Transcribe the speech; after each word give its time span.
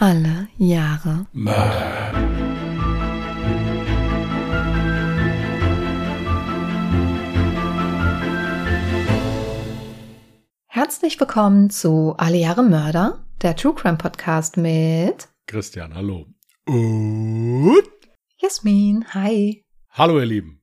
Alle 0.00 0.46
Jahre 0.58 1.26
Mörder. 1.32 2.12
Herzlich 10.68 11.18
willkommen 11.18 11.70
zu 11.70 12.14
Alle 12.16 12.36
Jahre 12.36 12.62
Mörder, 12.62 13.24
der 13.42 13.56
True 13.56 13.74
Crime 13.74 13.96
Podcast 13.96 14.56
mit 14.56 15.26
Christian, 15.48 15.92
hallo. 15.96 16.26
Und 16.66 17.82
Jasmin. 18.36 19.04
Hi. 19.14 19.64
hallo, 19.90 20.20
ihr 20.20 20.26
Lieben. 20.26 20.62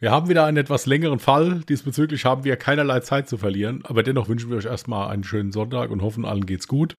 Wir 0.00 0.10
haben 0.10 0.28
wieder 0.28 0.44
einen 0.44 0.58
etwas 0.58 0.84
längeren 0.84 1.18
Fall. 1.18 1.60
Diesbezüglich 1.60 2.26
haben 2.26 2.44
wir 2.44 2.58
keinerlei 2.58 3.00
Zeit 3.00 3.26
zu 3.26 3.38
verlieren, 3.38 3.80
aber 3.86 4.02
dennoch 4.02 4.28
wünschen 4.28 4.50
wir 4.50 4.58
euch 4.58 4.66
erstmal 4.66 5.08
einen 5.08 5.24
schönen 5.24 5.50
Sonntag 5.50 5.88
und 5.90 6.02
hoffen, 6.02 6.26
allen 6.26 6.44
geht's 6.44 6.68
gut. 6.68 6.94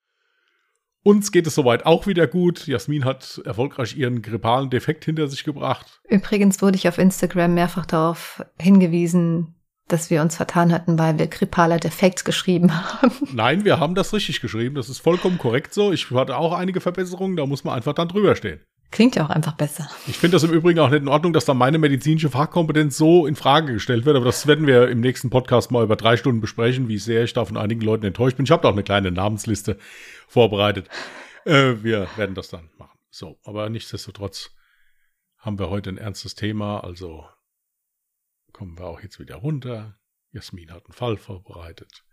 Uns 1.03 1.31
geht 1.31 1.47
es 1.47 1.55
soweit 1.55 1.85
auch 1.85 2.07
wieder 2.07 2.27
gut. 2.27 2.67
Jasmin 2.67 3.05
hat 3.05 3.41
erfolgreich 3.45 3.95
ihren 3.95 4.21
grippalen 4.21 4.69
Defekt 4.69 5.05
hinter 5.05 5.27
sich 5.27 5.43
gebracht. 5.43 6.01
Übrigens 6.07 6.61
wurde 6.61 6.75
ich 6.75 6.87
auf 6.87 6.97
Instagram 6.97 7.53
mehrfach 7.53 7.85
darauf 7.85 8.43
hingewiesen, 8.59 9.55
dass 9.87 10.09
wir 10.09 10.21
uns 10.21 10.35
vertan 10.35 10.73
hatten, 10.73 10.99
weil 10.99 11.17
wir 11.17 11.27
grippaler 11.27 11.79
Defekt 11.79 12.25
geschrieben 12.25 12.73
haben. 12.73 13.11
Nein, 13.33 13.63
wir 13.63 13.79
haben 13.79 13.95
das 13.95 14.13
richtig 14.13 14.41
geschrieben. 14.41 14.75
Das 14.75 14.89
ist 14.89 14.99
vollkommen 14.99 15.37
korrekt 15.37 15.73
so. 15.73 15.91
Ich 15.93 16.11
hatte 16.11 16.37
auch 16.37 16.53
einige 16.53 16.81
Verbesserungen, 16.81 17.37
da 17.37 17.45
muss 17.45 17.63
man 17.63 17.75
einfach 17.75 17.93
dann 17.93 18.09
drüber 18.09 18.35
stehen. 18.35 18.59
Klingt 18.91 19.15
ja 19.15 19.25
auch 19.25 19.29
einfach 19.29 19.53
besser. 19.53 19.89
Ich 20.07 20.17
finde 20.17 20.35
das 20.35 20.43
im 20.43 20.51
Übrigen 20.51 20.79
auch 20.79 20.89
nicht 20.89 21.01
in 21.01 21.07
Ordnung, 21.07 21.31
dass 21.31 21.45
da 21.45 21.53
meine 21.53 21.77
medizinische 21.77 22.29
Fachkompetenz 22.29 22.97
so 22.97 23.27
in 23.27 23.35
Frage 23.35 23.73
gestellt 23.73 24.05
wird, 24.05 24.15
aber 24.15 24.25
das 24.25 24.47
werden 24.47 24.65
wir 24.65 24.89
im 24.89 24.99
nächsten 24.99 25.29
Podcast 25.29 25.69
mal 25.69 25.83
über 25.83 25.95
drei 25.95 26.17
Stunden 26.17 26.41
besprechen, 26.41 26.87
wie 26.87 26.97
sehr 26.97 27.23
ich 27.23 27.33
da 27.33 27.45
von 27.45 27.57
einigen 27.57 27.81
Leuten 27.81 28.05
enttäuscht 28.05 28.37
bin. 28.37 28.45
Ich 28.45 28.51
habe 28.51 28.63
da 28.63 28.69
auch 28.69 28.73
eine 28.73 28.83
kleine 28.83 29.11
Namensliste 29.11 29.77
vorbereitet. 30.27 30.89
Äh, 31.45 31.83
wir 31.83 32.07
werden 32.15 32.33
das 32.33 32.49
dann 32.49 32.71
machen. 32.77 32.97
So, 33.11 33.39
aber 33.43 33.69
nichtsdestotrotz 33.69 34.51
haben 35.37 35.59
wir 35.59 35.69
heute 35.69 35.91
ein 35.91 35.97
ernstes 35.97 36.35
Thema, 36.35 36.83
also 36.83 37.25
kommen 38.53 38.77
wir 38.77 38.85
auch 38.85 39.01
jetzt 39.01 39.19
wieder 39.19 39.35
runter. 39.35 39.99
Jasmin 40.31 40.71
hat 40.71 40.85
einen 40.85 40.93
Fall 40.93 41.17
vorbereitet. 41.17 42.03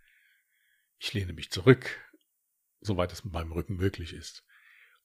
Ich 0.98 1.12
lehne 1.12 1.33
mich 1.33 1.50
zurück, 1.50 1.98
soweit 2.81 3.12
es 3.12 3.25
mit 3.25 3.33
meinem 3.33 3.53
Rücken 3.53 3.77
möglich 3.77 4.12
ist, 4.12 4.45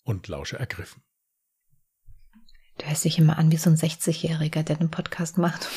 und 0.04 0.28
lausche 0.28 0.60
ergriffen. 0.60 1.04
Du 2.82 2.88
hörst 2.88 3.06
dich 3.06 3.20
immer 3.20 3.38
an 3.38 3.52
wie 3.52 3.58
so 3.58 3.70
ein 3.70 3.76
60-Jähriger, 3.76 4.64
der 4.64 4.76
den 4.78 4.90
Podcast 4.90 5.38
macht. 5.38 5.70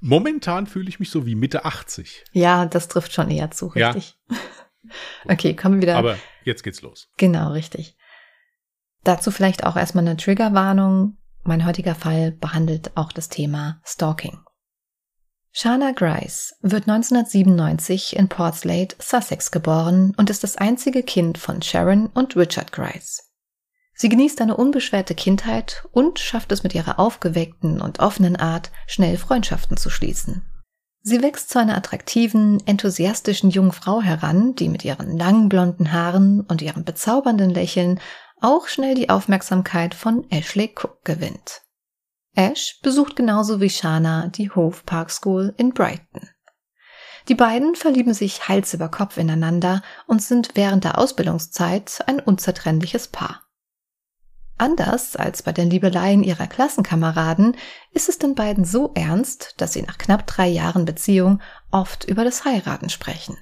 Momentan 0.00 0.66
fühle 0.66 0.88
ich 0.88 0.98
mich 0.98 1.10
so 1.10 1.26
wie 1.26 1.34
Mitte 1.34 1.66
80. 1.66 2.24
Ja, 2.32 2.64
das 2.64 2.88
trifft 2.88 3.12
schon 3.12 3.30
eher 3.30 3.50
zu, 3.50 3.70
Ja. 3.74 3.90
richtig. 3.90 4.16
Okay, 5.28 5.54
kommen 5.54 5.76
wir 5.76 5.82
wieder. 5.82 5.96
Aber 5.96 6.18
jetzt 6.44 6.64
geht's 6.64 6.82
los. 6.82 7.08
Genau, 7.16 7.52
richtig. 7.52 7.96
Dazu 9.04 9.30
vielleicht 9.30 9.64
auch 9.64 9.76
erstmal 9.76 10.06
eine 10.06 10.16
Triggerwarnung. 10.16 11.16
Mein 11.44 11.64
heutiger 11.64 11.94
Fall 11.94 12.32
behandelt 12.32 12.90
auch 12.96 13.12
das 13.12 13.28
Thema 13.28 13.80
Stalking. 13.84 14.40
Shana 15.52 15.92
Grice 15.92 16.56
wird 16.62 16.88
1997 16.88 18.16
in 18.16 18.28
Portslade, 18.28 18.96
Sussex 18.98 19.50
geboren 19.52 20.14
und 20.16 20.30
ist 20.30 20.42
das 20.42 20.56
einzige 20.56 21.04
Kind 21.04 21.38
von 21.38 21.62
Sharon 21.62 22.08
und 22.08 22.36
Richard 22.36 22.72
Grice. 22.72 23.22
Sie 23.94 24.08
genießt 24.08 24.40
eine 24.40 24.56
unbeschwerte 24.56 25.14
Kindheit 25.14 25.84
und 25.92 26.18
schafft 26.18 26.50
es 26.52 26.62
mit 26.62 26.74
ihrer 26.74 26.98
aufgeweckten 26.98 27.80
und 27.80 28.00
offenen 28.00 28.36
Art, 28.36 28.70
schnell 28.86 29.16
Freundschaften 29.16 29.76
zu 29.76 29.90
schließen. 29.90 30.42
Sie 31.02 31.20
wächst 31.20 31.50
zu 31.50 31.58
einer 31.58 31.76
attraktiven, 31.76 32.64
enthusiastischen 32.66 33.50
jungen 33.50 33.72
Frau 33.72 34.00
heran, 34.00 34.54
die 34.54 34.68
mit 34.68 34.84
ihren 34.84 35.18
langen 35.18 35.48
blonden 35.48 35.92
Haaren 35.92 36.40
und 36.42 36.62
ihrem 36.62 36.84
bezaubernden 36.84 37.50
Lächeln 37.50 38.00
auch 38.40 38.68
schnell 38.68 38.94
die 38.94 39.10
Aufmerksamkeit 39.10 39.94
von 39.94 40.28
Ashley 40.30 40.72
Cook 40.74 41.04
gewinnt. 41.04 41.62
Ash 42.34 42.80
besucht 42.82 43.16
genauso 43.16 43.60
wie 43.60 43.70
Shana 43.70 44.28
die 44.28 44.50
Hove 44.50 44.82
Park 44.86 45.10
School 45.10 45.54
in 45.58 45.74
Brighton. 45.74 46.28
Die 47.28 47.34
beiden 47.34 47.76
verlieben 47.76 48.14
sich 48.14 48.48
Hals 48.48 48.74
über 48.74 48.88
Kopf 48.88 49.16
ineinander 49.16 49.82
und 50.06 50.22
sind 50.22 50.50
während 50.54 50.84
der 50.84 50.98
Ausbildungszeit 50.98 52.02
ein 52.06 52.20
unzertrennliches 52.20 53.08
Paar. 53.08 53.42
Anders 54.62 55.16
als 55.16 55.42
bei 55.42 55.50
den 55.50 55.70
Liebeleien 55.70 56.22
ihrer 56.22 56.46
Klassenkameraden 56.46 57.56
ist 57.90 58.08
es 58.08 58.18
den 58.18 58.36
beiden 58.36 58.64
so 58.64 58.92
ernst, 58.94 59.54
dass 59.56 59.72
sie 59.72 59.82
nach 59.82 59.98
knapp 59.98 60.24
drei 60.24 60.46
Jahren 60.46 60.84
Beziehung 60.84 61.42
oft 61.72 62.04
über 62.04 62.22
das 62.22 62.44
Heiraten 62.44 62.88
sprechen. 62.88 63.36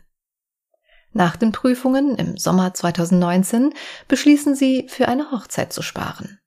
Nach 1.13 1.37
den 1.37 1.53
Prüfungen 1.53 2.17
im 2.17 2.39
Sommer 2.39 2.73
2019 2.73 3.75
beschließen 4.09 4.55
sie, 4.55 4.87
für 4.89 5.09
eine 5.09 5.31
Hochzeit 5.31 5.75
zu 5.75 5.83
sparen. 5.83 6.41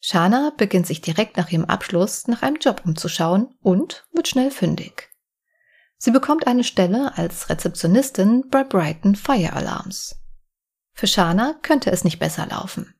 Shana 0.00 0.50
beginnt 0.56 0.88
sich 0.88 1.00
direkt 1.00 1.36
nach 1.36 1.52
ihrem 1.52 1.66
Abschluss 1.66 2.26
nach 2.26 2.42
einem 2.42 2.56
Job 2.56 2.82
umzuschauen 2.84 3.54
und 3.62 4.08
wird 4.12 4.26
schnell 4.26 4.50
fündig. 4.50 5.08
Sie 5.98 6.10
bekommt 6.10 6.48
eine 6.48 6.64
Stelle 6.64 7.16
als 7.16 7.48
Rezeptionistin 7.48 8.48
bei 8.50 8.64
Brighton 8.64 9.14
Fire 9.14 9.52
Alarms. 9.52 10.16
Für 10.94 11.06
Shana 11.06 11.54
könnte 11.62 11.92
es 11.92 12.02
nicht 12.02 12.18
besser 12.18 12.46
laufen. 12.46 12.93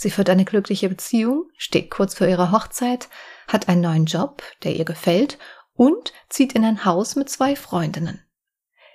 Sie 0.00 0.10
führt 0.10 0.30
eine 0.30 0.46
glückliche 0.46 0.88
Beziehung, 0.88 1.50
steht 1.58 1.90
kurz 1.90 2.14
vor 2.14 2.26
ihrer 2.26 2.52
Hochzeit, 2.52 3.10
hat 3.46 3.68
einen 3.68 3.82
neuen 3.82 4.06
Job, 4.06 4.42
der 4.62 4.74
ihr 4.74 4.86
gefällt 4.86 5.36
und 5.74 6.14
zieht 6.30 6.54
in 6.54 6.64
ein 6.64 6.86
Haus 6.86 7.16
mit 7.16 7.28
zwei 7.28 7.54
Freundinnen. 7.54 8.24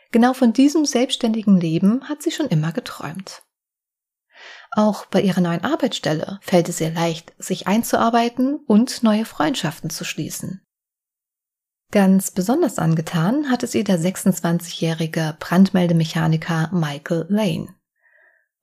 Genau 0.10 0.34
von 0.34 0.52
diesem 0.52 0.84
selbstständigen 0.84 1.62
Leben 1.62 2.10
hat 2.10 2.24
sie 2.24 2.32
schon 2.32 2.48
immer 2.48 2.72
geträumt. 2.72 3.44
Auch 4.72 5.06
bei 5.06 5.22
ihrer 5.22 5.42
neuen 5.42 5.64
Arbeitsstelle 5.64 6.40
fällt 6.42 6.70
es 6.70 6.82
ihr 6.82 6.90
leicht, 6.90 7.36
sich 7.38 7.68
einzuarbeiten 7.68 8.56
und 8.66 9.04
neue 9.04 9.26
Freundschaften 9.26 9.92
zu 9.92 10.06
schließen. 10.06 10.66
Ganz 11.92 12.32
besonders 12.32 12.80
angetan 12.80 13.52
hat 13.52 13.62
es 13.62 13.76
ihr 13.76 13.84
der 13.84 14.00
26-jährige 14.00 15.38
Brandmeldemechaniker 15.40 16.72
Michael 16.74 17.28
Lane. 17.30 17.75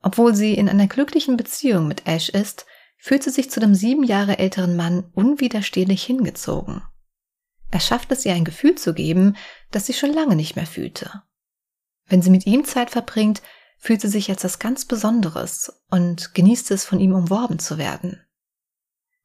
Obwohl 0.03 0.35
sie 0.35 0.55
in 0.55 0.69
einer 0.69 0.89
glücklichen 0.89 1.37
Beziehung 1.37 1.89
mit 1.89 2.07
Ash 2.07 2.29
ist, 2.29 2.67
fühlt 2.99 3.23
sie 3.23 3.31
sich 3.31 3.51
zu 3.51 3.61
dem 3.61 3.75
sieben 3.75 4.05
Jahre 4.05 4.39
älteren 4.39 4.77
Mann 4.77 5.11
unwiderstehlich 5.15 6.03
hingezogen. 6.05 6.83
Er 7.71 7.81
schafft 7.81 8.13
es 8.13 8.27
ihr 8.27 8.35
ein 8.35 8.45
Gefühl 8.45 8.75
zu 8.75 8.95
geben, 8.95 9.37
das 9.71 9.87
sie 9.87 9.95
schon 9.95 10.13
lange 10.13 10.37
nicht 10.37 10.57
mehr 10.57 10.67
fühlte. 10.67 11.23
Wenn 12.07 12.21
sie 12.21 12.31
mit 12.31 12.47
ihm 12.47 12.65
Zeit 12.65 12.91
verbringt, 12.91 13.43
fühlt 13.79 14.01
sie 14.01 14.09
sich 14.09 14.29
als 14.29 14.45
was 14.45 14.59
ganz 14.59 14.85
Besonderes 14.85 15.83
und 15.91 16.35
genießt 16.35 16.71
es, 16.71 16.85
von 16.85 17.01
ihm 17.01 17.15
umworben 17.15 17.59
zu 17.59 17.79
werden. 17.79 18.21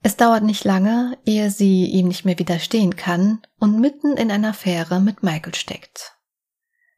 Es 0.02 0.16
dauert 0.16 0.44
nicht 0.44 0.64
lange, 0.64 1.18
ehe 1.26 1.52
sie 1.52 1.86
ihm 1.86 2.08
nicht 2.08 2.24
mehr 2.24 2.40
widerstehen 2.40 2.96
kann 2.96 3.42
und 3.60 3.80
mitten 3.80 4.16
in 4.16 4.32
einer 4.32 4.50
Affäre 4.50 5.00
mit 5.00 5.22
Michael 5.22 5.56
steckt. 5.56 6.18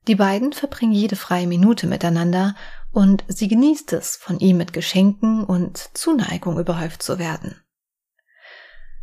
Die 0.07 0.16
beiden 0.16 0.53
verbringen 0.53 0.94
jede 0.94 1.16
freie 1.16 1.47
Minute 1.47 1.88
miteinander 1.88 2.56
und 2.91 3.23
sie 3.27 3.47
genießt 3.47 3.94
es, 3.94 4.16
von 4.16 4.39
ihm 4.39 4.57
mit 4.57 4.73
Geschenken 4.73 5.44
und 5.44 5.77
Zuneigung 5.94 6.59
überhäuft 6.59 7.03
zu 7.03 7.19
werden. 7.19 7.55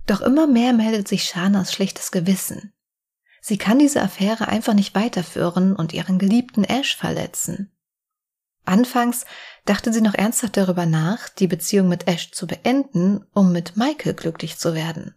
Doch 0.06 0.20
immer 0.20 0.46
mehr 0.46 0.72
meldet 0.72 1.08
sich 1.08 1.24
Shanas 1.24 1.72
schlechtes 1.72 2.10
Gewissen. 2.10 2.72
Sie 3.40 3.58
kann 3.58 3.78
diese 3.78 4.02
Affäre 4.02 4.48
einfach 4.48 4.74
nicht 4.74 4.94
weiterführen 4.94 5.74
und 5.76 5.92
ihren 5.92 6.18
geliebten 6.18 6.64
Ash 6.64 6.96
verletzen. 6.96 7.72
Anfangs 8.64 9.24
dachte 9.64 9.92
sie 9.92 10.00
noch 10.00 10.14
ernsthaft 10.14 10.56
darüber 10.56 10.86
nach, 10.86 11.28
die 11.28 11.46
Beziehung 11.46 11.88
mit 11.88 12.08
Ash 12.08 12.32
zu 12.32 12.48
beenden, 12.48 13.24
um 13.32 13.52
mit 13.52 13.76
Michael 13.76 14.14
glücklich 14.14 14.58
zu 14.58 14.74
werden. 14.74 15.14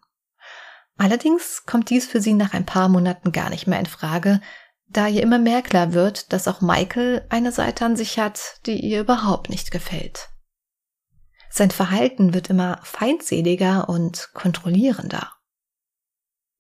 Allerdings 0.98 1.64
kommt 1.66 1.90
dies 1.90 2.06
für 2.06 2.22
sie 2.22 2.34
nach 2.34 2.54
ein 2.54 2.66
paar 2.66 2.90
Monaten 2.90 3.32
gar 3.32 3.50
nicht 3.50 3.66
mehr 3.66 3.80
in 3.80 3.88
Frage, 3.88 4.42
da 4.90 5.08
ihr 5.08 5.22
immer 5.22 5.40
mehr 5.40 5.62
klar 5.62 5.94
wird, 5.94 6.34
dass 6.34 6.48
auch 6.48 6.62
Michael 6.62 7.26
eine 7.30 7.52
Seite 7.52 7.86
an 7.86 7.96
sich 7.96 8.20
hat, 8.20 8.60
die 8.66 8.80
ihr 8.80 9.02
überhaupt 9.02 9.50
nicht 9.50 9.72
gefällt. 9.72 10.30
Sein 11.50 11.72
Verhalten 11.72 12.34
wird 12.34 12.50
immer 12.50 12.80
feindseliger 12.84 13.90
und 13.90 14.30
kontrollierender. 14.34 15.32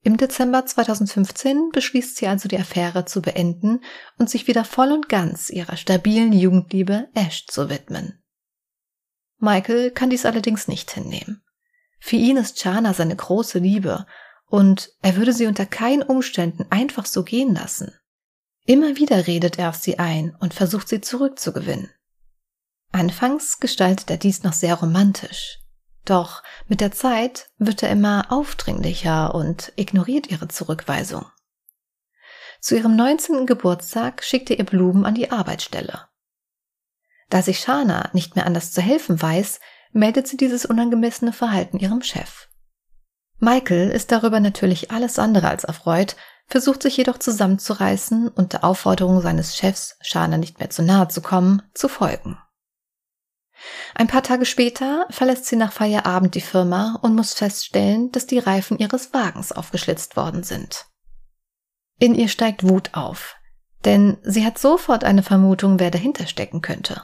Im 0.02 0.18
Dezember 0.18 0.66
2015 0.66 1.72
beschließt 1.74 2.16
sie 2.16 2.28
also 2.28 2.48
die 2.48 2.58
Affäre 2.58 3.06
zu 3.06 3.22
beenden 3.22 3.82
und 4.18 4.30
sich 4.30 4.48
wieder 4.48 4.64
voll 4.64 4.92
und 4.92 5.10
ganz 5.10 5.50
ihrer 5.50 5.76
stabilen 5.76 6.32
Jugendliebe 6.32 7.10
Ash 7.14 7.46
zu 7.48 7.70
widmen. 7.70 8.24
Michael 9.38 9.92
kann 9.92 10.10
dies 10.10 10.26
allerdings 10.26 10.68
nicht 10.68 10.92
hinnehmen. 10.92 11.44
Für 12.00 12.16
ihn 12.16 12.38
ist 12.38 12.58
Chana 12.58 12.94
seine 12.94 13.16
große 13.16 13.60
Liebe 13.60 14.06
und 14.46 14.90
er 15.02 15.18
würde 15.18 15.34
sie 15.34 15.48
unter 15.48 15.66
keinen 15.66 16.02
Umständen 16.02 16.66
einfach 16.70 17.06
so 17.06 17.24
gehen 17.24 17.54
lassen. 17.54 17.94
Immer 18.66 18.98
wieder 18.98 19.28
redet 19.28 19.58
er 19.58 19.70
auf 19.70 19.76
sie 19.76 20.00
ein 20.00 20.36
und 20.40 20.54
versucht 20.54 20.88
sie 20.88 21.02
zurückzugewinnen. 21.02 21.90
Anfangs 22.92 23.60
gestaltet 23.60 24.10
er 24.10 24.18
dies 24.18 24.44
noch 24.44 24.54
sehr 24.54 24.76
romantisch. 24.76 25.60
Doch 26.06 26.44
mit 26.68 26.82
der 26.82 26.92
Zeit 26.92 27.50
wird 27.58 27.84
er 27.84 27.92
immer 27.92 28.32
aufdringlicher 28.32 29.36
und 29.36 29.74
ignoriert 29.76 30.28
ihre 30.32 30.48
Zurückweisung. 30.48 31.26
Zu 32.62 32.76
ihrem 32.76 32.96
19. 32.96 33.46
Geburtstag 33.46 34.24
schickt 34.24 34.50
er 34.50 34.60
ihr 34.60 34.66
Blumen 34.66 35.06
an 35.06 35.16
die 35.16 35.32
Arbeitsstelle. 35.32 36.08
Da 37.30 37.42
sich 37.42 37.60
Shana 37.60 38.10
nicht 38.14 38.36
mehr 38.36 38.46
anders 38.46 38.72
zu 38.72 38.82
helfen 38.82 39.22
weiß, 39.22 39.60
meldet 39.92 40.28
sie 40.28 40.38
dieses 40.38 40.66
unangemessene 40.66 41.32
Verhalten 41.32 41.78
ihrem 41.80 42.02
Chef. 42.02 42.50
Michael 43.38 43.90
ist 43.92 44.12
darüber 44.12 44.40
natürlich 44.40 44.92
alles 44.92 45.20
andere 45.20 45.48
als 45.48 45.64
erfreut, 45.64 46.16
versucht 46.50 46.82
sich 46.84 46.98
jedoch 46.98 47.18
zusammenzureißen 47.18 48.28
und 48.28 48.54
der 48.54 48.64
Aufforderung 48.64 49.22
seines 49.22 49.56
Chefs, 49.56 49.98
Shana 50.02 50.38
nicht 50.38 50.60
mehr 50.60 50.70
zu 50.70 50.82
nahe 50.82 51.08
zu 51.08 51.22
kommen, 51.22 51.62
zu 51.74 51.88
folgen. 51.88 52.38
Ein 53.94 54.08
paar 54.08 54.24
Tage 54.24 54.46
später 54.46 55.06
verlässt 55.10 55.46
sie 55.46 55.56
nach 55.56 55.74
Feierabend 55.74 56.36
die 56.36 56.42
Firma 56.42 56.98
und 57.02 57.16
muss 57.16 57.34
feststellen, 57.34 58.12
dass 58.12 58.26
die 58.26 58.40
Reifen 58.40 58.78
ihres 58.78 59.14
Wagens 59.14 59.52
aufgeschlitzt 59.52 60.16
worden 60.16 60.44
sind. 60.44 60.86
In 62.00 62.16
ihr 62.16 62.30
steigt 62.30 62.68
Wut 62.68 62.92
auf, 62.94 63.36
denn 63.86 64.18
sie 64.24 64.46
hat 64.46 64.58
sofort 64.58 65.04
eine 65.04 65.24
Vermutung, 65.24 65.80
wer 65.80 65.92
dahinter 65.92 66.28
stecken 66.28 66.62
könnte. 66.62 67.04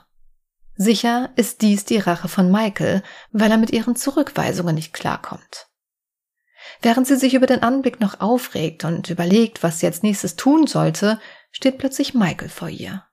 Sicher 0.78 1.30
ist 1.36 1.62
dies 1.62 1.86
die 1.86 2.00
Rache 2.00 2.28
von 2.28 2.52
Michael, 2.52 3.02
weil 3.32 3.52
er 3.52 3.58
mit 3.58 3.72
ihren 3.72 3.96
Zurückweisungen 3.96 4.76
nicht 4.76 4.94
klarkommt. 4.94 5.68
Während 6.82 7.08
sie 7.08 7.16
sich 7.16 7.34
über 7.34 7.48
den 7.48 7.64
Anblick 7.64 8.00
noch 8.00 8.20
aufregt 8.20 8.84
und 8.84 9.10
überlegt, 9.10 9.64
was 9.64 9.80
sie 9.80 9.86
als 9.86 10.04
nächstes 10.04 10.36
tun 10.36 10.68
sollte, 10.68 11.20
steht 11.52 11.78
plötzlich 11.78 12.14
Michael 12.14 12.50
vor 12.50 12.70
ihr. 12.70 13.04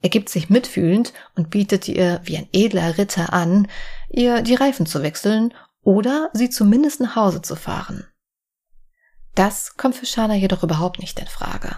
Er 0.00 0.10
gibt 0.10 0.28
sich 0.28 0.48
mitfühlend 0.48 1.12
und 1.34 1.50
bietet 1.50 1.88
ihr 1.88 2.20
wie 2.24 2.36
ein 2.36 2.48
edler 2.52 2.98
Ritter 2.98 3.32
an, 3.32 3.68
ihr 4.08 4.42
die 4.42 4.54
Reifen 4.54 4.86
zu 4.86 5.02
wechseln 5.02 5.52
oder 5.82 6.30
sie 6.32 6.50
zumindest 6.50 7.00
nach 7.00 7.16
Hause 7.16 7.42
zu 7.42 7.56
fahren. 7.56 8.06
Das 9.34 9.76
kommt 9.76 9.96
für 9.96 10.06
Shana 10.06 10.34
jedoch 10.34 10.62
überhaupt 10.62 10.98
nicht 10.98 11.18
in 11.18 11.26
Frage. 11.26 11.76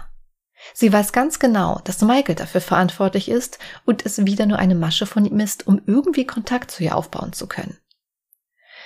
Sie 0.73 0.93
weiß 0.93 1.11
ganz 1.11 1.39
genau, 1.39 1.79
dass 1.83 2.01
Michael 2.01 2.35
dafür 2.35 2.61
verantwortlich 2.61 3.29
ist 3.29 3.59
und 3.85 4.05
es 4.05 4.25
wieder 4.25 4.45
nur 4.45 4.59
eine 4.59 4.75
Masche 4.75 5.05
von 5.05 5.25
ihm 5.25 5.39
ist, 5.39 5.65
um 5.65 5.81
irgendwie 5.87 6.25
Kontakt 6.25 6.71
zu 6.71 6.83
ihr 6.83 6.95
aufbauen 6.95 7.33
zu 7.33 7.47
können. 7.47 7.77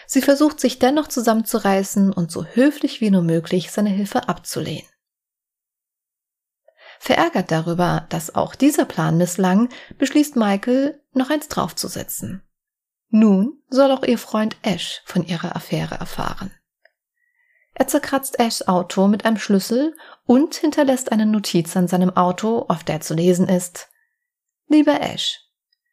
Sie 0.07 0.21
versucht 0.21 0.59
sich 0.59 0.79
dennoch 0.79 1.07
zusammenzureißen 1.07 2.13
und 2.13 2.31
so 2.31 2.45
höflich 2.45 3.01
wie 3.01 3.11
nur 3.11 3.23
möglich 3.23 3.71
seine 3.71 3.89
Hilfe 3.89 4.27
abzulehnen. 4.29 4.89
Verärgert 6.99 7.51
darüber, 7.51 8.05
dass 8.09 8.35
auch 8.35 8.55
dieser 8.55 8.85
Plan 8.85 9.17
misslang, 9.17 9.69
beschließt 9.97 10.35
Michael, 10.35 11.01
noch 11.13 11.29
eins 11.29 11.47
draufzusetzen. 11.47 12.41
Nun 13.09 13.61
soll 13.69 13.91
auch 13.91 14.03
ihr 14.03 14.17
Freund 14.17 14.57
Ash 14.61 15.01
von 15.05 15.23
ihrer 15.23 15.55
Affäre 15.55 15.95
erfahren. 15.95 16.51
Er 17.73 17.87
zerkratzt 17.87 18.39
Ashs 18.39 18.67
Auto 18.67 19.07
mit 19.07 19.25
einem 19.25 19.37
Schlüssel 19.37 19.95
und 20.25 20.55
hinterlässt 20.55 21.11
eine 21.11 21.25
Notiz 21.25 21.75
an 21.75 21.87
seinem 21.87 22.15
Auto, 22.15 22.65
auf 22.69 22.83
der 22.83 23.01
zu 23.01 23.13
lesen 23.13 23.49
ist 23.49 23.89
Lieber 24.67 24.99
Ash, 25.01 25.41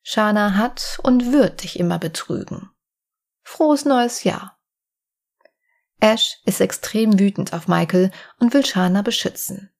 Shana 0.02 0.54
hat 0.54 0.98
und 1.02 1.32
wird 1.32 1.62
dich 1.62 1.78
immer 1.78 1.98
betrügen. 1.98 2.71
Frohes 3.42 3.84
neues 3.84 4.24
Jahr. 4.24 4.58
Ash 6.00 6.38
ist 6.44 6.60
extrem 6.60 7.18
wütend 7.18 7.52
auf 7.52 7.68
Michael 7.68 8.10
und 8.38 8.54
will 8.54 8.66
Shana 8.66 9.02
beschützen. 9.02 9.70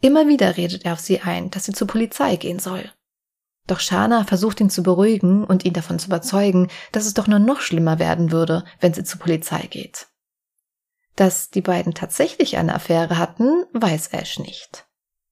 Immer 0.00 0.28
wieder 0.28 0.56
redet 0.56 0.84
er 0.84 0.94
auf 0.94 1.00
sie 1.00 1.20
ein, 1.20 1.50
dass 1.50 1.64
sie 1.64 1.72
zur 1.72 1.86
Polizei 1.86 2.36
gehen 2.36 2.58
soll. 2.58 2.90
Doch 3.66 3.80
Shana 3.80 4.24
versucht 4.24 4.60
ihn 4.60 4.70
zu 4.70 4.82
beruhigen 4.82 5.44
und 5.44 5.64
ihn 5.64 5.72
davon 5.72 5.98
zu 5.98 6.08
überzeugen, 6.08 6.68
dass 6.92 7.06
es 7.06 7.14
doch 7.14 7.26
nur 7.26 7.38
noch 7.38 7.60
schlimmer 7.60 7.98
werden 7.98 8.32
würde, 8.32 8.64
wenn 8.80 8.94
sie 8.94 9.04
zur 9.04 9.20
Polizei 9.20 9.62
geht. 9.62 10.08
Dass 11.16 11.50
die 11.50 11.60
beiden 11.60 11.94
tatsächlich 11.94 12.56
eine 12.56 12.74
Affäre 12.74 13.18
hatten, 13.18 13.64
weiß 13.72 14.08
Ash 14.08 14.38
nicht. 14.38 14.86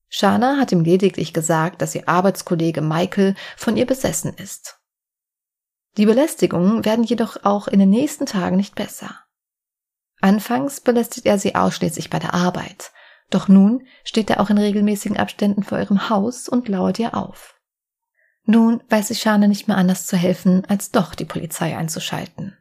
Shana 0.09 0.57
hat 0.59 0.73
ihm 0.73 0.85
lediglich 0.85 1.33
gesagt, 1.35 1.83
dass 1.83 1.95
ihr 1.95 2.09
Arbeitskollege 2.09 2.81
Michael 2.81 3.35
von 3.57 3.77
ihr 3.77 3.87
besessen 3.87 4.35
ist. 4.35 4.78
Die 5.97 6.07
Belästigungen 6.07 6.85
werden 6.85 7.05
jedoch 7.05 7.45
auch 7.45 7.69
in 7.69 7.79
den 7.79 7.91
nächsten 7.91 8.27
Tagen 8.27 8.57
nicht 8.57 8.75
besser. 8.75 9.19
Anfangs 10.21 10.81
belästigt 10.81 11.27
er 11.27 11.39
sie 11.39 11.55
ausschließlich 11.55 12.11
bei 12.11 12.19
der 12.19 12.35
Arbeit, 12.35 12.93
doch 13.31 13.49
nun 13.49 13.87
steht 14.05 14.31
er 14.31 14.41
auch 14.41 14.51
in 14.51 14.59
regelmäßigen 14.59 15.17
Abständen 15.17 15.63
vor 15.63 15.79
ihrem 15.79 16.09
Haus 16.09 16.49
und 16.49 16.69
lauert 16.69 16.99
ihr 16.99 17.17
auf. 17.17 17.59
Nun 18.45 18.83
weiß 18.89 19.09
sich 19.09 19.21
Shana 19.21 19.47
nicht 19.47 19.69
mehr 19.69 19.77
anders 19.77 20.07
zu 20.07 20.17
helfen, 20.17 20.65
als 20.67 20.91
doch 20.91 21.15
die 21.15 21.27
Polizei 21.27 21.77
einzuschalten. 21.77 22.57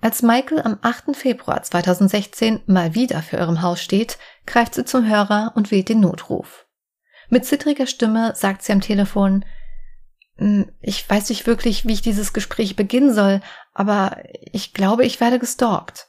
Als 0.00 0.20
Michael 0.20 0.60
am 0.60 0.78
8. 0.82 1.16
Februar 1.16 1.62
2016 1.62 2.60
mal 2.66 2.94
wieder 2.94 3.22
für 3.22 3.38
ihrem 3.38 3.62
Haus 3.62 3.80
steht, 3.80 4.18
greift 4.44 4.74
sie 4.74 4.84
zum 4.84 5.08
Hörer 5.08 5.52
und 5.54 5.70
wählt 5.70 5.88
den 5.88 6.00
Notruf. 6.00 6.66
Mit 7.30 7.46
zittriger 7.46 7.86
Stimme 7.86 8.34
sagt 8.34 8.62
sie 8.62 8.72
am 8.72 8.82
Telefon, 8.82 9.46
ich 10.80 11.08
weiß 11.08 11.28
nicht 11.28 11.46
wirklich, 11.46 11.86
wie 11.86 11.92
ich 11.92 12.02
dieses 12.02 12.32
Gespräch 12.32 12.74
beginnen 12.74 13.14
soll, 13.14 13.40
aber 13.72 14.18
ich 14.52 14.74
glaube, 14.74 15.04
ich 15.04 15.20
werde 15.20 15.38
gestalkt. 15.38 16.08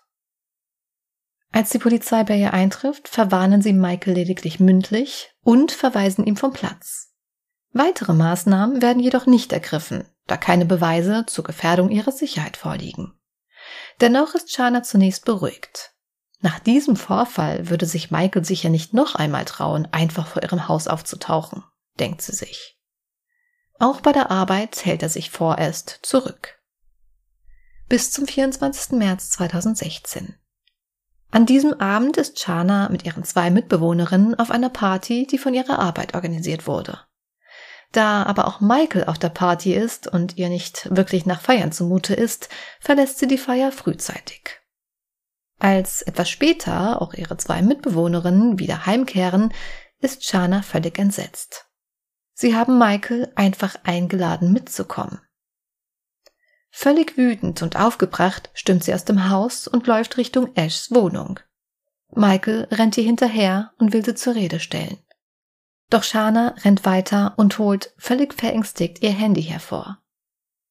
Als 1.51 1.69
die 1.69 1.79
Polizei 1.79 2.23
bei 2.23 2.35
ihr 2.37 2.53
eintrifft, 2.53 3.07
verwarnen 3.07 3.61
sie 3.61 3.71
Michael 3.71 4.13
lediglich 4.13 4.59
mündlich 4.59 5.31
und 5.41 5.71
verweisen 5.71 6.25
ihn 6.25 6.35
vom 6.35 6.51
Platz. 6.51 7.13
Weitere 7.71 8.13
Maßnahmen 8.13 8.81
werden 8.81 9.01
jedoch 9.01 9.25
nicht 9.25 9.53
ergriffen, 9.53 10.05
da 10.27 10.37
keine 10.37 10.65
Beweise 10.65 11.25
zur 11.27 11.43
Gefährdung 11.43 11.89
ihrer 11.91 12.11
Sicherheit 12.11 12.57
vorliegen. 12.57 13.13
Dennoch 14.01 14.35
ist 14.35 14.51
Shana 14.51 14.83
zunächst 14.83 15.23
beruhigt. 15.25 15.93
Nach 16.41 16.59
diesem 16.59 16.95
Vorfall 16.95 17.69
würde 17.69 17.85
sich 17.85 18.11
Michael 18.11 18.43
sicher 18.43 18.69
nicht 18.69 18.93
noch 18.93 19.15
einmal 19.15 19.45
trauen, 19.45 19.87
einfach 19.91 20.27
vor 20.27 20.43
ihrem 20.43 20.67
Haus 20.67 20.87
aufzutauchen, 20.87 21.63
denkt 21.99 22.21
sie 22.21 22.33
sich. 22.33 22.74
Auch 23.79 24.01
bei 24.01 24.13
der 24.13 24.31
Arbeit 24.31 24.85
hält 24.85 25.03
er 25.03 25.09
sich 25.09 25.29
vorerst 25.29 25.99
zurück. 26.01 26.59
Bis 27.89 28.11
zum 28.11 28.25
24. 28.25 28.93
März 28.93 29.31
2016. 29.31 30.35
An 31.31 31.45
diesem 31.45 31.73
Abend 31.81 32.15
ist 32.15 32.37
Chana 32.37 32.87
mit 32.89 33.05
ihren 33.05 33.25
zwei 33.25 33.51
Mitbewohnerinnen 33.51 34.39
auf 34.39 34.51
einer 34.51 34.69
Party, 34.69 35.27
die 35.27 35.37
von 35.37 35.53
ihrer 35.53 35.79
Arbeit 35.79 36.15
organisiert 36.15 36.67
wurde. 36.67 36.99
Da 37.91 38.23
aber 38.23 38.47
auch 38.47 38.61
Michael 38.61 39.05
auf 39.05 39.19
der 39.19 39.29
Party 39.29 39.73
ist 39.73 40.07
und 40.07 40.37
ihr 40.37 40.49
nicht 40.49 40.87
wirklich 40.95 41.25
nach 41.25 41.41
Feiern 41.41 41.71
zumute 41.71 42.13
ist, 42.13 42.49
verlässt 42.79 43.19
sie 43.19 43.27
die 43.27 43.37
Feier 43.37 43.71
frühzeitig. 43.71 44.61
Als 45.59 46.01
etwas 46.01 46.29
später 46.29 47.01
auch 47.01 47.13
ihre 47.13 47.37
zwei 47.37 47.61
Mitbewohnerinnen 47.61 48.59
wieder 48.59 48.85
heimkehren, 48.85 49.53
ist 49.99 50.25
Shana 50.25 50.61
völlig 50.61 50.97
entsetzt. 50.99 51.64
Sie 52.37 52.53
haben 52.53 52.77
Michael 52.77 53.31
einfach 53.35 53.77
eingeladen 53.83 54.51
mitzukommen. 54.51 55.21
Völlig 56.69 57.17
wütend 57.17 57.61
und 57.61 57.77
aufgebracht 57.77 58.49
stürmt 58.53 58.83
sie 58.83 58.93
aus 58.93 59.05
dem 59.05 59.29
Haus 59.29 59.69
und 59.69 59.87
läuft 59.87 60.17
Richtung 60.17 60.53
Ashs 60.55 60.91
Wohnung. 60.91 61.39
Michael 62.11 62.67
rennt 62.69 62.97
ihr 62.97 63.05
hinterher 63.05 63.71
und 63.77 63.93
will 63.93 64.03
sie 64.03 64.15
zur 64.15 64.35
Rede 64.35 64.59
stellen. 64.59 64.97
Doch 65.89 66.03
Shana 66.03 66.55
rennt 66.65 66.83
weiter 66.83 67.35
und 67.37 67.57
holt 67.57 67.93
völlig 67.97 68.33
verängstigt 68.33 69.01
ihr 69.01 69.13
Handy 69.13 69.43
hervor. 69.43 69.99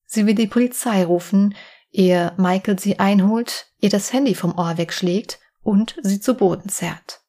Sie 0.04 0.26
will 0.26 0.34
die 0.34 0.46
Polizei 0.46 1.02
rufen, 1.02 1.54
ehe 1.90 2.34
Michael 2.36 2.78
sie 2.78 2.98
einholt, 2.98 3.72
ihr 3.78 3.88
das 3.88 4.12
Handy 4.12 4.34
vom 4.34 4.58
Ohr 4.58 4.76
wegschlägt 4.76 5.38
und 5.62 5.96
sie 6.02 6.20
zu 6.20 6.34
Boden 6.34 6.68
zerrt. 6.68 7.22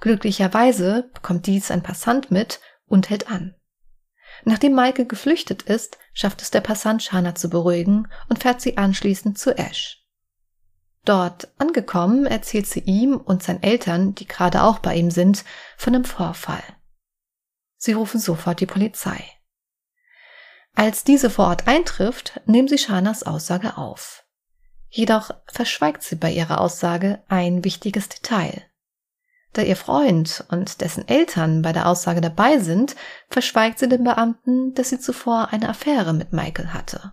Glücklicherweise 0.00 1.10
bekommt 1.12 1.46
dies 1.46 1.70
ein 1.70 1.82
Passant 1.82 2.30
mit 2.30 2.60
und 2.88 3.10
hält 3.10 3.30
an. 3.30 3.54
Nachdem 4.44 4.74
Michael 4.74 5.06
geflüchtet 5.06 5.62
ist, 5.62 5.98
schafft 6.12 6.42
es 6.42 6.50
der 6.50 6.60
Passant 6.60 7.02
Shana 7.02 7.34
zu 7.34 7.50
beruhigen 7.50 8.08
und 8.28 8.40
fährt 8.40 8.60
sie 8.60 8.76
anschließend 8.76 9.38
zu 9.38 9.56
Ash. 9.56 10.04
Dort 11.04 11.48
angekommen 11.58 12.26
erzählt 12.26 12.66
sie 12.66 12.80
ihm 12.80 13.16
und 13.16 13.42
seinen 13.42 13.62
Eltern, 13.62 14.14
die 14.14 14.26
gerade 14.26 14.62
auch 14.62 14.78
bei 14.78 14.94
ihm 14.94 15.10
sind, 15.10 15.44
von 15.76 15.92
dem 15.92 16.04
Vorfall. 16.04 16.62
Sie 17.76 17.92
rufen 17.92 18.20
sofort 18.20 18.60
die 18.60 18.66
Polizei. 18.66 19.24
Als 20.74 21.04
diese 21.04 21.30
vor 21.30 21.46
Ort 21.48 21.66
eintrifft, 21.66 22.40
nehmen 22.46 22.68
sie 22.68 22.78
Shanas 22.78 23.22
Aussage 23.22 23.78
auf. 23.78 24.24
Jedoch 24.90 25.30
verschweigt 25.46 26.02
sie 26.02 26.16
bei 26.16 26.30
ihrer 26.30 26.60
Aussage 26.60 27.22
ein 27.28 27.64
wichtiges 27.64 28.08
Detail. 28.08 28.67
Da 29.58 29.64
ihr 29.64 29.74
Freund 29.74 30.44
und 30.52 30.82
dessen 30.82 31.08
Eltern 31.08 31.62
bei 31.62 31.72
der 31.72 31.88
Aussage 31.88 32.20
dabei 32.20 32.60
sind, 32.60 32.94
verschweigt 33.28 33.80
sie 33.80 33.88
den 33.88 34.04
Beamten, 34.04 34.72
dass 34.74 34.90
sie 34.90 35.00
zuvor 35.00 35.48
eine 35.50 35.68
Affäre 35.68 36.12
mit 36.12 36.32
Michael 36.32 36.68
hatte. 36.68 37.12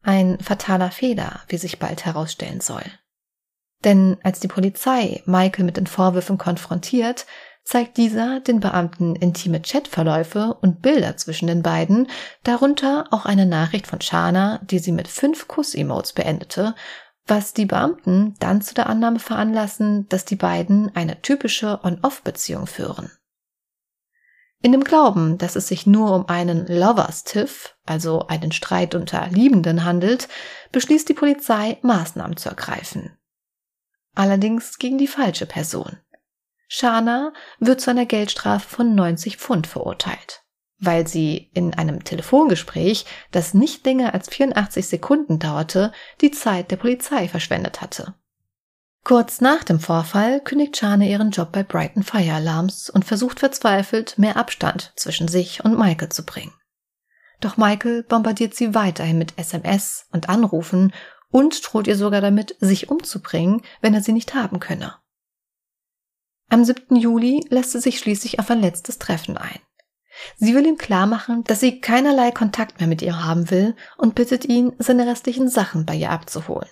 Ein 0.00 0.38
fataler 0.38 0.92
Fehler, 0.92 1.40
wie 1.48 1.56
sich 1.56 1.80
bald 1.80 2.04
herausstellen 2.04 2.60
soll. 2.60 2.84
Denn 3.82 4.16
als 4.22 4.38
die 4.38 4.46
Polizei 4.46 5.24
Michael 5.26 5.64
mit 5.64 5.76
den 5.76 5.88
Vorwürfen 5.88 6.38
konfrontiert, 6.38 7.26
zeigt 7.64 7.96
dieser 7.96 8.38
den 8.38 8.60
Beamten 8.60 9.16
intime 9.16 9.60
Chatverläufe 9.60 10.56
und 10.60 10.82
Bilder 10.82 11.16
zwischen 11.16 11.48
den 11.48 11.64
beiden, 11.64 12.06
darunter 12.44 13.06
auch 13.10 13.26
eine 13.26 13.46
Nachricht 13.46 13.88
von 13.88 14.00
Shana, 14.00 14.60
die 14.62 14.78
sie 14.78 14.92
mit 14.92 15.08
fünf 15.08 15.48
Kuss-Emotes 15.48 16.12
beendete 16.12 16.76
was 17.26 17.52
die 17.52 17.66
Beamten 17.66 18.34
dann 18.40 18.60
zu 18.60 18.74
der 18.74 18.88
Annahme 18.88 19.18
veranlassen, 19.18 20.08
dass 20.08 20.24
die 20.24 20.36
beiden 20.36 20.94
eine 20.94 21.22
typische 21.22 21.80
On-Off-Beziehung 21.84 22.66
führen. 22.66 23.10
In 24.62 24.72
dem 24.72 24.84
Glauben, 24.84 25.38
dass 25.38 25.56
es 25.56 25.68
sich 25.68 25.86
nur 25.86 26.14
um 26.14 26.28
einen 26.28 26.66
Lovers 26.66 27.24
Tiff, 27.24 27.76
also 27.86 28.26
einen 28.26 28.52
Streit 28.52 28.94
unter 28.94 29.26
Liebenden 29.28 29.84
handelt, 29.84 30.28
beschließt 30.70 31.08
die 31.08 31.14
Polizei, 31.14 31.78
Maßnahmen 31.80 32.36
zu 32.36 32.50
ergreifen. 32.50 33.16
Allerdings 34.14 34.78
gegen 34.78 34.98
die 34.98 35.06
falsche 35.06 35.46
Person. 35.46 35.98
Shana 36.68 37.32
wird 37.58 37.80
zu 37.80 37.90
einer 37.90 38.04
Geldstrafe 38.04 38.68
von 38.68 38.94
90 38.94 39.38
Pfund 39.38 39.66
verurteilt, 39.66 40.44
weil 40.80 41.06
sie 41.06 41.50
in 41.54 41.74
einem 41.74 42.02
Telefongespräch, 42.02 43.04
das 43.30 43.54
nicht 43.54 43.84
länger 43.84 44.14
als 44.14 44.28
84 44.28 44.86
Sekunden 44.86 45.38
dauerte, 45.38 45.92
die 46.20 46.30
Zeit 46.30 46.70
der 46.70 46.76
Polizei 46.76 47.28
verschwendet 47.28 47.80
hatte. 47.80 48.14
Kurz 49.04 49.40
nach 49.40 49.64
dem 49.64 49.80
Vorfall 49.80 50.40
kündigt 50.40 50.76
Shana 50.76 51.04
ihren 51.04 51.30
Job 51.30 51.52
bei 51.52 51.62
Brighton 51.62 52.02
Fire 52.02 52.34
Alarms 52.34 52.90
und 52.90 53.04
versucht 53.04 53.40
verzweifelt, 53.40 54.18
mehr 54.18 54.36
Abstand 54.36 54.92
zwischen 54.96 55.28
sich 55.28 55.64
und 55.64 55.78
Michael 55.78 56.10
zu 56.10 56.24
bringen. 56.24 56.52
Doch 57.40 57.56
Michael 57.56 58.02
bombardiert 58.02 58.54
sie 58.54 58.74
weiterhin 58.74 59.16
mit 59.16 59.38
SMS 59.38 60.06
und 60.12 60.28
Anrufen 60.28 60.92
und 61.30 61.60
droht 61.64 61.86
ihr 61.86 61.96
sogar 61.96 62.20
damit, 62.20 62.56
sich 62.60 62.90
umzubringen, 62.90 63.62
wenn 63.80 63.94
er 63.94 64.02
sie 64.02 64.12
nicht 64.12 64.34
haben 64.34 64.60
könne. 64.60 64.96
Am 66.50 66.64
7. 66.64 66.96
Juli 66.96 67.46
lässt 67.48 67.72
sie 67.72 67.80
sich 67.80 67.98
schließlich 68.00 68.38
auf 68.38 68.50
ein 68.50 68.60
letztes 68.60 68.98
Treffen 68.98 69.38
ein. 69.38 69.60
Sie 70.36 70.54
will 70.54 70.66
ihm 70.66 70.78
klarmachen, 70.78 71.44
dass 71.44 71.60
sie 71.60 71.80
keinerlei 71.80 72.30
Kontakt 72.30 72.80
mehr 72.80 72.88
mit 72.88 73.02
ihr 73.02 73.24
haben 73.24 73.50
will 73.50 73.76
und 73.96 74.14
bittet 74.14 74.44
ihn, 74.44 74.72
seine 74.78 75.06
restlichen 75.06 75.48
Sachen 75.48 75.86
bei 75.86 75.94
ihr 75.94 76.10
abzuholen. 76.10 76.68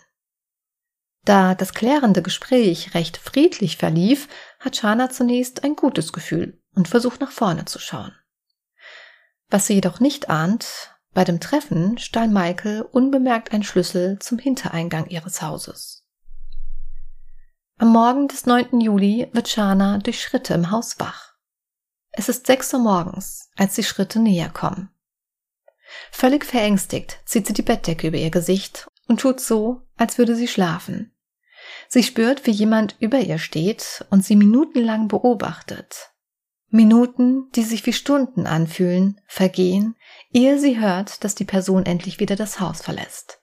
Da 1.25 1.55
das 1.55 1.75
klärende 1.75 2.23
Gespräch 2.23 2.95
recht 2.95 3.19
friedlich 3.19 3.77
verlief, 3.77 4.29
hat 4.61 4.77
Shana 4.77 5.11
zunächst 5.11 5.63
ein 5.63 5.77
gutes 5.77 6.13
Gefühl 6.13 6.61
und 6.75 6.89
versucht 6.89 7.21
nach 7.21 7.33
vorne 7.33 7.67
zu 7.67 7.79
schauen. 7.79 8.15
Was 9.51 9.67
sie 9.67 9.75
jedoch 9.75 10.01
nicht 10.01 10.31
ahnt, 10.31 10.95
bei 11.13 11.25
dem 11.25 11.41
Treffen 11.41 11.99
stahl 11.99 12.29
Michael 12.29 12.83
unbemerkt 12.83 13.53
einen 13.53 13.63
Schlüssel 13.63 14.19
zum 14.21 14.39
Hintereingang 14.39 15.07
ihres 15.07 15.43
Hauses. 15.43 16.05
Am 17.79 17.93
Morgen 17.93 18.29
des 18.29 18.47
9. 18.47 18.81
Juli 18.81 19.29
wird 19.33 19.49
Shana 19.49 19.99
durch 19.99 20.23
Schritte 20.23 20.55
im 20.55 20.71
Haus 20.71 20.99
wach. 20.99 21.28
Es 22.13 22.29
ist 22.29 22.47
6 22.47 22.75
Uhr 22.75 22.81
morgens, 22.81 23.51
als 23.57 23.75
die 23.75 23.85
Schritte 23.85 24.19
näher 24.19 24.51
kommen. 24.51 24.91
Völlig 26.11 26.45
verängstigt 26.45 27.21
zieht 27.25 27.47
sie 27.47 27.53
die 27.53 27.63
Bettdecke 27.63 28.09
über 28.09 28.19
ihr 28.19 28.31
Gesicht 28.31 28.89
und 29.07 29.21
tut 29.21 29.41
so, 29.41 29.83
als 29.97 30.19
würde 30.19 30.37
sie 30.37 30.49
schlafen. 30.49 31.15
Sie 31.89 32.03
spürt, 32.03 32.47
wie 32.47 32.51
jemand 32.51 32.97
über 33.01 33.19
ihr 33.19 33.39
steht 33.39 34.05
und 34.11 34.25
sie 34.25 34.37
minutenlang 34.37 35.09
beobachtet. 35.09 36.11
Minuten, 36.71 37.51
die 37.53 37.63
sich 37.63 37.87
wie 37.87 37.95
Stunden 37.95 38.47
anfühlen, 38.47 39.21
vergehen, 39.27 39.97
ehe 40.31 40.59
sie 40.59 40.79
hört, 40.79 41.25
dass 41.25 41.35
die 41.35 41.47
Person 41.47 41.87
endlich 41.87 42.21
wieder 42.21 42.37
das 42.37 42.61
Haus 42.61 42.83
verlässt. 42.83 43.41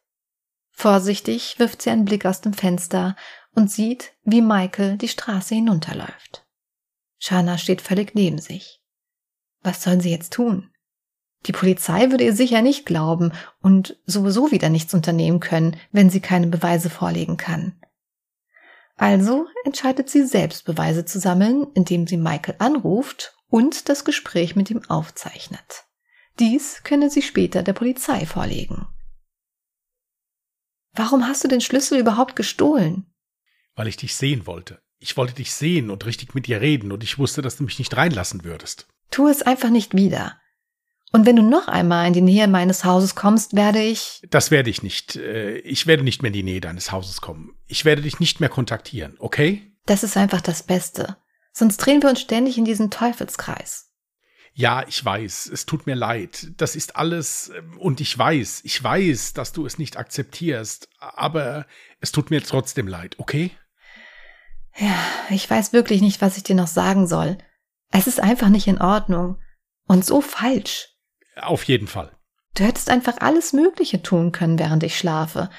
Vorsichtig 0.71 1.57
wirft 1.57 1.81
sie 1.81 1.89
einen 1.89 2.05
Blick 2.05 2.25
aus 2.25 2.41
dem 2.41 2.53
Fenster 2.53 3.15
und 3.53 3.71
sieht, 3.71 4.13
wie 4.23 4.41
Michael 4.41 4.97
die 4.97 5.07
Straße 5.07 5.55
hinunterläuft. 5.55 6.44
Shana 7.25 7.57
steht 7.57 7.81
völlig 7.81 8.13
neben 8.13 8.37
sich. 8.37 8.83
Was 9.63 9.81
soll 9.81 9.99
sie 9.99 10.11
jetzt 10.11 10.31
tun? 10.31 10.69
Die 11.47 11.53
Polizei 11.53 12.11
würde 12.11 12.23
ihr 12.23 12.35
sicher 12.35 12.61
nicht 12.61 12.85
glauben 12.85 13.31
und 13.61 13.97
sowieso 14.05 14.51
wieder 14.51 14.69
nichts 14.69 14.93
unternehmen 14.93 15.39
können, 15.39 15.75
wenn 15.91 16.11
sie 16.11 16.19
keine 16.19 16.45
Beweise 16.45 16.91
vorlegen 16.91 17.37
kann. 17.37 17.81
Also 18.95 19.47
entscheidet 19.63 20.07
sie 20.07 20.23
selbst 20.23 20.65
Beweise 20.65 21.03
zu 21.05 21.19
sammeln, 21.19 21.65
indem 21.73 22.05
sie 22.05 22.17
Michael 22.17 22.57
anruft 22.59 23.35
und 23.49 23.89
das 23.89 24.05
Gespräch 24.05 24.55
mit 24.55 24.69
ihm 24.69 24.83
aufzeichnet. 24.87 25.85
Dies 26.37 26.83
könne 26.83 27.09
sie 27.09 27.23
später 27.23 27.63
der 27.63 27.73
Polizei 27.73 28.27
vorlegen. 28.27 28.87
Warum 30.93 31.27
hast 31.27 31.43
du 31.43 31.47
den 31.47 31.61
Schlüssel 31.61 31.99
überhaupt 31.99 32.35
gestohlen? 32.35 33.11
Weil 33.73 33.87
ich 33.87 33.97
dich 33.97 34.15
sehen 34.15 34.45
wollte. 34.45 34.84
Ich 35.05 35.17
wollte 35.17 35.35
dich 35.35 35.53
sehen 35.53 35.91
und 35.91 36.03
richtig 36.07 36.33
mit 36.33 36.47
dir 36.47 36.61
reden 36.61 36.91
und 36.91 37.03
ich 37.03 37.19
wusste, 37.19 37.43
dass 37.43 37.57
du 37.57 37.63
mich 37.63 37.77
nicht 37.77 37.95
reinlassen 37.95 38.43
würdest. 38.43 38.87
Tu 39.11 39.27
es 39.27 39.43
einfach 39.43 39.69
nicht 39.69 39.95
wieder. 39.95 40.41
Und 41.11 41.27
wenn 41.27 41.35
du 41.35 41.43
noch 41.43 41.67
einmal 41.67 42.07
in 42.07 42.13
die 42.13 42.21
Nähe 42.21 42.47
meines 42.47 42.83
Hauses 42.85 43.13
kommst, 43.13 43.55
werde 43.55 43.83
ich. 43.83 44.23
Das 44.31 44.49
werde 44.49 44.71
ich 44.71 44.81
nicht. 44.81 45.15
Äh, 45.15 45.59
ich 45.59 45.85
werde 45.85 46.03
nicht 46.03 46.23
mehr 46.23 46.29
in 46.29 46.33
die 46.33 46.41
Nähe 46.41 46.59
deines 46.59 46.91
Hauses 46.91 47.21
kommen. 47.21 47.55
Ich 47.67 47.85
werde 47.85 48.01
dich 48.01 48.19
nicht 48.19 48.39
mehr 48.39 48.49
kontaktieren, 48.49 49.15
okay? 49.19 49.71
Das 49.85 50.03
ist 50.03 50.17
einfach 50.17 50.41
das 50.41 50.63
Beste. 50.63 51.17
Sonst 51.53 51.77
drehen 51.77 52.01
wir 52.01 52.09
uns 52.09 52.21
ständig 52.21 52.57
in 52.57 52.65
diesen 52.65 52.89
Teufelskreis. 52.89 53.91
Ja, 54.55 54.87
ich 54.87 55.05
weiß, 55.05 55.51
es 55.53 55.67
tut 55.67 55.85
mir 55.85 55.95
leid. 55.95 56.47
Das 56.57 56.75
ist 56.75 56.95
alles, 56.95 57.51
ähm, 57.55 57.77
und 57.77 58.01
ich 58.01 58.17
weiß, 58.17 58.61
ich 58.63 58.83
weiß, 58.83 59.33
dass 59.33 59.51
du 59.51 59.67
es 59.67 59.77
nicht 59.77 59.97
akzeptierst, 59.97 60.89
aber 60.97 61.67
es 61.99 62.11
tut 62.11 62.31
mir 62.31 62.41
trotzdem 62.41 62.87
leid, 62.87 63.19
okay? 63.19 63.51
Ja, 64.77 64.97
ich 65.29 65.49
weiß 65.49 65.73
wirklich 65.73 66.01
nicht, 66.01 66.21
was 66.21 66.37
ich 66.37 66.43
dir 66.43 66.55
noch 66.55 66.67
sagen 66.67 67.07
soll. 67.07 67.37
Es 67.91 68.07
ist 68.07 68.19
einfach 68.19 68.49
nicht 68.49 68.67
in 68.67 68.81
Ordnung. 68.81 69.39
Und 69.87 70.03
so 70.03 70.21
falsch. 70.21 70.89
Auf 71.35 71.63
jeden 71.63 71.87
Fall. 71.87 72.11
Du 72.55 72.63
hättest 72.63 72.89
einfach 72.89 73.17
alles 73.19 73.53
Mögliche 73.53 74.01
tun 74.01 74.31
können, 74.31 74.57
während 74.57 74.83
ich 74.83 74.97
schlafe. 74.97 75.49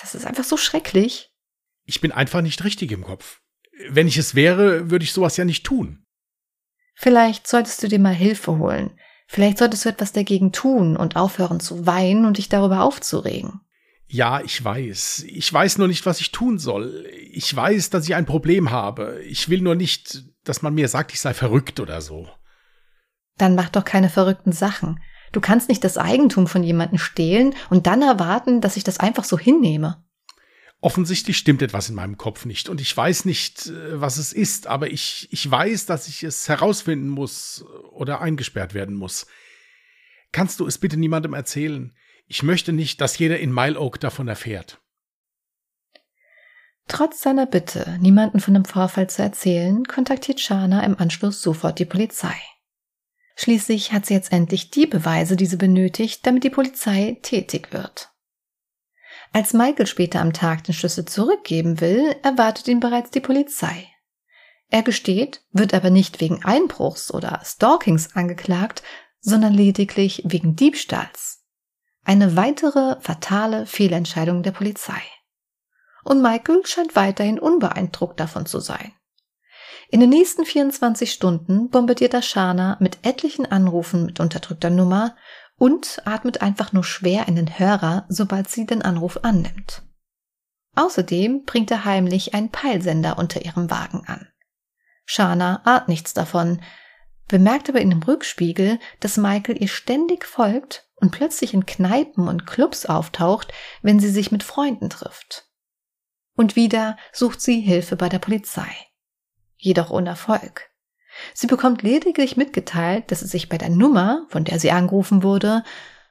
Das 0.00 0.14
ist 0.14 0.26
einfach 0.26 0.44
so 0.44 0.56
schrecklich. 0.56 1.30
Ich 1.84 2.00
bin 2.00 2.12
einfach 2.12 2.40
nicht 2.40 2.64
richtig 2.64 2.92
im 2.92 3.04
Kopf. 3.04 3.40
Wenn 3.88 4.06
ich 4.06 4.16
es 4.16 4.34
wäre, 4.34 4.90
würde 4.90 5.04
ich 5.04 5.12
sowas 5.12 5.36
ja 5.36 5.44
nicht 5.44 5.64
tun. 5.64 6.04
Vielleicht 6.94 7.46
solltest 7.46 7.82
du 7.82 7.88
dir 7.88 7.98
mal 7.98 8.14
Hilfe 8.14 8.58
holen. 8.58 8.98
Vielleicht 9.26 9.58
solltest 9.58 9.84
du 9.84 9.88
etwas 9.88 10.12
dagegen 10.12 10.52
tun 10.52 10.96
und 10.96 11.16
aufhören 11.16 11.58
zu 11.58 11.86
weinen 11.86 12.26
und 12.26 12.38
dich 12.38 12.48
darüber 12.48 12.82
aufzuregen. 12.82 13.60
Ja, 14.12 14.42
ich 14.42 14.62
weiß. 14.62 15.24
Ich 15.26 15.50
weiß 15.50 15.78
nur 15.78 15.88
nicht, 15.88 16.04
was 16.04 16.20
ich 16.20 16.32
tun 16.32 16.58
soll. 16.58 17.08
Ich 17.30 17.56
weiß, 17.56 17.88
dass 17.88 18.04
ich 18.04 18.14
ein 18.14 18.26
Problem 18.26 18.70
habe. 18.70 19.22
Ich 19.24 19.48
will 19.48 19.62
nur 19.62 19.74
nicht, 19.74 20.24
dass 20.44 20.60
man 20.60 20.74
mir 20.74 20.88
sagt, 20.88 21.14
ich 21.14 21.20
sei 21.20 21.32
verrückt 21.32 21.80
oder 21.80 22.02
so. 22.02 22.28
Dann 23.38 23.54
mach 23.54 23.70
doch 23.70 23.86
keine 23.86 24.10
verrückten 24.10 24.52
Sachen. 24.52 25.00
Du 25.32 25.40
kannst 25.40 25.70
nicht 25.70 25.82
das 25.82 25.96
Eigentum 25.96 26.46
von 26.46 26.62
jemandem 26.62 26.98
stehlen 26.98 27.54
und 27.70 27.86
dann 27.86 28.02
erwarten, 28.02 28.60
dass 28.60 28.76
ich 28.76 28.84
das 28.84 29.00
einfach 29.00 29.24
so 29.24 29.38
hinnehme. 29.38 30.04
Offensichtlich 30.82 31.38
stimmt 31.38 31.62
etwas 31.62 31.88
in 31.88 31.94
meinem 31.94 32.18
Kopf 32.18 32.44
nicht 32.44 32.68
und 32.68 32.82
ich 32.82 32.94
weiß 32.94 33.24
nicht, 33.24 33.68
äh, 33.68 33.98
was 33.98 34.18
es 34.18 34.34
ist, 34.34 34.66
aber 34.66 34.90
ich, 34.90 35.26
ich 35.30 35.50
weiß, 35.50 35.86
dass 35.86 36.06
ich 36.06 36.22
es 36.22 36.50
herausfinden 36.50 37.08
muss 37.08 37.64
oder 37.92 38.20
eingesperrt 38.20 38.74
werden 38.74 38.94
muss. 38.94 39.26
Kannst 40.32 40.60
du 40.60 40.66
es 40.66 40.76
bitte 40.76 40.98
niemandem 40.98 41.32
erzählen? 41.32 41.94
Ich 42.26 42.42
möchte 42.42 42.72
nicht, 42.72 43.00
dass 43.00 43.18
jeder 43.18 43.38
in 43.38 43.52
Mile 43.52 43.78
Oak 43.78 44.00
davon 44.00 44.28
erfährt. 44.28 44.80
Trotz 46.88 47.22
seiner 47.22 47.46
Bitte, 47.46 47.98
niemanden 48.00 48.40
von 48.40 48.54
dem 48.54 48.64
Vorfall 48.64 49.08
zu 49.08 49.22
erzählen, 49.22 49.84
kontaktiert 49.84 50.40
Shana 50.40 50.84
im 50.84 50.98
Anschluss 50.98 51.40
sofort 51.40 51.78
die 51.78 51.84
Polizei. 51.84 52.34
Schließlich 53.36 53.92
hat 53.92 54.06
sie 54.06 54.14
jetzt 54.14 54.32
endlich 54.32 54.70
die 54.70 54.86
Beweise, 54.86 55.36
die 55.36 55.46
sie 55.46 55.56
benötigt, 55.56 56.26
damit 56.26 56.44
die 56.44 56.50
Polizei 56.50 57.18
tätig 57.22 57.72
wird. 57.72 58.10
Als 59.32 59.54
Michael 59.54 59.86
später 59.86 60.20
am 60.20 60.34
Tag 60.34 60.64
den 60.64 60.74
Schlüssel 60.74 61.06
zurückgeben 61.06 61.80
will, 61.80 62.14
erwartet 62.22 62.68
ihn 62.68 62.80
bereits 62.80 63.10
die 63.10 63.20
Polizei. 63.20 63.88
Er 64.68 64.82
gesteht, 64.82 65.42
wird 65.52 65.74
aber 65.74 65.90
nicht 65.90 66.20
wegen 66.20 66.44
Einbruchs 66.44 67.12
oder 67.12 67.40
Stalkings 67.44 68.14
angeklagt, 68.14 68.82
sondern 69.20 69.54
lediglich 69.54 70.22
wegen 70.24 70.56
Diebstahls. 70.56 71.41
Eine 72.04 72.36
weitere 72.36 73.00
fatale 73.00 73.66
Fehlentscheidung 73.66 74.42
der 74.42 74.50
Polizei. 74.50 75.00
Und 76.04 76.20
Michael 76.20 76.66
scheint 76.66 76.96
weiterhin 76.96 77.38
unbeeindruckt 77.38 78.18
davon 78.18 78.46
zu 78.46 78.58
sein. 78.58 78.92
In 79.88 80.00
den 80.00 80.10
nächsten 80.10 80.44
24 80.44 81.12
Stunden 81.12 81.68
bombardiert 81.68 82.14
Ashana 82.14 82.76
mit 82.80 82.98
etlichen 83.02 83.46
Anrufen 83.46 84.06
mit 84.06 84.20
unterdrückter 84.20 84.70
Nummer 84.70 85.16
und 85.58 86.02
atmet 86.04 86.42
einfach 86.42 86.72
nur 86.72 86.82
schwer 86.82 87.28
in 87.28 87.36
den 87.36 87.58
Hörer, 87.58 88.06
sobald 88.08 88.48
sie 88.48 88.66
den 88.66 88.82
Anruf 88.82 89.20
annimmt. 89.22 89.82
Außerdem 90.74 91.44
bringt 91.44 91.70
er 91.70 91.84
heimlich 91.84 92.34
einen 92.34 92.50
Peilsender 92.50 93.18
unter 93.18 93.44
ihrem 93.44 93.70
Wagen 93.70 94.04
an. 94.06 94.28
Shana 95.04 95.60
ahnt 95.64 95.88
nichts 95.88 96.14
davon, 96.14 96.62
bemerkt 97.28 97.68
aber 97.68 97.80
in 97.80 97.90
dem 97.90 98.02
Rückspiegel, 98.02 98.78
dass 99.00 99.18
Michael 99.18 99.60
ihr 99.60 99.68
ständig 99.68 100.24
folgt 100.24 100.88
und 101.02 101.10
plötzlich 101.10 101.52
in 101.52 101.66
Kneipen 101.66 102.28
und 102.28 102.46
Clubs 102.46 102.86
auftaucht, 102.86 103.52
wenn 103.82 104.00
sie 104.00 104.10
sich 104.10 104.32
mit 104.32 104.42
Freunden 104.42 104.88
trifft. 104.88 105.50
Und 106.34 106.56
wieder 106.56 106.96
sucht 107.12 107.42
sie 107.42 107.60
Hilfe 107.60 107.96
bei 107.96 108.08
der 108.08 108.20
Polizei 108.20 108.74
jedoch 109.62 109.90
ohne 109.90 110.10
Erfolg. 110.10 110.70
Sie 111.34 111.46
bekommt 111.46 111.82
lediglich 111.82 112.36
mitgeteilt, 112.36 113.10
dass 113.10 113.22
es 113.22 113.30
sich 113.30 113.48
bei 113.48 113.58
der 113.58 113.68
Nummer, 113.68 114.26
von 114.28 114.44
der 114.44 114.58
sie 114.58 114.72
angerufen 114.72 115.22
wurde, 115.22 115.62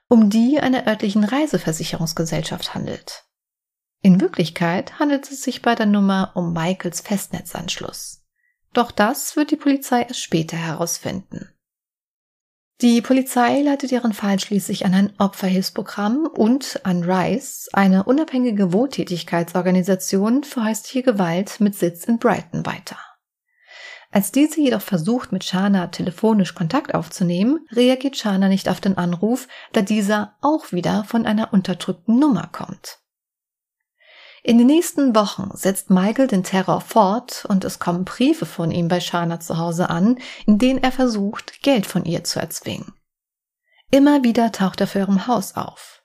um 0.08 0.30
die 0.30 0.60
einer 0.60 0.88
örtlichen 0.88 1.24
Reiseversicherungsgesellschaft 1.24 2.74
handelt. 2.74 3.26
In 4.02 4.22
Wirklichkeit 4.22 5.00
handelt 5.00 5.30
es 5.30 5.44
sich 5.44 5.62
bei 5.62 5.76
der 5.76 5.86
Nummer 5.86 6.32
um 6.36 6.54
Michaels 6.54 7.02
Festnetzanschluss. 7.02 8.24
Doch 8.74 8.92
das 8.92 9.36
wird 9.36 9.52
die 9.52 9.58
Polizei 9.58 10.04
erst 10.04 10.22
später 10.22 10.58
herausfinden. 10.58 11.51
Die 12.82 13.00
Polizei 13.04 13.62
leitet 13.62 13.92
ihren 13.92 14.12
Fall 14.12 14.40
schließlich 14.40 14.88
an 14.88 14.96
ein 14.96 15.14
Opferhilfsprogramm 15.20 16.26
und 16.26 16.80
an 16.84 17.04
RISE, 17.04 17.70
eine 17.74 18.06
unabhängige 18.06 18.74
Wohltätigkeitsorganisation 18.74 20.44
für 20.44 20.66
häusliche 20.66 21.04
Gewalt 21.04 21.60
mit 21.60 21.76
Sitz 21.76 22.06
in 22.06 22.18
Brighton, 22.18 22.66
weiter. 22.66 22.98
Als 24.10 24.32
diese 24.32 24.60
jedoch 24.60 24.82
versucht, 24.82 25.32
mit 25.32 25.44
Shana 25.44 25.88
telefonisch 25.88 26.56
Kontakt 26.56 26.96
aufzunehmen, 26.96 27.68
reagiert 27.72 28.18
Shana 28.18 28.48
nicht 28.48 28.68
auf 28.68 28.82
den 28.82 28.98
Anruf, 28.98 29.48
da 29.74 29.84
dieser 29.84 30.36
auch 30.42 30.72
wieder 30.72 31.04
von 31.04 31.28
einer 31.28 31.54
unterdrückten 31.54 32.18
Nummer 32.18 32.50
kommt. 32.52 32.98
In 34.44 34.58
den 34.58 34.68
nächsten 34.68 35.16
Wochen 35.16 35.52
setzt 35.54 35.92
Michael 35.92 36.28
den 36.28 36.44
Terror 36.44 36.82
fort 36.82 37.46
und 37.48 37.64
es 37.64 37.78
kommen 37.78 38.06
Briefe 38.06 38.48
von 38.48 38.72
ihm 38.72 38.88
bei 38.88 39.00
Shana 39.00 39.40
zu 39.40 39.58
Hause 39.58 39.90
an, 39.90 40.18
in 40.48 40.58
denen 40.58 40.82
er 40.82 40.92
versucht, 40.92 41.62
Geld 41.62 41.86
von 41.86 42.06
ihr 42.06 42.24
zu 42.24 42.40
erzwingen. 42.40 42.94
Immer 43.92 44.24
wieder 44.24 44.52
taucht 44.52 44.82
er 44.82 44.88
vor 44.88 45.02
ihrem 45.02 45.28
Haus 45.28 45.56
auf. 45.56 46.02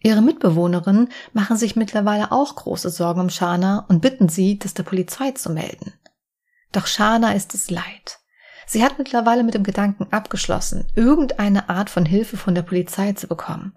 Ihre 0.00 0.20
Mitbewohnerinnen 0.20 1.08
machen 1.32 1.56
sich 1.56 1.76
mittlerweile 1.76 2.32
auch 2.32 2.56
große 2.56 2.90
Sorgen 2.90 3.20
um 3.20 3.30
Shana 3.30 3.86
und 3.88 4.00
bitten 4.00 4.28
sie, 4.28 4.58
das 4.58 4.74
der 4.74 4.82
Polizei 4.82 5.30
zu 5.30 5.50
melden. 5.50 5.94
Doch 6.72 6.86
Shana 6.86 7.32
ist 7.32 7.54
es 7.54 7.70
leid. 7.70 8.18
Sie 8.66 8.84
hat 8.84 8.98
mittlerweile 8.98 9.44
mit 9.44 9.54
dem 9.54 9.62
Gedanken 9.62 10.08
abgeschlossen, 10.10 10.86
irgendeine 10.94 11.68
Art 11.68 11.88
von 11.88 12.04
Hilfe 12.04 12.36
von 12.36 12.54
der 12.54 12.62
Polizei 12.62 13.12
zu 13.12 13.28
bekommen. 13.28 13.76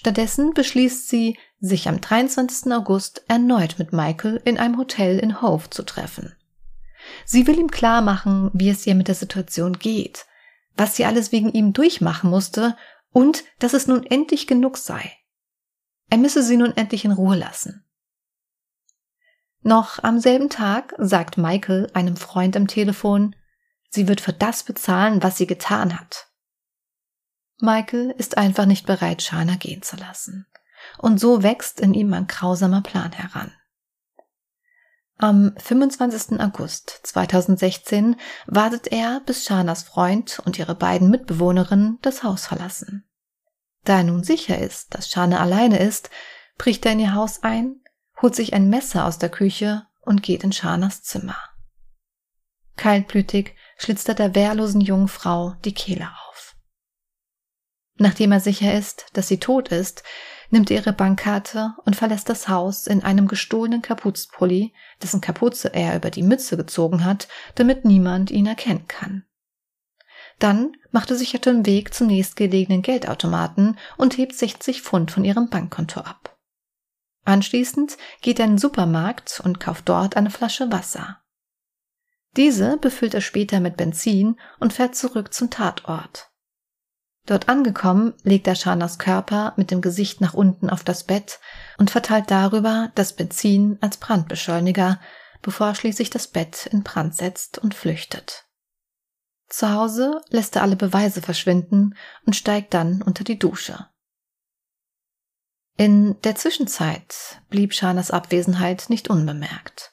Stattdessen 0.00 0.54
beschließt 0.54 1.08
sie, 1.08 1.36
sich 1.58 1.88
am 1.88 2.00
23. 2.00 2.72
August 2.72 3.24
erneut 3.26 3.80
mit 3.80 3.92
Michael 3.92 4.40
in 4.44 4.56
einem 4.56 4.78
Hotel 4.78 5.18
in 5.18 5.42
Hove 5.42 5.70
zu 5.70 5.82
treffen. 5.82 6.36
Sie 7.24 7.48
will 7.48 7.58
ihm 7.58 7.68
klar 7.68 8.00
machen, 8.00 8.52
wie 8.54 8.70
es 8.70 8.86
ihr 8.86 8.94
mit 8.94 9.08
der 9.08 9.16
Situation 9.16 9.72
geht, 9.72 10.26
was 10.76 10.94
sie 10.94 11.04
alles 11.04 11.32
wegen 11.32 11.52
ihm 11.52 11.72
durchmachen 11.72 12.30
musste 12.30 12.76
und 13.10 13.42
dass 13.58 13.72
es 13.72 13.88
nun 13.88 14.06
endlich 14.06 14.46
genug 14.46 14.76
sei. 14.76 15.16
Er 16.10 16.18
müsse 16.18 16.44
sie 16.44 16.58
nun 16.58 16.76
endlich 16.76 17.04
in 17.04 17.10
Ruhe 17.10 17.34
lassen. 17.34 17.84
Noch 19.62 20.00
am 20.04 20.20
selben 20.20 20.48
Tag 20.48 20.94
sagt 20.98 21.38
Michael 21.38 21.90
einem 21.92 22.16
Freund 22.16 22.56
am 22.56 22.68
Telefon, 22.68 23.34
sie 23.90 24.06
wird 24.06 24.20
für 24.20 24.32
das 24.32 24.62
bezahlen, 24.62 25.24
was 25.24 25.38
sie 25.38 25.48
getan 25.48 25.98
hat. 25.98 26.27
Michael 27.60 28.14
ist 28.16 28.38
einfach 28.38 28.66
nicht 28.66 28.86
bereit, 28.86 29.22
Shana 29.22 29.56
gehen 29.56 29.82
zu 29.82 29.96
lassen. 29.96 30.46
Und 30.98 31.18
so 31.18 31.42
wächst 31.42 31.80
in 31.80 31.92
ihm 31.92 32.12
ein 32.12 32.26
grausamer 32.26 32.82
Plan 32.82 33.12
heran. 33.12 33.52
Am 35.20 35.52
25. 35.58 36.40
August 36.40 37.00
2016 37.02 38.14
wartet 38.46 38.92
er, 38.92 39.20
bis 39.26 39.44
Shanas 39.44 39.82
Freund 39.82 40.40
und 40.44 40.60
ihre 40.60 40.76
beiden 40.76 41.10
Mitbewohnerinnen 41.10 41.98
das 42.02 42.22
Haus 42.22 42.46
verlassen. 42.46 43.04
Da 43.84 43.96
er 43.96 44.04
nun 44.04 44.22
sicher 44.22 44.58
ist, 44.58 44.94
dass 44.94 45.10
Shana 45.10 45.40
alleine 45.40 45.80
ist, 45.80 46.10
bricht 46.56 46.86
er 46.86 46.92
in 46.92 47.00
ihr 47.00 47.14
Haus 47.14 47.42
ein, 47.42 47.80
holt 48.22 48.36
sich 48.36 48.54
ein 48.54 48.70
Messer 48.70 49.06
aus 49.06 49.18
der 49.18 49.28
Küche 49.28 49.86
und 50.02 50.22
geht 50.22 50.44
in 50.44 50.52
Shanas 50.52 51.02
Zimmer. 51.02 51.36
Kaltblütig 52.76 53.56
schlitzt 53.76 54.08
er 54.08 54.14
der 54.14 54.36
wehrlosen 54.36 54.80
jungen 54.80 55.08
Frau 55.08 55.54
die 55.64 55.74
Kehle 55.74 56.08
auf. 56.08 56.27
Nachdem 57.98 58.30
er 58.32 58.40
sicher 58.40 58.72
ist, 58.74 59.06
dass 59.12 59.28
sie 59.28 59.40
tot 59.40 59.68
ist, 59.68 60.04
nimmt 60.50 60.70
er 60.70 60.78
ihre 60.78 60.92
Bankkarte 60.92 61.74
und 61.84 61.96
verlässt 61.96 62.28
das 62.28 62.48
Haus 62.48 62.86
in 62.86 63.02
einem 63.02 63.26
gestohlenen 63.26 63.82
Kapuzpulli, 63.82 64.72
dessen 65.02 65.20
Kapuze 65.20 65.74
er 65.74 65.96
über 65.96 66.10
die 66.10 66.22
Mütze 66.22 66.56
gezogen 66.56 67.04
hat, 67.04 67.28
damit 67.56 67.84
niemand 67.84 68.30
ihn 68.30 68.46
erkennen 68.46 68.86
kann. 68.86 69.24
Dann 70.38 70.76
macht 70.92 71.10
er 71.10 71.16
sich 71.16 71.34
auf 71.34 71.40
den 71.40 71.66
Weg 71.66 71.92
zum 71.92 72.06
nächstgelegenen 72.06 72.82
Geldautomaten 72.82 73.76
und 73.96 74.16
hebt 74.16 74.34
60 74.34 74.82
Pfund 74.82 75.10
von 75.10 75.24
ihrem 75.24 75.50
Bankkonto 75.50 76.00
ab. 76.00 76.38
Anschließend 77.24 77.98
geht 78.22 78.38
er 78.38 78.44
in 78.44 78.52
den 78.52 78.58
Supermarkt 78.58 79.42
und 79.44 79.58
kauft 79.58 79.88
dort 79.88 80.16
eine 80.16 80.30
Flasche 80.30 80.70
Wasser. 80.70 81.20
Diese 82.36 82.76
befüllt 82.76 83.14
er 83.14 83.20
später 83.20 83.58
mit 83.58 83.76
Benzin 83.76 84.38
und 84.60 84.72
fährt 84.72 84.94
zurück 84.94 85.34
zum 85.34 85.50
Tatort. 85.50 86.27
Dort 87.28 87.50
angekommen, 87.50 88.14
legt 88.22 88.46
er 88.46 88.54
Shanas 88.54 88.98
Körper 88.98 89.52
mit 89.56 89.70
dem 89.70 89.82
Gesicht 89.82 90.22
nach 90.22 90.32
unten 90.32 90.70
auf 90.70 90.82
das 90.82 91.04
Bett 91.04 91.40
und 91.76 91.90
verteilt 91.90 92.30
darüber 92.30 92.90
das 92.94 93.12
Benzin 93.12 93.76
als 93.82 93.98
Brandbeschleuniger, 93.98 94.98
bevor 95.42 95.74
schließlich 95.74 96.08
das 96.08 96.26
Bett 96.28 96.64
in 96.72 96.84
Brand 96.84 97.14
setzt 97.14 97.58
und 97.58 97.74
flüchtet. 97.74 98.46
Zu 99.46 99.70
Hause 99.70 100.22
lässt 100.30 100.56
er 100.56 100.62
alle 100.62 100.76
Beweise 100.76 101.20
verschwinden 101.20 101.94
und 102.24 102.34
steigt 102.34 102.72
dann 102.72 103.02
unter 103.02 103.24
die 103.24 103.38
Dusche. 103.38 103.88
In 105.76 106.18
der 106.22 106.34
Zwischenzeit 106.34 107.42
blieb 107.50 107.74
Shanas 107.74 108.10
Abwesenheit 108.10 108.86
nicht 108.88 109.10
unbemerkt. 109.10 109.92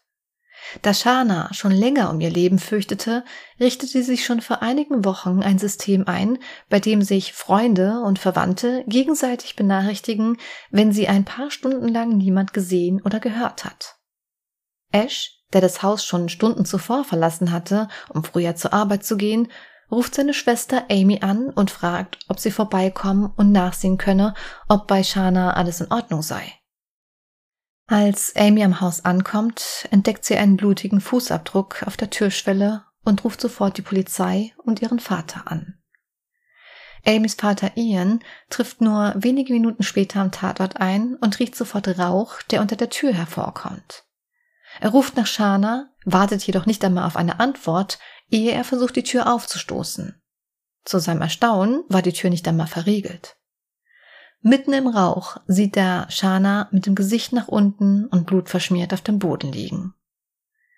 Da 0.82 0.94
Shana 0.94 1.54
schon 1.54 1.72
länger 1.72 2.10
um 2.10 2.20
ihr 2.22 2.30
Leben 2.30 2.60
fürchtete, 2.60 3.24
richtete 3.60 4.04
sich 4.04 4.26
schon 4.26 4.42
vor 4.42 4.62
einigen 4.62 5.06
Wochen 5.06 5.42
ein 5.42 5.60
System 5.60 6.08
ein, 6.08 6.38
bei 6.70 6.80
dem 6.80 7.02
sich 7.02 7.34
Freunde 7.34 8.02
und 8.02 8.20
Verwandte 8.20 8.84
gegenseitig 8.88 9.56
benachrichtigen, 9.56 10.38
wenn 10.72 10.92
sie 10.92 11.08
ein 11.08 11.26
paar 11.26 11.52
Stunden 11.52 11.88
lang 11.88 12.18
niemand 12.18 12.54
gesehen 12.54 13.02
oder 13.04 13.20
gehört 13.20 13.66
hat. 13.66 13.96
Ash, 14.92 15.32
der 15.54 15.62
das 15.62 15.84
Haus 15.84 16.04
schon 16.04 16.30
Stunden 16.30 16.66
zuvor 16.66 17.04
verlassen 17.04 17.52
hatte, 17.52 17.88
um 18.10 18.24
früher 18.24 18.56
zur 18.56 18.74
Arbeit 18.74 19.06
zu 19.06 19.18
gehen, 19.18 19.50
ruft 19.92 20.16
seine 20.16 20.34
Schwester 20.34 20.86
Amy 20.90 21.20
an 21.22 21.50
und 21.50 21.72
fragt, 21.72 22.20
ob 22.28 22.40
sie 22.40 22.52
vorbeikommen 22.52 23.32
und 23.36 23.52
nachsehen 23.52 23.98
könne, 23.98 24.34
ob 24.68 24.88
bei 24.88 25.04
Shana 25.04 25.54
alles 25.54 25.82
in 25.82 25.92
Ordnung 25.92 26.22
sei. 26.22 26.54
Als 27.88 28.36
Amy 28.36 28.64
am 28.64 28.82
Haus 28.82 29.06
ankommt, 29.06 29.88
entdeckt 29.92 30.26
sie 30.26 30.38
einen 30.38 30.58
blutigen 30.58 31.02
Fußabdruck 31.02 31.84
auf 31.86 31.98
der 31.98 32.10
Türschwelle 32.10 32.84
und 33.04 33.24
ruft 33.24 33.40
sofort 33.40 33.78
die 33.78 33.84
Polizei 33.84 34.54
und 34.58 34.82
ihren 34.82 35.00
Vater 35.00 35.44
an. 35.46 35.78
Amys 37.06 37.36
Vater 37.36 37.78
Ian 37.78 38.22
trifft 38.50 38.82
nur 38.82 39.14
wenige 39.16 39.54
Minuten 39.54 39.84
später 39.84 40.22
am 40.22 40.32
Tatort 40.32 40.78
ein 40.78 41.16
und 41.16 41.38
riecht 41.38 41.56
sofort 41.56 41.88
Rauch, 42.00 42.42
der 42.50 42.62
unter 42.62 42.76
der 42.76 42.90
Tür 42.90 43.14
hervorkommt. 43.14 44.04
Er 44.82 44.90
ruft 44.90 45.16
nach 45.16 45.28
Shana, 45.28 45.90
wartet 46.04 46.42
jedoch 46.42 46.66
nicht 46.66 46.84
einmal 46.84 47.06
auf 47.06 47.16
eine 47.16 47.40
Antwort, 47.40 48.00
ehe 48.32 48.52
er 48.52 48.64
versucht, 48.64 48.96
die 48.96 49.04
Tür 49.04 49.32
aufzustoßen. 49.32 50.20
Zu 50.84 50.98
seinem 50.98 51.22
Erstaunen 51.22 51.84
war 51.88 52.02
die 52.02 52.14
Tür 52.14 52.32
nicht 52.32 52.48
einmal 52.48 52.68
verriegelt. 52.68 53.38
Mitten 54.48 54.74
im 54.74 54.86
Rauch 54.86 55.38
sieht 55.48 55.76
er 55.76 56.06
Shana 56.12 56.68
mit 56.70 56.86
dem 56.86 56.94
Gesicht 56.94 57.34
nach 57.34 57.48
unten 57.48 58.06
und 58.06 58.28
blutverschmiert 58.28 58.94
auf 58.94 59.02
dem 59.02 59.18
Boden 59.18 59.52
liegen. 59.52 59.96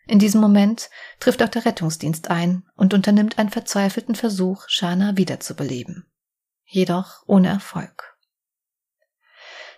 In 0.08 0.20
diesem 0.20 0.40
Moment 0.40 0.90
trifft 1.20 1.44
auch 1.44 1.50
der 1.50 1.66
Rettungsdienst 1.66 2.30
ein 2.30 2.64
und 2.78 2.94
unternimmt 2.94 3.38
einen 3.38 3.50
verzweifelten 3.50 4.16
Versuch, 4.16 4.64
Shana 4.70 5.18
wiederzubeleben. 5.18 6.06
Jedoch 6.64 7.24
ohne 7.28 7.50
Erfolg. 7.50 8.16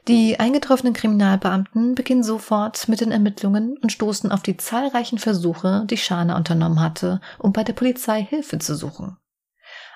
Die 0.07 0.39
eingetroffenen 0.39 0.93
Kriminalbeamten 0.93 1.95
beginnen 1.95 2.21
sofort 2.21 2.89
mit 2.89 3.01
den 3.01 3.11
Ermittlungen 3.11 3.75
und 3.81 3.91
stoßen 3.91 4.31
auf 4.31 4.43
die 4.43 4.57
zahlreichen 4.57 5.17
Versuche, 5.17 5.85
die 5.89 5.97
Shana 5.97 6.37
unternommen 6.37 6.79
hatte, 6.79 7.21
um 7.39 7.53
bei 7.53 7.63
der 7.63 7.73
Polizei 7.73 8.21
Hilfe 8.21 8.59
zu 8.59 8.75
suchen. 8.75 9.17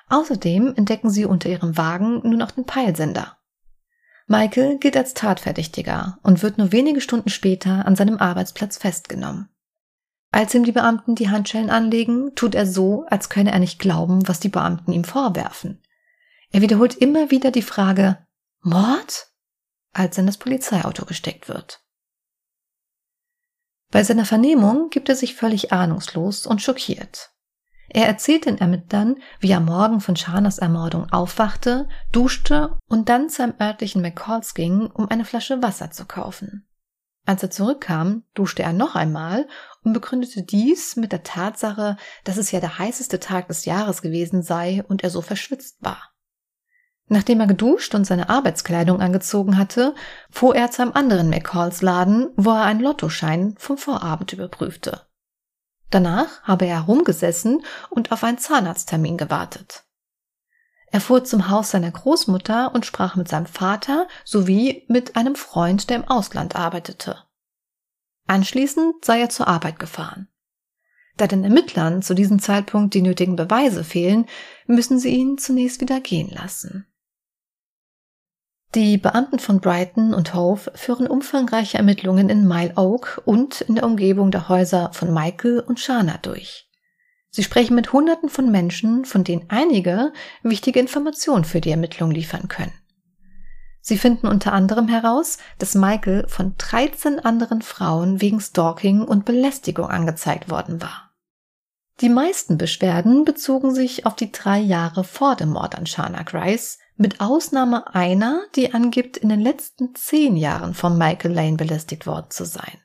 Außerdem 0.08 0.74
entdecken 0.74 1.10
sie 1.10 1.26
unter 1.26 1.48
ihrem 1.48 1.76
Wagen 1.76 2.28
nun 2.28 2.42
auch 2.42 2.50
den 2.50 2.66
Peilsender, 2.66 3.38
Michael 4.26 4.78
gilt 4.78 4.96
als 4.96 5.14
Tatverdächtiger 5.14 6.18
und 6.22 6.42
wird 6.42 6.58
nur 6.58 6.72
wenige 6.72 7.00
Stunden 7.00 7.28
später 7.28 7.86
an 7.86 7.94
seinem 7.94 8.18
Arbeitsplatz 8.18 8.78
festgenommen. 8.78 9.48
Als 10.30 10.54
ihm 10.54 10.64
die 10.64 10.72
Beamten 10.72 11.14
die 11.14 11.28
Handschellen 11.28 11.70
anlegen, 11.70 12.34
tut 12.34 12.54
er 12.54 12.66
so, 12.66 13.04
als 13.08 13.28
könne 13.28 13.52
er 13.52 13.58
nicht 13.58 13.78
glauben, 13.78 14.26
was 14.26 14.40
die 14.40 14.48
Beamten 14.48 14.92
ihm 14.92 15.04
vorwerfen. 15.04 15.82
Er 16.50 16.60
wiederholt 16.60 16.94
immer 16.94 17.30
wieder 17.30 17.50
die 17.50 17.62
Frage 17.62 18.18
Mord? 18.62 19.28
als 19.92 20.16
er 20.16 20.22
in 20.22 20.26
das 20.26 20.38
Polizeiauto 20.38 21.04
gesteckt 21.04 21.48
wird. 21.48 21.84
Bei 23.90 24.02
seiner 24.02 24.24
Vernehmung 24.24 24.90
gibt 24.90 25.08
er 25.08 25.14
sich 25.14 25.36
völlig 25.36 25.72
ahnungslos 25.72 26.46
und 26.46 26.60
schockiert. 26.60 27.33
Er 27.94 28.08
erzählt 28.08 28.46
den 28.46 28.58
Ermittlern, 28.58 29.18
wie 29.38 29.52
er 29.52 29.60
Morgen 29.60 30.00
von 30.00 30.16
Shanas 30.16 30.58
Ermordung 30.58 31.12
aufwachte, 31.12 31.88
duschte 32.10 32.76
und 32.88 33.08
dann 33.08 33.30
zu 33.30 33.44
einem 33.44 33.54
örtlichen 33.60 34.02
McCalls 34.02 34.54
ging, 34.54 34.86
um 34.86 35.08
eine 35.08 35.24
Flasche 35.24 35.62
Wasser 35.62 35.92
zu 35.92 36.04
kaufen. 36.04 36.66
Als 37.24 37.44
er 37.44 37.52
zurückkam, 37.52 38.24
duschte 38.34 38.64
er 38.64 38.72
noch 38.72 38.96
einmal 38.96 39.46
und 39.84 39.92
begründete 39.92 40.42
dies 40.42 40.96
mit 40.96 41.12
der 41.12 41.22
Tatsache, 41.22 41.96
dass 42.24 42.36
es 42.36 42.50
ja 42.50 42.58
der 42.58 42.80
heißeste 42.80 43.20
Tag 43.20 43.46
des 43.46 43.64
Jahres 43.64 44.02
gewesen 44.02 44.42
sei 44.42 44.82
und 44.88 45.04
er 45.04 45.10
so 45.10 45.22
verschwitzt 45.22 45.76
war. 45.78 46.10
Nachdem 47.06 47.38
er 47.38 47.46
geduscht 47.46 47.94
und 47.94 48.06
seine 48.06 48.28
Arbeitskleidung 48.28 49.00
angezogen 49.00 49.56
hatte, 49.56 49.94
fuhr 50.30 50.56
er 50.56 50.72
zu 50.72 50.82
einem 50.82 50.94
anderen 50.94 51.30
McCalls 51.30 51.80
Laden, 51.80 52.30
wo 52.34 52.50
er 52.50 52.64
einen 52.64 52.80
Lottoschein 52.80 53.54
vom 53.56 53.78
Vorabend 53.78 54.32
überprüfte. 54.32 55.06
Danach 55.94 56.42
habe 56.42 56.66
er 56.66 56.80
herumgesessen 56.80 57.64
und 57.88 58.10
auf 58.10 58.24
einen 58.24 58.38
Zahnarzttermin 58.38 59.16
gewartet. 59.16 59.84
Er 60.90 61.00
fuhr 61.00 61.22
zum 61.22 61.50
Haus 61.50 61.70
seiner 61.70 61.92
Großmutter 61.92 62.74
und 62.74 62.84
sprach 62.84 63.14
mit 63.14 63.28
seinem 63.28 63.46
Vater 63.46 64.08
sowie 64.24 64.86
mit 64.88 65.14
einem 65.14 65.36
Freund, 65.36 65.88
der 65.88 65.98
im 65.98 66.08
Ausland 66.08 66.56
arbeitete. 66.56 67.22
Anschließend 68.26 69.04
sei 69.04 69.20
er 69.20 69.28
zur 69.28 69.46
Arbeit 69.46 69.78
gefahren. 69.78 70.26
Da 71.16 71.28
den 71.28 71.44
Ermittlern 71.44 72.02
zu 72.02 72.14
diesem 72.14 72.40
Zeitpunkt 72.40 72.94
die 72.94 73.02
nötigen 73.02 73.36
Beweise 73.36 73.84
fehlen, 73.84 74.26
müssen 74.66 74.98
sie 74.98 75.10
ihn 75.10 75.38
zunächst 75.38 75.80
wieder 75.80 76.00
gehen 76.00 76.28
lassen. 76.28 76.92
Die 78.74 78.98
Beamten 78.98 79.38
von 79.38 79.60
Brighton 79.60 80.14
und 80.14 80.34
Hove 80.34 80.72
führen 80.74 81.06
umfangreiche 81.06 81.78
Ermittlungen 81.78 82.28
in 82.28 82.48
Mile 82.48 82.72
Oak 82.74 83.22
und 83.24 83.60
in 83.60 83.76
der 83.76 83.84
Umgebung 83.84 84.32
der 84.32 84.48
Häuser 84.48 84.90
von 84.92 85.14
Michael 85.14 85.60
und 85.60 85.78
Shana 85.78 86.18
durch. 86.20 86.68
Sie 87.30 87.44
sprechen 87.44 87.76
mit 87.76 87.92
Hunderten 87.92 88.28
von 88.28 88.50
Menschen, 88.50 89.04
von 89.04 89.22
denen 89.22 89.44
einige 89.48 90.12
wichtige 90.42 90.80
Informationen 90.80 91.44
für 91.44 91.60
die 91.60 91.70
Ermittlung 91.70 92.10
liefern 92.10 92.48
können. 92.48 92.72
Sie 93.80 93.96
finden 93.96 94.26
unter 94.26 94.52
anderem 94.52 94.88
heraus, 94.88 95.38
dass 95.58 95.76
Michael 95.76 96.26
von 96.26 96.54
13 96.58 97.20
anderen 97.20 97.62
Frauen 97.62 98.20
wegen 98.20 98.40
Stalking 98.40 99.02
und 99.02 99.24
Belästigung 99.24 99.86
angezeigt 99.86 100.50
worden 100.50 100.82
war. 100.82 101.12
Die 102.00 102.08
meisten 102.08 102.58
Beschwerden 102.58 103.24
bezogen 103.24 103.72
sich 103.72 104.04
auf 104.04 104.16
die 104.16 104.32
drei 104.32 104.58
Jahre 104.58 105.04
vor 105.04 105.36
dem 105.36 105.50
Mord 105.50 105.76
an 105.76 105.86
Shana 105.86 106.24
Grice, 106.24 106.78
mit 106.96 107.20
Ausnahme 107.20 107.94
einer, 107.94 108.42
die 108.54 108.72
angibt, 108.72 109.16
in 109.16 109.28
den 109.28 109.40
letzten 109.40 109.94
zehn 109.94 110.36
Jahren 110.36 110.74
von 110.74 110.96
Michael 110.96 111.32
Lane 111.32 111.56
belästigt 111.56 112.06
worden 112.06 112.30
zu 112.30 112.44
sein. 112.44 112.78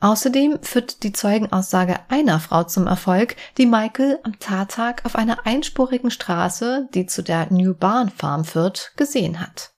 Außerdem 0.00 0.62
führt 0.62 1.02
die 1.02 1.12
Zeugenaussage 1.12 1.98
einer 2.08 2.40
Frau 2.40 2.64
zum 2.64 2.86
Erfolg, 2.86 3.36
die 3.56 3.66
Michael 3.66 4.18
am 4.22 4.38
Tattag 4.38 5.04
auf 5.06 5.16
einer 5.16 5.46
einspurigen 5.46 6.10
Straße, 6.10 6.88
die 6.92 7.06
zu 7.06 7.22
der 7.22 7.50
New 7.50 7.74
Barn 7.74 8.10
Farm 8.10 8.44
führt, 8.44 8.92
gesehen 8.96 9.40
hat. 9.40 9.72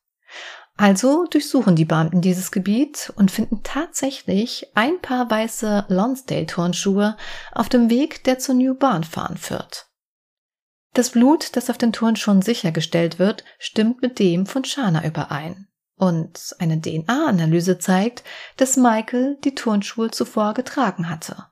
Also 0.77 1.27
durchsuchen 1.27 1.77
die 1.77 1.85
Beamten 1.85 2.21
dieses 2.21 2.51
Gebiet 2.51 3.13
und 3.17 3.31
finden 3.31 3.63
tatsächlich 3.63 4.73
ein 4.75 5.01
paar 5.01 5.31
weiße 5.31 5.87
Lonsdale-Turnschuhe 5.89 7.17
auf 7.53 7.69
dem 7.69 7.89
Weg, 7.89 8.25
der 8.25 8.39
zur 8.39 8.57
New 8.57 8.75
Barn 8.75 9.05
Farm 9.05 9.37
führt. 9.37 9.87
Das 10.97 11.11
Blut, 11.11 11.55
das 11.57 11.69
auf 11.69 11.77
den 11.77 11.93
Turnschuhen 11.93 12.41
sichergestellt 12.41 13.19
wird, 13.19 13.45
stimmt 13.59 14.01
mit 14.01 14.19
dem 14.19 14.47
von 14.47 14.65
Shana 14.65 15.05
überein. 15.05 15.69
Und 15.95 16.57
eine 16.59 16.81
DNA-Analyse 16.81 17.79
zeigt, 17.79 18.25
dass 18.57 18.79
Michael 18.79 19.37
die 19.45 19.55
Turnschuhe 19.55 20.11
zuvor 20.11 20.55
getragen 20.55 21.11
hatte. 21.11 21.49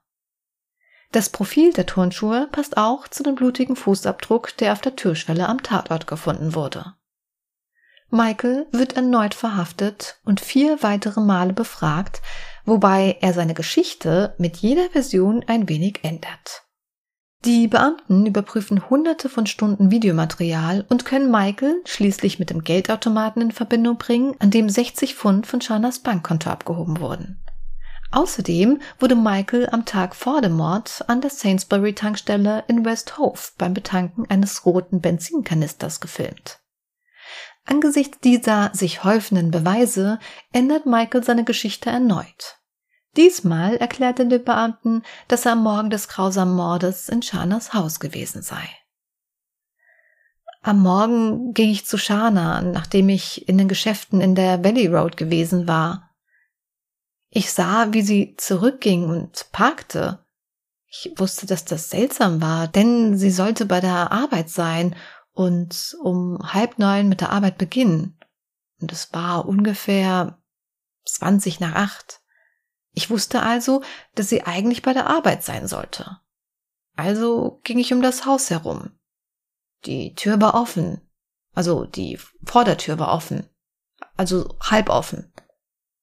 Das 1.12 1.28
Profil 1.28 1.74
der 1.74 1.84
Turnschuhe 1.84 2.48
passt 2.52 2.78
auch 2.78 3.06
zu 3.06 3.22
dem 3.22 3.34
blutigen 3.34 3.76
Fußabdruck, 3.76 4.56
der 4.56 4.72
auf 4.72 4.80
der 4.80 4.96
Türschwelle 4.96 5.46
am 5.46 5.62
Tatort 5.62 6.06
gefunden 6.06 6.54
wurde. 6.54 6.94
Michael 8.08 8.66
wird 8.72 8.96
erneut 8.96 9.34
verhaftet 9.34 10.20
und 10.24 10.40
vier 10.40 10.82
weitere 10.82 11.20
Male 11.20 11.52
befragt, 11.52 12.22
wobei 12.64 13.18
er 13.20 13.34
seine 13.34 13.52
Geschichte 13.52 14.34
mit 14.38 14.56
jeder 14.56 14.88
Version 14.88 15.44
ein 15.46 15.68
wenig 15.68 15.98
ändert. 16.02 16.63
Die 17.44 17.68
Beamten 17.68 18.24
überprüfen 18.24 18.88
hunderte 18.88 19.28
von 19.28 19.46
Stunden 19.46 19.90
Videomaterial 19.90 20.86
und 20.88 21.04
können 21.04 21.30
Michael 21.30 21.82
schließlich 21.84 22.38
mit 22.38 22.48
dem 22.48 22.64
Geldautomaten 22.64 23.42
in 23.42 23.52
Verbindung 23.52 23.98
bringen, 23.98 24.34
an 24.38 24.50
dem 24.50 24.70
60 24.70 25.14
Pfund 25.14 25.46
von 25.46 25.60
Shanas 25.60 25.98
Bankkonto 25.98 26.48
abgehoben 26.48 27.00
wurden. 27.00 27.44
Außerdem 28.12 28.80
wurde 28.98 29.14
Michael 29.14 29.68
am 29.70 29.84
Tag 29.84 30.14
vor 30.14 30.40
dem 30.40 30.52
Mord 30.52 31.04
an 31.08 31.20
der 31.20 31.28
Sainsbury-Tankstelle 31.28 32.64
in 32.66 32.86
West 32.86 33.18
Hove 33.18 33.50
beim 33.58 33.74
Betanken 33.74 34.24
eines 34.30 34.64
roten 34.64 35.02
Benzinkanisters 35.02 36.00
gefilmt. 36.00 36.60
Angesichts 37.66 38.20
dieser 38.20 38.70
sich 38.72 39.04
häufenden 39.04 39.50
Beweise 39.50 40.18
ändert 40.52 40.86
Michael 40.86 41.24
seine 41.24 41.44
Geschichte 41.44 41.90
erneut. 41.90 42.58
Diesmal 43.16 43.76
erklärte 43.76 44.26
der 44.26 44.40
Beamten, 44.40 45.02
dass 45.28 45.46
er 45.46 45.52
am 45.52 45.62
Morgen 45.62 45.90
des 45.90 46.08
grausamen 46.08 46.54
Mordes 46.54 47.08
in 47.08 47.22
Shanas 47.22 47.72
Haus 47.72 48.00
gewesen 48.00 48.42
sei. 48.42 48.68
Am 50.62 50.80
Morgen 50.80 51.52
ging 51.52 51.70
ich 51.70 51.84
zu 51.84 51.98
Shana, 51.98 52.62
nachdem 52.62 53.10
ich 53.10 53.46
in 53.48 53.58
den 53.58 53.68
Geschäften 53.68 54.20
in 54.20 54.34
der 54.34 54.64
Valley 54.64 54.86
Road 54.86 55.16
gewesen 55.16 55.68
war. 55.68 56.10
Ich 57.28 57.52
sah, 57.52 57.92
wie 57.92 58.02
sie 58.02 58.34
zurückging 58.36 59.10
und 59.10 59.52
parkte. 59.52 60.24
Ich 60.86 61.12
wusste, 61.16 61.46
dass 61.46 61.64
das 61.64 61.90
seltsam 61.90 62.40
war, 62.40 62.66
denn 62.66 63.18
sie 63.18 63.30
sollte 63.30 63.66
bei 63.66 63.80
der 63.80 64.10
Arbeit 64.10 64.48
sein 64.48 64.96
und 65.32 65.96
um 66.00 66.38
halb 66.42 66.78
neun 66.78 67.08
mit 67.08 67.20
der 67.20 67.30
Arbeit 67.30 67.58
beginnen. 67.58 68.18
Und 68.80 68.90
es 68.90 69.12
war 69.12 69.46
ungefähr 69.46 70.38
zwanzig 71.04 71.60
nach 71.60 71.74
acht. 71.74 72.20
Ich 72.94 73.10
wusste 73.10 73.42
also, 73.42 73.82
dass 74.14 74.28
sie 74.28 74.44
eigentlich 74.44 74.82
bei 74.82 74.92
der 74.92 75.08
Arbeit 75.08 75.42
sein 75.42 75.66
sollte. 75.66 76.18
Also 76.96 77.60
ging 77.64 77.78
ich 77.78 77.92
um 77.92 78.02
das 78.02 78.24
Haus 78.24 78.50
herum. 78.50 78.92
Die 79.84 80.14
Tür 80.14 80.40
war 80.40 80.54
offen. 80.54 81.00
Also 81.54 81.84
die 81.84 82.18
Vordertür 82.44 82.98
war 82.98 83.12
offen. 83.12 83.48
Also 84.16 84.56
halb 84.60 84.88
offen. 84.88 85.32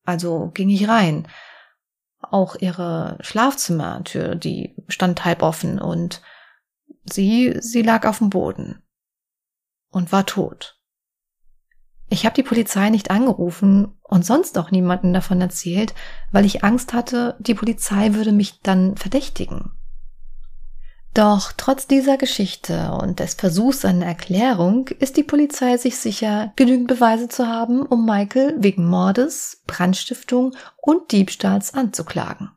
Also 0.04 0.52
ging 0.54 0.70
ich 0.70 0.88
rein. 0.88 1.28
Auch 2.20 2.56
ihre 2.56 3.18
Schlafzimmertür, 3.22 4.36
die 4.36 4.76
stand 4.88 5.26
halb 5.26 5.42
offen 5.42 5.80
und 5.80 6.22
sie, 7.06 7.56
sie 7.60 7.82
lag 7.82 8.06
auf 8.06 8.20
dem 8.20 8.30
Boden 8.30 8.84
und 9.90 10.12
war 10.12 10.26
tot. 10.26 10.81
Ich 12.12 12.26
habe 12.26 12.36
die 12.36 12.44
Polizei 12.44 12.90
nicht 12.90 13.10
angerufen 13.10 13.98
und 14.04 14.26
sonst 14.26 14.58
auch 14.58 14.70
niemanden 14.70 15.14
davon 15.14 15.40
erzählt, 15.40 15.94
weil 16.30 16.44
ich 16.44 16.62
Angst 16.62 16.92
hatte, 16.92 17.38
die 17.40 17.54
Polizei 17.54 18.14
würde 18.14 18.34
mich 18.34 18.60
dann 18.60 18.98
verdächtigen. 18.98 19.72
Doch 21.14 21.54
trotz 21.56 21.88
dieser 21.88 22.18
Geschichte 22.18 22.92
und 23.02 23.22
des 23.22 23.36
Versuchs 23.36 23.86
einer 23.86 24.06
Erklärung 24.08 24.90
ist 25.00 25.16
die 25.16 25.24
Polizei 25.24 25.78
sich 25.78 25.98
sicher, 25.98 26.52
genügend 26.58 26.90
Beweise 26.90 27.30
zu 27.30 27.48
haben, 27.48 27.82
um 27.86 28.06
Michael 28.06 28.56
wegen 28.58 28.86
Mordes, 28.86 29.62
Brandstiftung 29.66 30.54
und 30.82 31.14
Diebstahls 31.14 31.74
anzuklagen. 31.74 32.52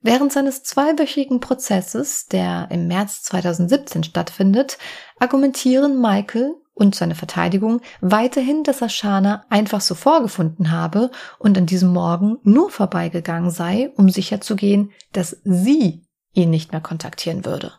Während 0.00 0.32
seines 0.32 0.64
zweiwöchigen 0.64 1.38
Prozesses, 1.38 2.26
der 2.26 2.66
im 2.72 2.88
März 2.88 3.22
2017 3.22 4.02
stattfindet, 4.02 4.78
argumentieren 5.20 6.00
Michael 6.00 6.56
und 6.74 6.94
seine 6.94 7.14
Verteidigung 7.14 7.80
weiterhin, 8.00 8.64
dass 8.64 8.82
Ashana 8.82 9.44
einfach 9.50 9.80
so 9.80 9.94
vorgefunden 9.94 10.70
habe 10.70 11.10
und 11.38 11.56
an 11.58 11.66
diesem 11.66 11.92
Morgen 11.92 12.38
nur 12.42 12.70
vorbeigegangen 12.70 13.50
sei, 13.50 13.92
um 13.96 14.08
sicherzugehen, 14.08 14.92
dass 15.12 15.40
sie 15.44 16.06
ihn 16.32 16.50
nicht 16.50 16.72
mehr 16.72 16.80
kontaktieren 16.80 17.44
würde. 17.44 17.72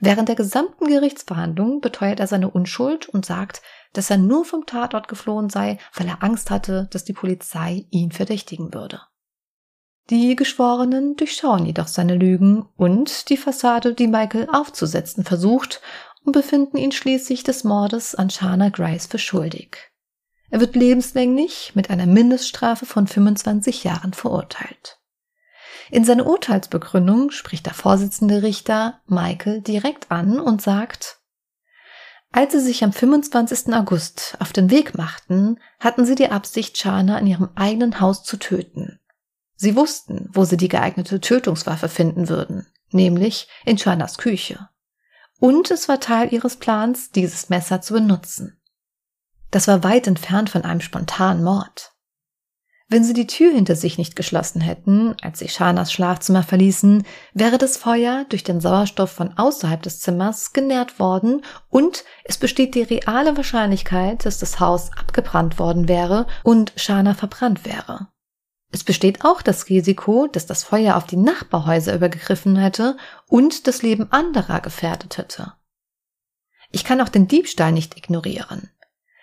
Während 0.00 0.28
der 0.30 0.36
gesamten 0.36 0.86
Gerichtsverhandlung 0.86 1.82
beteuert 1.82 2.20
er 2.20 2.26
seine 2.26 2.50
Unschuld 2.50 3.06
und 3.08 3.26
sagt, 3.26 3.60
dass 3.92 4.08
er 4.08 4.16
nur 4.16 4.46
vom 4.46 4.64
Tatort 4.64 5.08
geflohen 5.08 5.50
sei, 5.50 5.78
weil 5.94 6.08
er 6.08 6.22
Angst 6.22 6.50
hatte, 6.50 6.88
dass 6.90 7.04
die 7.04 7.12
Polizei 7.12 7.86
ihn 7.90 8.10
verdächtigen 8.10 8.72
würde. 8.72 9.02
Die 10.08 10.34
Geschworenen 10.34 11.14
durchschauen 11.16 11.66
jedoch 11.66 11.86
seine 11.86 12.16
Lügen 12.16 12.66
und 12.76 13.28
die 13.28 13.36
Fassade, 13.36 13.94
die 13.94 14.08
Michael 14.08 14.48
aufzusetzen 14.50 15.22
versucht, 15.22 15.80
und 16.24 16.32
befinden 16.32 16.76
ihn 16.76 16.92
schließlich 16.92 17.42
des 17.42 17.64
Mordes 17.64 18.14
an 18.14 18.30
Shana 18.30 18.68
Grice 18.68 19.06
für 19.06 19.18
schuldig. 19.18 19.90
Er 20.50 20.60
wird 20.60 20.74
lebenslänglich 20.74 21.72
mit 21.74 21.90
einer 21.90 22.06
Mindeststrafe 22.06 22.84
von 22.84 23.06
25 23.06 23.84
Jahren 23.84 24.12
verurteilt. 24.12 24.98
In 25.90 26.04
seiner 26.04 26.26
Urteilsbegründung 26.26 27.30
spricht 27.30 27.66
der 27.66 27.74
Vorsitzende 27.74 28.42
Richter 28.42 29.00
Michael 29.06 29.60
direkt 29.60 30.10
an 30.10 30.38
und 30.38 30.60
sagt, 30.62 31.18
als 32.32 32.52
sie 32.52 32.60
sich 32.60 32.84
am 32.84 32.92
25. 32.92 33.74
August 33.74 34.36
auf 34.38 34.52
den 34.52 34.70
Weg 34.70 34.96
machten, 34.96 35.58
hatten 35.80 36.04
sie 36.04 36.14
die 36.14 36.28
Absicht, 36.28 36.78
Shana 36.78 37.18
in 37.18 37.26
ihrem 37.26 37.48
eigenen 37.56 38.00
Haus 38.00 38.22
zu 38.22 38.36
töten. 38.36 39.00
Sie 39.56 39.74
wussten, 39.74 40.28
wo 40.32 40.44
sie 40.44 40.56
die 40.56 40.68
geeignete 40.68 41.20
Tötungswaffe 41.20 41.88
finden 41.88 42.28
würden, 42.28 42.68
nämlich 42.92 43.48
in 43.64 43.78
Shanas 43.78 44.16
Küche 44.16 44.68
und 45.40 45.70
es 45.70 45.88
war 45.88 45.98
Teil 45.98 46.32
ihres 46.32 46.56
Plans, 46.56 47.10
dieses 47.10 47.48
Messer 47.48 47.80
zu 47.80 47.94
benutzen. 47.94 48.60
Das 49.50 49.66
war 49.66 49.82
weit 49.82 50.06
entfernt 50.06 50.50
von 50.50 50.62
einem 50.62 50.80
spontanen 50.80 51.42
Mord. 51.42 51.92
Wenn 52.92 53.04
sie 53.04 53.14
die 53.14 53.28
Tür 53.28 53.52
hinter 53.52 53.76
sich 53.76 53.98
nicht 53.98 54.16
geschlossen 54.16 54.60
hätten, 54.60 55.14
als 55.22 55.38
sie 55.38 55.48
Shanas 55.48 55.92
Schlafzimmer 55.92 56.42
verließen, 56.42 57.04
wäre 57.34 57.56
das 57.56 57.76
Feuer 57.76 58.26
durch 58.28 58.42
den 58.42 58.60
Sauerstoff 58.60 59.10
von 59.10 59.38
außerhalb 59.38 59.80
des 59.80 60.00
Zimmers 60.00 60.52
genährt 60.52 60.98
worden 60.98 61.42
und 61.68 62.04
es 62.24 62.36
besteht 62.36 62.74
die 62.74 62.82
reale 62.82 63.36
Wahrscheinlichkeit, 63.36 64.26
dass 64.26 64.38
das 64.38 64.58
Haus 64.58 64.90
abgebrannt 64.98 65.60
worden 65.60 65.88
wäre 65.88 66.26
und 66.42 66.72
Shana 66.74 67.14
verbrannt 67.14 67.64
wäre. 67.64 68.08
Es 68.72 68.84
besteht 68.84 69.24
auch 69.24 69.42
das 69.42 69.68
Risiko, 69.68 70.28
dass 70.28 70.46
das 70.46 70.62
Feuer 70.62 70.96
auf 70.96 71.04
die 71.04 71.16
Nachbarhäuser 71.16 71.94
übergegriffen 71.94 72.56
hätte 72.56 72.96
und 73.26 73.66
das 73.66 73.82
Leben 73.82 74.10
anderer 74.12 74.60
gefährdet 74.60 75.18
hätte. 75.18 75.54
Ich 76.70 76.84
kann 76.84 77.00
auch 77.00 77.08
den 77.08 77.26
Diebstahl 77.26 77.72
nicht 77.72 77.96
ignorieren. 77.96 78.70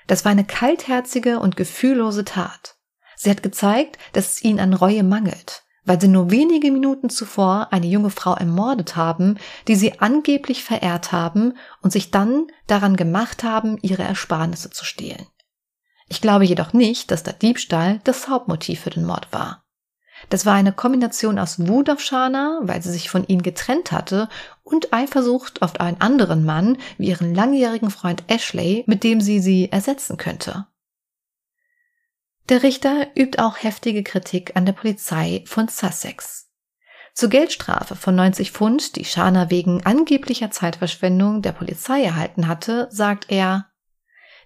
Das 0.07 0.25
war 0.25 0.31
eine 0.31 0.45
kaltherzige 0.45 1.39
und 1.39 1.55
gefühllose 1.55 2.25
Tat. 2.25 2.75
Sie 3.15 3.29
hat 3.29 3.41
gezeigt, 3.41 3.97
dass 4.13 4.33
es 4.33 4.43
ihnen 4.43 4.59
an 4.59 4.73
Reue 4.73 5.03
mangelt, 5.03 5.63
weil 5.85 5.99
sie 5.99 6.09
nur 6.09 6.29
wenige 6.29 6.71
Minuten 6.71 7.09
zuvor 7.09 7.69
eine 7.71 7.87
junge 7.87 8.09
Frau 8.09 8.35
ermordet 8.35 8.97
haben, 8.97 9.37
die 9.67 9.75
sie 9.75 9.99
angeblich 9.99 10.63
verehrt 10.63 11.13
haben 11.13 11.57
und 11.81 11.91
sich 11.91 12.11
dann 12.11 12.47
daran 12.67 12.97
gemacht 12.97 13.43
haben, 13.43 13.77
ihre 13.81 14.03
Ersparnisse 14.03 14.69
zu 14.69 14.83
stehlen. 14.83 15.25
Ich 16.09 16.21
glaube 16.21 16.45
jedoch 16.45 16.73
nicht, 16.73 17.11
dass 17.11 17.23
der 17.23 17.33
Diebstahl 17.33 17.99
das 18.03 18.29
Hauptmotiv 18.29 18.81
für 18.81 18.89
den 18.89 19.05
Mord 19.05 19.27
war. 19.31 19.63
Das 20.29 20.45
war 20.45 20.55
eine 20.55 20.71
Kombination 20.71 21.37
aus 21.37 21.67
Wut 21.67 21.89
auf 21.89 22.01
Shana, 22.01 22.59
weil 22.63 22.81
sie 22.81 22.91
sich 22.91 23.09
von 23.09 23.25
ihm 23.27 23.43
getrennt 23.43 23.91
hatte, 23.91 24.29
und 24.63 24.93
Eifersucht 24.93 25.61
auf 25.61 25.79
einen 25.79 26.01
anderen 26.01 26.43
Mann, 26.43 26.77
wie 26.97 27.07
ihren 27.07 27.33
langjährigen 27.33 27.91
Freund 27.91 28.23
Ashley, 28.27 28.83
mit 28.87 29.03
dem 29.03 29.21
sie 29.21 29.39
sie 29.39 29.71
ersetzen 29.71 30.17
könnte. 30.17 30.65
Der 32.49 32.63
Richter 32.63 33.07
übt 33.15 33.39
auch 33.39 33.57
heftige 33.61 34.03
Kritik 34.03 34.55
an 34.55 34.65
der 34.65 34.73
Polizei 34.73 35.43
von 35.45 35.67
Sussex. 35.67 36.49
Zur 37.13 37.29
Geldstrafe 37.29 37.95
von 37.95 38.15
90 38.15 38.51
Pfund, 38.51 38.95
die 38.95 39.05
Shana 39.05 39.49
wegen 39.49 39.85
angeblicher 39.85 40.51
Zeitverschwendung 40.51 41.41
der 41.41 41.51
Polizei 41.51 42.03
erhalten 42.03 42.47
hatte, 42.47 42.87
sagt 42.91 43.25
er, 43.29 43.66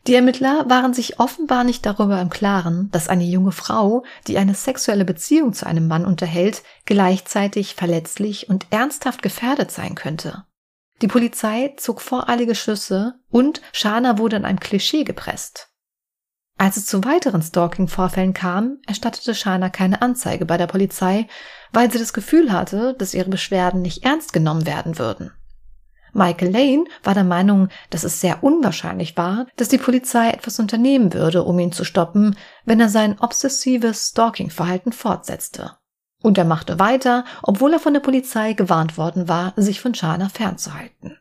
die 0.08 0.16
Ermittler 0.16 0.68
waren 0.68 0.94
sich 0.94 1.20
offenbar 1.20 1.64
nicht 1.64 1.86
darüber 1.86 2.20
im 2.22 2.30
Klaren, 2.30 2.90
dass 2.92 3.08
eine 3.08 3.24
junge 3.24 3.52
Frau, 3.52 4.04
die 4.28 4.38
eine 4.38 4.56
sexuelle 4.56 5.06
Beziehung 5.06 5.54
zu 5.54 5.68
einem 5.68 5.88
Mann 5.88 6.06
unterhält, 6.06 6.64
gleichzeitig 6.86 7.76
verletzlich 7.76 8.50
und 8.50 8.66
ernsthaft 8.72 9.22
gefährdet 9.22 9.70
sein 9.70 9.94
könnte. 9.94 10.46
Die 11.04 11.08
Polizei 11.08 11.74
zog 11.78 12.02
voreilige 12.02 12.56
Schüsse 12.56 13.16
und 13.30 13.62
Shana 13.74 14.18
wurde 14.18 14.38
in 14.38 14.46
einem 14.46 14.60
Klischee 14.60 15.04
gepresst. 15.04 15.70
Als 16.58 16.78
es 16.78 16.86
zu 16.86 17.04
weiteren 17.04 17.42
Stalking-Vorfällen 17.42 18.34
kam, 18.34 18.78
erstattete 18.86 19.34
Shana 19.34 19.70
keine 19.70 20.02
Anzeige 20.02 20.46
bei 20.46 20.58
der 20.58 20.68
Polizei, 20.68 21.28
weil 21.74 21.92
sie 21.92 21.98
das 21.98 22.14
Gefühl 22.14 22.52
hatte, 22.52 22.96
dass 22.98 23.16
ihre 23.16 23.30
Beschwerden 23.30 23.82
nicht 23.82 24.04
ernst 24.04 24.34
genommen 24.34 24.66
werden 24.66 25.00
würden. 25.00 25.32
Michael 26.14 26.52
Lane 26.52 26.86
war 27.04 27.14
der 27.14 27.24
Meinung, 27.24 27.70
dass 27.90 28.04
es 28.04 28.22
sehr 28.22 28.44
unwahrscheinlich 28.44 29.16
war, 29.18 29.48
dass 29.56 29.70
die 29.70 29.78
Polizei 29.78 30.30
etwas 30.30 30.60
unternehmen 30.60 31.14
würde, 31.14 31.44
um 31.44 31.58
ihn 31.60 31.72
zu 31.72 31.84
stoppen, 31.84 32.36
wenn 32.66 32.80
er 32.80 32.90
sein 32.90 33.18
obsessives 33.20 34.10
Stalking-Verhalten 34.10 34.92
fortsetzte. 34.92 35.78
Und 36.22 36.38
er 36.38 36.46
machte 36.46 36.80
weiter, 36.80 37.26
obwohl 37.42 37.74
er 37.74 37.80
von 37.80 37.94
der 37.94 38.02
Polizei 38.02 38.54
gewarnt 38.54 38.98
worden 38.98 39.28
war, 39.28 39.54
sich 39.56 39.82
von 39.82 39.96
Shana 39.96 40.30
fernzuhalten. 40.30 41.18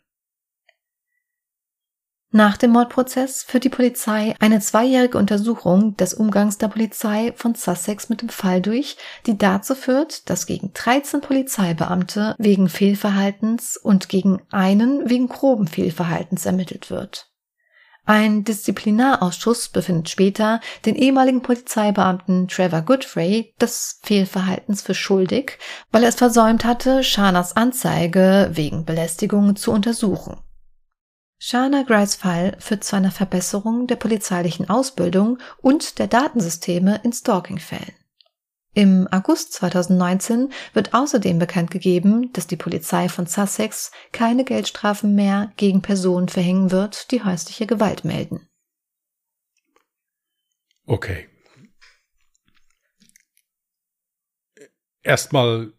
Nach 2.33 2.57
dem 2.57 2.71
Mordprozess 2.71 3.43
führt 3.43 3.65
die 3.65 3.71
Polizei 3.71 4.37
eine 4.39 4.61
zweijährige 4.61 5.19
Untersuchung 5.19 5.97
des 5.97 6.15
Umgangs 6.15 6.59
der 6.59 6.69
Polizei 6.69 7.33
von 7.35 7.57
Sussex 7.57 8.09
mit 8.09 8.23
dem 8.23 8.29
Fall 8.29 8.61
durch, 8.61 8.97
die 9.27 9.37
dazu 9.37 9.75
führt, 9.75 10.31
dass 10.31 10.47
gegen 10.47 10.73
13 10.73 11.23
Polizeibeamte 11.23 12.37
wegen 12.39 12.69
Fehlverhaltens 12.69 13.77
und 13.77 14.09
gegen 14.09 14.43
einen 14.53 15.11
wegen 15.11 15.29
groben 15.29 15.67
Fehlverhaltens 15.67 16.47
ermittelt 16.47 16.89
wird. 16.89 17.27
Ein 18.07 18.45
Disziplinarausschuss 18.45 19.69
befindet 19.69 20.09
später 20.09 20.61
den 20.87 20.95
ehemaligen 20.95 21.43
Polizeibeamten 21.43 22.47
Trevor 22.47 22.83
Goodfrey 22.83 23.55
des 23.61 23.99
Fehlverhaltens 24.05 24.83
für 24.83 24.95
schuldig, 24.95 25.59
weil 25.91 26.05
er 26.05 26.11
es 26.11 26.15
versäumt 26.15 26.65
hatte, 26.65 27.03
Shanas 27.03 27.57
Anzeige 27.57 28.51
wegen 28.53 28.85
Belästigung 28.85 29.57
zu 29.57 29.73
untersuchen. 29.73 30.37
Shana 31.43 31.85
Grice 31.85 32.17
Fall 32.17 32.55
führt 32.61 32.85
zu 32.85 32.97
einer 32.97 33.11
Verbesserung 33.11 33.87
der 33.87 33.97
polizeilichen 33.97 34.69
Ausbildung 34.69 35.39
und 35.63 35.99
der 35.99 36.07
Datensysteme 36.07 37.01
in 37.03 37.15
Stalking-Fällen. 37.15 37.95
Im 38.75 39.09
August 39.11 39.55
2019 39.55 40.53
wird 40.75 40.93
außerdem 40.93 41.39
bekannt 41.39 41.71
gegeben, 41.71 42.31
dass 42.35 42.47
die 42.47 42.59
Polizei 42.59 43.09
von 43.09 43.27
Sussex 43.27 43.91
keine 44.13 44.45
Geldstrafen 44.45 45.15
mehr 45.15 45.51
gegen 45.57 45.81
Personen 45.81 46.29
verhängen 46.29 46.71
wird, 46.71 47.11
die 47.11 47.25
häusliche 47.25 47.67
Gewalt 47.67 48.05
melden. 48.05 48.47
Okay. 50.85 51.27
Erstmal 55.03 55.73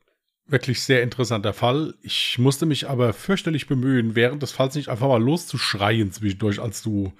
wirklich 0.51 0.81
sehr 0.81 1.03
interessanter 1.03 1.53
Fall. 1.53 1.95
Ich 2.01 2.37
musste 2.37 2.65
mich 2.65 2.89
aber 2.89 3.13
fürchterlich 3.13 3.67
bemühen, 3.67 4.15
während 4.15 4.43
des 4.43 4.51
Falls 4.51 4.75
nicht 4.75 4.89
einfach 4.89 5.07
mal 5.07 5.21
loszuschreien 5.21 6.11
zwischendurch, 6.11 6.59
als 6.59 6.81
du 6.81 7.13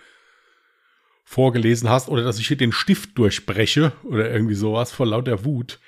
vorgelesen 1.23 1.89
hast, 1.89 2.09
oder 2.09 2.23
dass 2.23 2.39
ich 2.39 2.47
hier 2.47 2.57
den 2.57 2.73
Stift 2.73 3.17
durchbreche 3.17 3.93
oder 4.03 4.29
irgendwie 4.29 4.55
sowas 4.55 4.91
vor 4.91 5.07
lauter 5.07 5.45
Wut. 5.45 5.79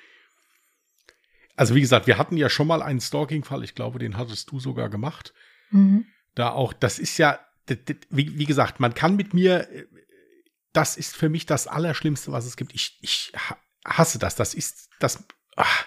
Also 1.56 1.74
wie 1.74 1.80
gesagt, 1.80 2.06
wir 2.06 2.18
hatten 2.18 2.36
ja 2.36 2.48
schon 2.48 2.66
mal 2.66 2.82
einen 2.82 3.00
Stalking-Fall, 3.00 3.62
ich 3.62 3.74
glaube, 3.74 3.98
den 3.98 4.16
hattest 4.16 4.50
du 4.50 4.58
sogar 4.58 4.88
gemacht. 4.88 5.34
Mhm. 5.70 6.06
Da 6.34 6.50
auch, 6.50 6.72
das 6.72 6.98
ist 6.98 7.18
ja, 7.18 7.38
wie, 8.10 8.44
gesagt, 8.44 8.80
man 8.80 8.94
kann 8.94 9.16
mit 9.16 9.34
mir, 9.34 9.68
das 10.72 10.96
ist 10.96 11.14
für 11.14 11.28
mich 11.28 11.46
das 11.46 11.66
Allerschlimmste, 11.66 12.32
was 12.32 12.46
es 12.46 12.56
gibt. 12.56 12.74
Ich, 12.74 12.98
ich 13.02 13.32
hasse 13.84 14.18
das. 14.18 14.34
Das 14.34 14.54
ist, 14.54 14.88
das, 14.98 15.22
ach, 15.56 15.86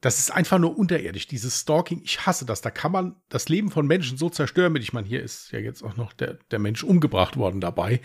das 0.00 0.18
ist 0.20 0.30
einfach 0.30 0.58
nur 0.58 0.78
unterirdisch, 0.78 1.26
dieses 1.26 1.60
Stalking. 1.60 2.02
Ich 2.04 2.24
hasse 2.24 2.46
das. 2.46 2.60
Da 2.60 2.70
kann 2.70 2.92
man 2.92 3.16
das 3.28 3.48
Leben 3.48 3.70
von 3.70 3.86
Menschen 3.86 4.16
so 4.16 4.30
zerstören. 4.30 4.76
Ich 4.76 4.92
meine, 4.92 5.08
hier 5.08 5.22
ist 5.22 5.50
ja 5.50 5.58
jetzt 5.58 5.82
auch 5.82 5.96
noch 5.96 6.12
der, 6.12 6.38
der 6.50 6.60
Mensch 6.60 6.84
umgebracht 6.84 7.36
worden 7.36 7.60
dabei. 7.60 8.00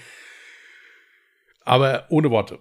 Aber 1.62 2.08
ohne 2.10 2.32
Worte. 2.32 2.60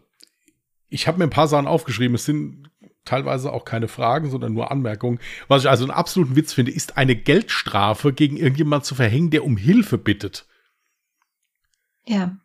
Ich 0.89 1.09
habe 1.09 1.19
mir 1.19 1.25
ein 1.25 1.31
paar 1.31 1.49
Sachen 1.49 1.67
aufgeschrieben. 1.67 2.15
Es 2.15 2.27
sind 2.27 2.71
teilweise 3.07 3.53
auch 3.53 3.65
keine 3.65 3.89
Fragen, 3.89 4.31
sondern 4.31 4.53
nur 4.53 4.71
Anmerkungen. 4.71 5.19
Was 5.49 5.63
ich 5.63 5.71
also 5.71 5.85
einen 5.85 5.93
absoluten 5.93 6.37
Witz 6.37 6.53
finde, 6.53 6.73
ist 6.73 6.99
eine 6.99 7.17
Geldstrafe 7.17 8.13
gegen 8.13 8.37
irgendjemand 8.37 8.85
zu 8.85 8.95
verhängen, 8.95 9.31
der 9.31 9.45
um 9.45 9.57
Hilfe 9.57 9.97
bittet. 9.97 10.47
Ja. 12.05 12.37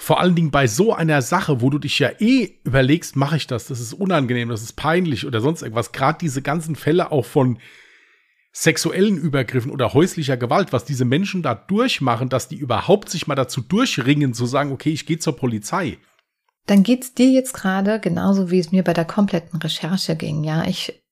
Vor 0.00 0.20
allen 0.20 0.36
Dingen 0.36 0.52
bei 0.52 0.68
so 0.68 0.94
einer 0.94 1.22
Sache, 1.22 1.60
wo 1.60 1.70
du 1.70 1.78
dich 1.78 1.98
ja 1.98 2.10
eh 2.20 2.54
überlegst, 2.62 3.16
mache 3.16 3.36
ich 3.36 3.48
das, 3.48 3.66
das 3.66 3.80
ist 3.80 3.92
unangenehm, 3.92 4.48
das 4.48 4.62
ist 4.62 4.74
peinlich 4.74 5.26
oder 5.26 5.40
sonst 5.40 5.62
irgendwas. 5.62 5.90
Gerade 5.90 6.18
diese 6.20 6.40
ganzen 6.40 6.76
Fälle 6.76 7.10
auch 7.10 7.26
von 7.26 7.58
sexuellen 8.52 9.18
Übergriffen 9.18 9.72
oder 9.72 9.92
häuslicher 9.94 10.36
Gewalt, 10.36 10.72
was 10.72 10.84
diese 10.84 11.04
Menschen 11.04 11.42
da 11.42 11.54
durchmachen, 11.54 12.28
dass 12.28 12.48
die 12.48 12.56
überhaupt 12.56 13.10
sich 13.10 13.26
mal 13.26 13.34
dazu 13.34 13.60
durchringen, 13.60 14.34
zu 14.34 14.46
sagen, 14.46 14.72
okay, 14.72 14.90
ich 14.90 15.04
gehe 15.04 15.18
zur 15.18 15.36
Polizei. 15.36 15.98
Dann 16.66 16.84
geht's 16.84 17.14
dir 17.14 17.30
jetzt 17.30 17.54
gerade 17.54 17.98
genauso, 17.98 18.50
wie 18.50 18.58
es 18.58 18.70
mir 18.70 18.84
bei 18.84 18.94
der 18.94 19.04
kompletten 19.04 19.60
Recherche 19.60 20.16
ging. 20.16 20.44
Ja, 20.44 20.64
ich 20.64 21.02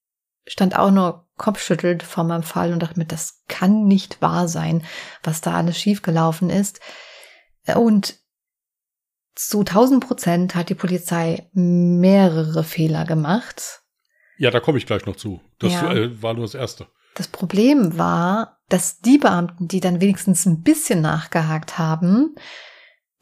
stand 0.47 0.79
auch 0.79 0.93
nur 0.93 1.29
kopfschüttelt 1.37 2.03
vor 2.03 2.25
meinem 2.25 2.45
Fall 2.45 2.73
und 2.73 2.81
dachte 2.81 2.99
mir, 2.99 3.07
das 3.07 3.43
kann 3.49 3.87
nicht 3.87 4.23
wahr 4.23 4.49
sein, 4.49 4.85
was 5.23 5.41
da 5.41 5.55
alles 5.55 5.79
schiefgelaufen 5.79 6.51
ist. 6.51 6.81
Und 7.75 8.17
zu 9.37 9.61
1000 9.61 10.05
Prozent 10.05 10.55
hat 10.55 10.71
die 10.71 10.75
Polizei 10.75 11.49
mehrere 11.53 12.65
Fehler 12.65 13.05
gemacht. 13.05 13.83
Ja, 14.39 14.51
da 14.51 14.61
komme 14.61 14.79
ich 14.79 14.87
gleich 14.87 15.07
noch 15.07 15.17
zu. 15.17 15.41
Das 15.59 15.73
ja. 15.73 15.93
Äh, 15.93 16.23
war 16.23 16.35
nur 16.35 16.45
das 16.45 16.55
Erste. 16.55 16.87
Das 17.15 17.29
Problem 17.29 17.97
war, 17.97 18.59
dass 18.69 19.01
die 19.01 19.19
Beamten, 19.19 19.69
die 19.69 19.81
dann 19.81 20.01
wenigstens 20.01 20.45
ein 20.47 20.63
bisschen 20.63 21.01
nachgehakt 21.01 21.79
haben, 21.79 22.35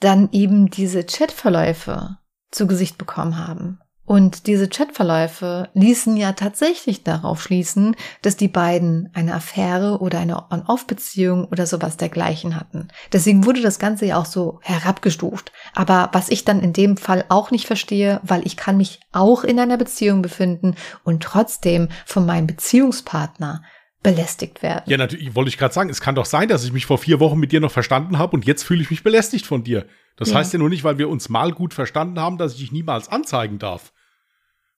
dann 0.00 0.28
eben 0.32 0.70
diese 0.70 1.04
Chatverläufe 1.04 2.18
zu 2.50 2.66
Gesicht 2.66 2.98
bekommen 2.98 3.38
haben. 3.38 3.80
Und 4.06 4.46
diese 4.46 4.68
Chatverläufe 4.68 5.70
ließen 5.72 6.16
ja 6.18 6.32
tatsächlich 6.32 7.04
darauf 7.04 7.42
schließen, 7.42 7.96
dass 8.20 8.36
die 8.36 8.48
beiden 8.48 9.08
eine 9.14 9.34
Affäre 9.34 9.98
oder 10.00 10.18
eine 10.18 10.50
On-Off-Beziehung 10.52 11.46
oder 11.46 11.66
sowas 11.66 11.96
dergleichen 11.96 12.54
hatten. 12.54 12.88
Deswegen 13.12 13.46
wurde 13.46 13.62
das 13.62 13.78
Ganze 13.78 14.04
ja 14.04 14.18
auch 14.18 14.26
so 14.26 14.60
herabgestuft. 14.62 15.52
Aber 15.74 16.10
was 16.12 16.28
ich 16.28 16.44
dann 16.44 16.60
in 16.60 16.74
dem 16.74 16.98
Fall 16.98 17.24
auch 17.30 17.50
nicht 17.50 17.66
verstehe, 17.66 18.20
weil 18.22 18.46
ich 18.46 18.58
kann 18.58 18.76
mich 18.76 19.00
auch 19.12 19.42
in 19.42 19.58
einer 19.58 19.78
Beziehung 19.78 20.20
befinden 20.20 20.74
und 21.02 21.22
trotzdem 21.22 21.88
von 22.04 22.26
meinem 22.26 22.46
Beziehungspartner 22.46 23.62
belästigt 24.02 24.62
werden. 24.62 24.82
Ja, 24.84 24.98
natürlich, 24.98 25.34
wollte 25.34 25.48
ich 25.48 25.56
gerade 25.56 25.72
sagen, 25.72 25.88
es 25.88 26.02
kann 26.02 26.14
doch 26.14 26.26
sein, 26.26 26.48
dass 26.48 26.62
ich 26.62 26.74
mich 26.74 26.84
vor 26.84 26.98
vier 26.98 27.20
Wochen 27.20 27.40
mit 27.40 27.52
dir 27.52 27.60
noch 27.60 27.72
verstanden 27.72 28.18
habe 28.18 28.36
und 28.36 28.44
jetzt 28.44 28.64
fühle 28.64 28.82
ich 28.82 28.90
mich 28.90 29.02
belästigt 29.02 29.46
von 29.46 29.64
dir. 29.64 29.86
Das 30.16 30.28
ja. 30.28 30.36
heißt 30.36 30.52
ja 30.52 30.58
nur 30.58 30.68
nicht, 30.68 30.84
weil 30.84 30.98
wir 30.98 31.08
uns 31.08 31.30
mal 31.30 31.52
gut 31.52 31.72
verstanden 31.72 32.20
haben, 32.20 32.36
dass 32.36 32.52
ich 32.52 32.58
dich 32.58 32.72
niemals 32.72 33.08
anzeigen 33.08 33.58
darf 33.58 33.93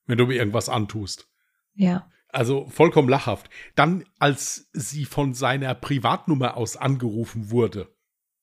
wenn 0.07 0.17
du 0.17 0.25
mir 0.25 0.35
irgendwas 0.35 0.69
antust. 0.69 1.27
Ja. 1.73 2.09
Also 2.29 2.67
vollkommen 2.69 3.09
lachhaft. 3.09 3.49
Dann, 3.75 4.03
als 4.19 4.69
sie 4.73 5.05
von 5.05 5.33
seiner 5.33 5.75
Privatnummer 5.75 6.57
aus 6.57 6.75
angerufen 6.75 7.51
wurde, 7.51 7.95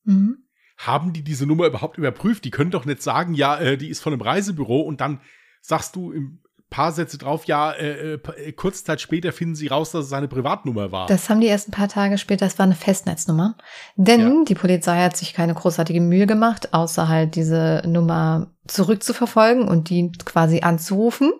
mhm. 0.04 0.38
haben 0.78 1.12
die 1.12 1.22
diese 1.22 1.46
Nummer 1.46 1.66
überhaupt 1.66 1.98
überprüft? 1.98 2.44
Die 2.44 2.50
können 2.50 2.70
doch 2.70 2.84
nicht 2.84 3.02
sagen, 3.02 3.34
ja, 3.34 3.58
äh, 3.58 3.76
die 3.76 3.88
ist 3.88 4.00
von 4.00 4.12
einem 4.12 4.22
Reisebüro 4.22 4.80
und 4.80 5.00
dann 5.00 5.20
sagst 5.60 5.96
du 5.96 6.12
im 6.12 6.44
paar 6.74 6.90
Sätze 6.90 7.18
drauf, 7.18 7.44
ja, 7.44 7.70
äh, 7.70 8.14
äh, 8.14 8.52
kurze 8.52 8.82
Zeit 8.82 9.00
später 9.00 9.30
finden 9.30 9.54
sie 9.54 9.68
raus, 9.68 9.92
dass 9.92 10.04
es 10.04 10.10
seine 10.10 10.26
Privatnummer 10.26 10.90
war. 10.90 11.06
Das 11.06 11.30
haben 11.30 11.40
die 11.40 11.46
erst 11.46 11.68
ein 11.68 11.70
paar 11.70 11.86
Tage 11.86 12.18
später, 12.18 12.46
das 12.46 12.58
war 12.58 12.64
eine 12.64 12.74
Festnetznummer. 12.74 13.56
Denn 13.94 14.20
ja. 14.20 14.44
die 14.48 14.56
Polizei 14.56 15.00
hat 15.00 15.16
sich 15.16 15.34
keine 15.34 15.54
großartige 15.54 16.00
Mühe 16.00 16.26
gemacht, 16.26 16.74
außer 16.74 17.06
halt 17.06 17.36
diese 17.36 17.84
Nummer 17.86 18.52
zurückzuverfolgen 18.66 19.68
und 19.68 19.88
die 19.88 20.10
quasi 20.24 20.62
anzurufen. 20.62 21.32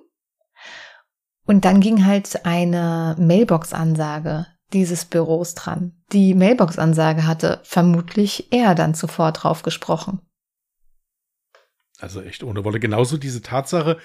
Und 1.47 1.65
dann 1.65 1.81
ging 1.81 2.07
halt 2.07 2.45
eine 2.47 3.17
Mailbox-Ansage 3.19 4.47
dieses 4.73 5.05
Büros 5.05 5.55
dran. 5.55 5.93
Die 6.13 6.35
Mailbox-Ansage 6.35 7.27
hatte 7.27 7.61
vermutlich 7.65 8.53
er 8.53 8.75
dann 8.75 8.95
zuvor 8.95 9.33
drauf 9.33 9.63
gesprochen. 9.63 10.21
Also 11.99 12.23
echt 12.23 12.43
ohne 12.43 12.65
Wolle. 12.65 12.81
Genauso 12.81 13.17
diese 13.17 13.43
Tatsache, 13.43 13.99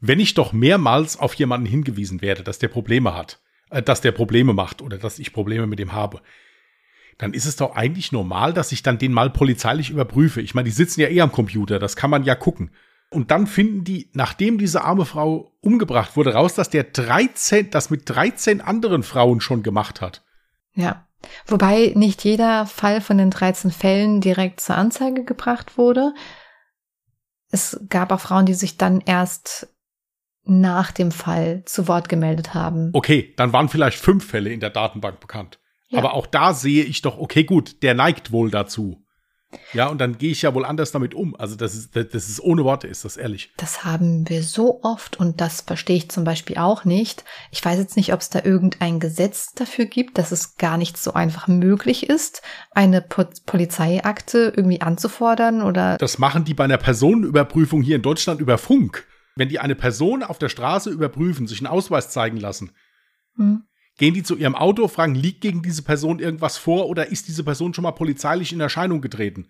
wenn 0.00 0.20
ich 0.20 0.34
doch 0.34 0.52
mehrmals 0.52 1.18
auf 1.18 1.34
jemanden 1.34 1.66
hingewiesen 1.66 2.20
werde, 2.22 2.42
dass 2.42 2.58
der 2.58 2.68
Probleme 2.68 3.14
hat, 3.14 3.40
äh, 3.70 3.82
dass 3.82 4.00
der 4.00 4.12
Probleme 4.12 4.52
macht 4.52 4.82
oder 4.82 4.98
dass 4.98 5.18
ich 5.18 5.32
Probleme 5.32 5.66
mit 5.66 5.80
ihm 5.80 5.92
habe, 5.92 6.20
dann 7.18 7.32
ist 7.32 7.46
es 7.46 7.56
doch 7.56 7.74
eigentlich 7.74 8.12
normal, 8.12 8.52
dass 8.52 8.72
ich 8.72 8.82
dann 8.82 8.98
den 8.98 9.12
mal 9.12 9.30
polizeilich 9.30 9.90
überprüfe. 9.90 10.42
Ich 10.42 10.54
meine, 10.54 10.66
die 10.66 10.74
sitzen 10.74 11.00
ja 11.00 11.08
eh 11.08 11.20
am 11.20 11.32
Computer, 11.32 11.78
das 11.78 11.96
kann 11.96 12.10
man 12.10 12.24
ja 12.24 12.34
gucken. 12.34 12.70
Und 13.10 13.30
dann 13.30 13.46
finden 13.46 13.84
die, 13.84 14.10
nachdem 14.14 14.58
diese 14.58 14.82
arme 14.82 15.04
Frau 15.04 15.52
umgebracht 15.60 16.16
wurde, 16.16 16.34
raus, 16.34 16.54
dass 16.54 16.70
der 16.70 16.84
13, 16.84 17.70
das 17.70 17.90
mit 17.90 18.02
13 18.08 18.60
anderen 18.60 19.02
Frauen 19.02 19.40
schon 19.40 19.62
gemacht 19.62 20.00
hat. 20.00 20.24
Ja. 20.74 21.06
Wobei 21.46 21.92
nicht 21.94 22.24
jeder 22.24 22.66
Fall 22.66 23.00
von 23.00 23.18
den 23.18 23.30
13 23.30 23.70
Fällen 23.70 24.20
direkt 24.20 24.60
zur 24.60 24.76
Anzeige 24.76 25.24
gebracht 25.24 25.78
wurde. 25.78 26.14
Es 27.50 27.80
gab 27.88 28.12
auch 28.12 28.20
Frauen, 28.20 28.46
die 28.46 28.54
sich 28.54 28.76
dann 28.76 29.00
erst 29.00 29.68
nach 30.44 30.92
dem 30.92 31.10
Fall 31.10 31.64
zu 31.64 31.88
Wort 31.88 32.08
gemeldet 32.08 32.54
haben. 32.54 32.90
Okay, 32.92 33.34
dann 33.36 33.52
waren 33.52 33.68
vielleicht 33.68 33.98
fünf 33.98 34.24
Fälle 34.24 34.50
in 34.50 34.60
der 34.60 34.70
Datenbank 34.70 35.20
bekannt. 35.20 35.58
Ja. 35.88 35.98
Aber 35.98 36.14
auch 36.14 36.26
da 36.26 36.52
sehe 36.52 36.84
ich 36.84 37.02
doch, 37.02 37.18
okay, 37.18 37.44
gut, 37.44 37.82
der 37.82 37.94
neigt 37.94 38.32
wohl 38.32 38.50
dazu. 38.50 39.05
Ja, 39.72 39.88
und 39.88 40.00
dann 40.00 40.18
gehe 40.18 40.30
ich 40.30 40.42
ja 40.42 40.54
wohl 40.54 40.64
anders 40.64 40.92
damit 40.92 41.14
um. 41.14 41.36
Also 41.36 41.56
das 41.56 41.74
ist, 41.74 41.96
das 41.96 42.28
ist 42.28 42.40
ohne 42.40 42.64
Worte, 42.64 42.86
ist 42.86 43.04
das 43.04 43.16
ehrlich. 43.16 43.52
Das 43.56 43.84
haben 43.84 44.28
wir 44.28 44.42
so 44.42 44.80
oft 44.82 45.18
und 45.18 45.40
das 45.40 45.60
verstehe 45.60 45.96
ich 45.96 46.10
zum 46.10 46.24
Beispiel 46.24 46.58
auch 46.58 46.84
nicht. 46.84 47.24
Ich 47.50 47.64
weiß 47.64 47.78
jetzt 47.78 47.96
nicht, 47.96 48.12
ob 48.12 48.20
es 48.20 48.30
da 48.30 48.42
irgendein 48.42 49.00
Gesetz 49.00 49.52
dafür 49.54 49.86
gibt, 49.86 50.18
dass 50.18 50.32
es 50.32 50.56
gar 50.56 50.76
nicht 50.76 50.96
so 50.96 51.14
einfach 51.14 51.48
möglich 51.48 52.08
ist, 52.08 52.42
eine 52.72 53.02
po 53.02 53.24
Polizeiakte 53.44 54.52
irgendwie 54.56 54.80
anzufordern 54.80 55.62
oder. 55.62 55.96
Das 55.98 56.18
machen 56.18 56.44
die 56.44 56.54
bei 56.54 56.64
einer 56.64 56.78
Personenüberprüfung 56.78 57.82
hier 57.82 57.96
in 57.96 58.02
Deutschland 58.02 58.40
über 58.40 58.58
Funk. 58.58 59.06
Wenn 59.34 59.48
die 59.48 59.58
eine 59.58 59.74
Person 59.74 60.22
auf 60.22 60.38
der 60.38 60.48
Straße 60.48 60.88
überprüfen, 60.90 61.46
sich 61.46 61.58
einen 61.58 61.66
Ausweis 61.66 62.10
zeigen 62.10 62.38
lassen, 62.38 62.70
hm. 63.36 63.64
Gehen 63.96 64.14
die 64.14 64.22
zu 64.22 64.36
ihrem 64.36 64.54
Auto, 64.54 64.88
fragen, 64.88 65.14
liegt 65.14 65.40
gegen 65.40 65.62
diese 65.62 65.82
Person 65.82 66.18
irgendwas 66.18 66.58
vor 66.58 66.88
oder 66.88 67.10
ist 67.10 67.28
diese 67.28 67.44
Person 67.44 67.74
schon 67.74 67.82
mal 67.82 67.92
polizeilich 67.92 68.52
in 68.52 68.60
Erscheinung 68.60 69.00
getreten? 69.00 69.48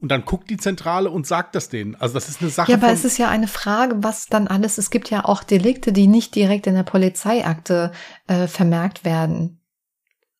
Und 0.00 0.08
dann 0.10 0.24
guckt 0.24 0.48
die 0.48 0.56
Zentrale 0.56 1.10
und 1.10 1.26
sagt 1.26 1.54
das 1.54 1.68
denen. 1.68 1.94
Also 1.94 2.14
das 2.14 2.28
ist 2.28 2.40
eine 2.40 2.50
Sache. 2.50 2.72
Ja, 2.72 2.78
aber 2.78 2.90
es 2.90 3.04
ist 3.04 3.18
ja 3.18 3.28
eine 3.28 3.48
Frage, 3.48 4.02
was 4.02 4.26
dann 4.26 4.48
alles. 4.48 4.78
Es 4.78 4.90
gibt 4.90 5.10
ja 5.10 5.26
auch 5.26 5.44
Delikte, 5.44 5.92
die 5.92 6.06
nicht 6.06 6.34
direkt 6.34 6.66
in 6.66 6.74
der 6.74 6.84
Polizeiakte 6.84 7.92
äh, 8.26 8.46
vermerkt 8.46 9.04
werden. 9.04 9.60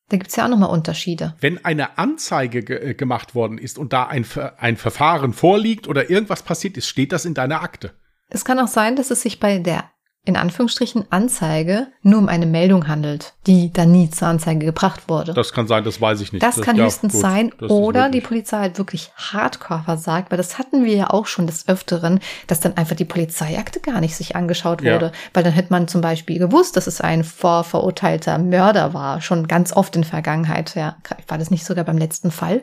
Da 0.09 0.17
gibt's 0.17 0.35
ja 0.35 0.45
auch 0.45 0.49
nochmal 0.49 0.71
Unterschiede. 0.71 1.35
Wenn 1.39 1.63
eine 1.63 1.99
Anzeige 1.99 2.63
ge 2.63 2.89
äh, 2.89 2.93
gemacht 2.95 3.35
worden 3.35 3.59
ist 3.59 3.77
und 3.77 3.93
da 3.93 4.07
ein, 4.07 4.25
ein 4.57 4.77
Verfahren 4.77 5.31
vorliegt 5.31 5.87
oder 5.87 6.09
irgendwas 6.09 6.41
passiert 6.41 6.75
ist, 6.75 6.87
steht 6.87 7.11
das 7.11 7.25
in 7.25 7.35
deiner 7.35 7.61
Akte. 7.61 7.93
Es 8.29 8.43
kann 8.43 8.59
auch 8.59 8.67
sein, 8.67 8.95
dass 8.95 9.11
es 9.11 9.21
sich 9.21 9.39
bei 9.39 9.59
der 9.59 9.90
in 10.23 10.37
Anführungsstrichen 10.37 11.05
Anzeige 11.09 11.87
nur 12.03 12.19
um 12.19 12.27
eine 12.27 12.45
Meldung 12.45 12.87
handelt, 12.87 13.33
die 13.47 13.73
dann 13.73 13.91
nie 13.91 14.11
zur 14.11 14.27
Anzeige 14.27 14.67
gebracht 14.67 15.09
wurde. 15.09 15.33
Das 15.33 15.51
kann 15.51 15.67
sein, 15.67 15.83
das 15.83 15.99
weiß 15.99 16.21
ich 16.21 16.31
nicht. 16.31 16.43
Das, 16.43 16.57
das 16.57 16.65
kann 16.65 16.75
ja, 16.75 16.85
höchstens 16.85 17.13
gut, 17.13 17.21
sein. 17.21 17.51
Oder 17.53 18.09
die 18.09 18.21
Polizei 18.21 18.65
hat 18.65 18.77
wirklich 18.77 19.11
hardcore 19.15 19.81
versagt, 19.83 20.29
weil 20.29 20.37
das 20.37 20.59
hatten 20.59 20.85
wir 20.85 20.95
ja 20.95 21.09
auch 21.09 21.25
schon 21.25 21.47
des 21.47 21.67
Öfteren, 21.67 22.19
dass 22.45 22.59
dann 22.59 22.77
einfach 22.77 22.95
die 22.95 23.05
Polizeiakte 23.05 23.79
gar 23.79 23.99
nicht 23.99 24.15
sich 24.15 24.35
angeschaut 24.35 24.81
wurde. 24.81 25.07
Ja. 25.07 25.11
Weil 25.33 25.43
dann 25.43 25.53
hätte 25.53 25.73
man 25.73 25.87
zum 25.87 26.01
Beispiel 26.01 26.37
gewusst, 26.37 26.77
dass 26.77 26.85
es 26.85 27.01
ein 27.01 27.23
vorverurteilter 27.23 28.37
Mörder 28.37 28.93
war, 28.93 29.21
schon 29.21 29.47
ganz 29.47 29.73
oft 29.73 29.95
in 29.95 30.03
Vergangenheit. 30.03 30.75
Ja, 30.75 30.97
war 31.27 31.39
das 31.39 31.49
nicht 31.49 31.65
sogar 31.65 31.83
beim 31.83 31.97
letzten 31.97 32.29
Fall? 32.29 32.61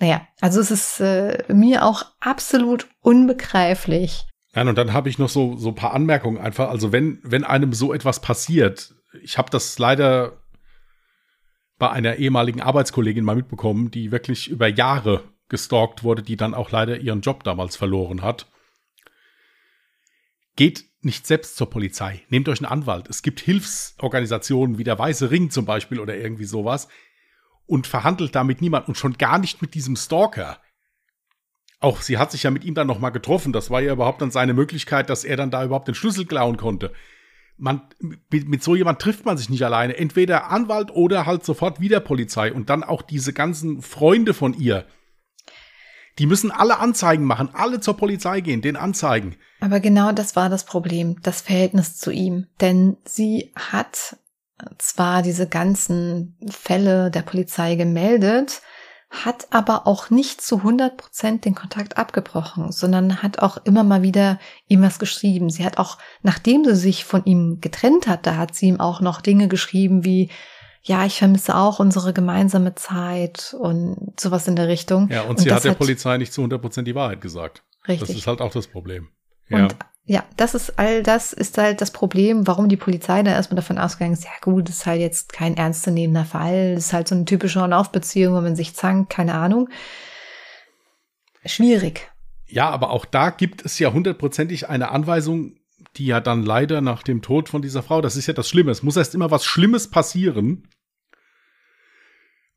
Naja, 0.00 0.22
also 0.40 0.60
es 0.60 0.72
ist 0.72 1.00
äh, 1.00 1.44
mir 1.48 1.84
auch 1.84 2.06
absolut 2.20 2.88
unbegreiflich, 3.02 4.26
ja, 4.64 4.68
und 4.68 4.76
dann 4.76 4.92
habe 4.92 5.08
ich 5.08 5.18
noch 5.18 5.28
so 5.28 5.56
so 5.56 5.70
paar 5.70 5.94
Anmerkungen 5.94 6.38
einfach. 6.38 6.68
Also 6.68 6.90
wenn 6.90 7.20
wenn 7.22 7.44
einem 7.44 7.72
so 7.72 7.94
etwas 7.94 8.20
passiert, 8.20 8.92
ich 9.22 9.38
habe 9.38 9.50
das 9.50 9.78
leider 9.78 10.42
bei 11.78 11.90
einer 11.90 12.16
ehemaligen 12.16 12.60
Arbeitskollegin 12.60 13.24
mal 13.24 13.36
mitbekommen, 13.36 13.92
die 13.92 14.10
wirklich 14.10 14.48
über 14.48 14.66
Jahre 14.66 15.22
gestalkt 15.48 16.02
wurde, 16.02 16.22
die 16.22 16.36
dann 16.36 16.54
auch 16.54 16.72
leider 16.72 16.98
ihren 16.98 17.20
Job 17.20 17.44
damals 17.44 17.76
verloren 17.76 18.22
hat. 18.22 18.48
Geht 20.56 20.86
nicht 21.02 21.24
selbst 21.24 21.56
zur 21.56 21.70
Polizei. 21.70 22.22
Nehmt 22.28 22.48
euch 22.48 22.58
einen 22.58 22.72
Anwalt. 22.72 23.08
Es 23.08 23.22
gibt 23.22 23.38
Hilfsorganisationen 23.38 24.76
wie 24.76 24.84
der 24.84 24.98
Weiße 24.98 25.30
Ring 25.30 25.50
zum 25.50 25.66
Beispiel 25.66 26.00
oder 26.00 26.16
irgendwie 26.16 26.46
sowas 26.46 26.88
und 27.66 27.86
verhandelt 27.86 28.34
da 28.34 28.42
mit 28.42 28.60
niemand 28.60 28.88
und 28.88 28.98
schon 28.98 29.18
gar 29.18 29.38
nicht 29.38 29.62
mit 29.62 29.74
diesem 29.74 29.94
Stalker 29.94 30.60
auch 31.80 32.00
sie 32.00 32.18
hat 32.18 32.32
sich 32.32 32.42
ja 32.42 32.50
mit 32.50 32.64
ihm 32.64 32.74
dann 32.74 32.86
nochmal 32.86 33.12
getroffen. 33.12 33.52
Das 33.52 33.70
war 33.70 33.80
ja 33.80 33.92
überhaupt 33.92 34.20
dann 34.20 34.30
seine 34.30 34.54
Möglichkeit, 34.54 35.10
dass 35.10 35.24
er 35.24 35.36
dann 35.36 35.50
da 35.50 35.64
überhaupt 35.64 35.88
den 35.88 35.94
Schlüssel 35.94 36.26
klauen 36.26 36.56
konnte. 36.56 36.92
Man, 37.56 37.82
mit, 38.00 38.48
mit 38.48 38.62
so 38.62 38.76
jemand 38.76 39.00
trifft 39.00 39.24
man 39.24 39.36
sich 39.36 39.48
nicht 39.48 39.64
alleine. 39.64 39.96
Entweder 39.96 40.50
Anwalt 40.50 40.90
oder 40.90 41.26
halt 41.26 41.44
sofort 41.44 41.80
wieder 41.80 42.00
Polizei. 42.00 42.52
Und 42.52 42.70
dann 42.70 42.82
auch 42.82 43.02
diese 43.02 43.32
ganzen 43.32 43.82
Freunde 43.82 44.34
von 44.34 44.54
ihr. 44.54 44.86
Die 46.18 46.26
müssen 46.26 46.50
alle 46.50 46.78
Anzeigen 46.80 47.24
machen, 47.24 47.50
alle 47.52 47.78
zur 47.78 47.96
Polizei 47.96 48.40
gehen, 48.40 48.60
den 48.60 48.76
anzeigen. 48.76 49.36
Aber 49.60 49.78
genau 49.78 50.10
das 50.10 50.34
war 50.34 50.48
das 50.48 50.64
Problem, 50.64 51.20
das 51.22 51.42
Verhältnis 51.42 51.96
zu 51.96 52.10
ihm. 52.10 52.46
Denn 52.60 52.96
sie 53.04 53.52
hat 53.54 54.16
zwar 54.78 55.22
diese 55.22 55.48
ganzen 55.48 56.36
Fälle 56.50 57.12
der 57.12 57.22
Polizei 57.22 57.76
gemeldet, 57.76 58.62
hat 59.10 59.48
aber 59.50 59.86
auch 59.86 60.10
nicht 60.10 60.42
zu 60.42 60.58
100 60.58 60.96
Prozent 60.96 61.44
den 61.44 61.54
Kontakt 61.54 61.96
abgebrochen, 61.96 62.72
sondern 62.72 63.22
hat 63.22 63.38
auch 63.38 63.56
immer 63.64 63.82
mal 63.82 64.02
wieder 64.02 64.38
ihm 64.66 64.82
was 64.82 64.98
geschrieben. 64.98 65.48
Sie 65.48 65.64
hat 65.64 65.78
auch, 65.78 65.96
nachdem 66.22 66.64
sie 66.64 66.76
sich 66.76 67.04
von 67.04 67.24
ihm 67.24 67.60
getrennt 67.60 68.06
hat, 68.06 68.26
da 68.26 68.36
hat 68.36 68.54
sie 68.54 68.66
ihm 68.66 68.80
auch 68.80 69.00
noch 69.00 69.22
Dinge 69.22 69.48
geschrieben 69.48 70.04
wie, 70.04 70.30
ja, 70.82 71.06
ich 71.06 71.18
vermisse 71.18 71.56
auch 71.56 71.80
unsere 71.80 72.12
gemeinsame 72.12 72.74
Zeit 72.74 73.56
und 73.58 74.18
sowas 74.20 74.46
in 74.46 74.56
der 74.56 74.68
Richtung. 74.68 75.08
Ja, 75.10 75.22
und, 75.22 75.30
und 75.30 75.40
sie 75.40 75.52
hat 75.52 75.64
der 75.64 75.72
hat, 75.72 75.78
Polizei 75.78 76.18
nicht 76.18 76.32
zu 76.32 76.42
100 76.42 76.60
Prozent 76.60 76.86
die 76.86 76.94
Wahrheit 76.94 77.20
gesagt. 77.20 77.62
Richtig. 77.86 78.08
Das 78.08 78.16
ist 78.16 78.26
halt 78.26 78.40
auch 78.42 78.52
das 78.52 78.66
Problem. 78.66 79.08
Ja. 79.48 79.64
Und 79.64 79.76
ja, 80.08 80.24
das 80.38 80.54
ist 80.54 80.78
all 80.78 81.02
das 81.02 81.34
ist 81.34 81.58
halt 81.58 81.82
das 81.82 81.90
Problem, 81.90 82.46
warum 82.46 82.70
die 82.70 82.78
Polizei 82.78 83.22
da 83.22 83.30
erstmal 83.30 83.56
davon 83.56 83.78
ausgegangen 83.78 84.14
ist, 84.14 84.24
ja 84.24 84.30
gut, 84.40 84.68
das 84.68 84.76
ist 84.76 84.86
halt 84.86 85.02
jetzt 85.02 85.34
kein 85.34 85.54
ernstzunehmender 85.54 86.24
Fall, 86.24 86.74
das 86.74 86.86
ist 86.86 86.92
halt 86.94 87.08
so 87.08 87.14
eine 87.14 87.26
typische 87.26 87.60
On-Off-Beziehung, 87.60 88.34
wo 88.34 88.40
man 88.40 88.56
sich 88.56 88.74
zankt, 88.74 89.10
keine 89.10 89.34
Ahnung. 89.34 89.68
Schwierig. 91.44 92.10
Ja, 92.46 92.70
aber 92.70 92.90
auch 92.90 93.04
da 93.04 93.28
gibt 93.28 93.62
es 93.66 93.78
ja 93.78 93.92
hundertprozentig 93.92 94.70
eine 94.70 94.90
Anweisung, 94.90 95.56
die 95.96 96.06
ja 96.06 96.20
dann 96.20 96.42
leider 96.42 96.80
nach 96.80 97.02
dem 97.02 97.20
Tod 97.20 97.50
von 97.50 97.60
dieser 97.60 97.82
Frau, 97.82 98.00
das 98.00 98.16
ist 98.16 98.26
ja 98.26 98.32
das 98.32 98.48
Schlimme, 98.48 98.70
es 98.70 98.82
muss 98.82 98.96
erst 98.96 99.14
immer 99.14 99.30
was 99.30 99.44
Schlimmes 99.44 99.90
passieren, 99.90 100.66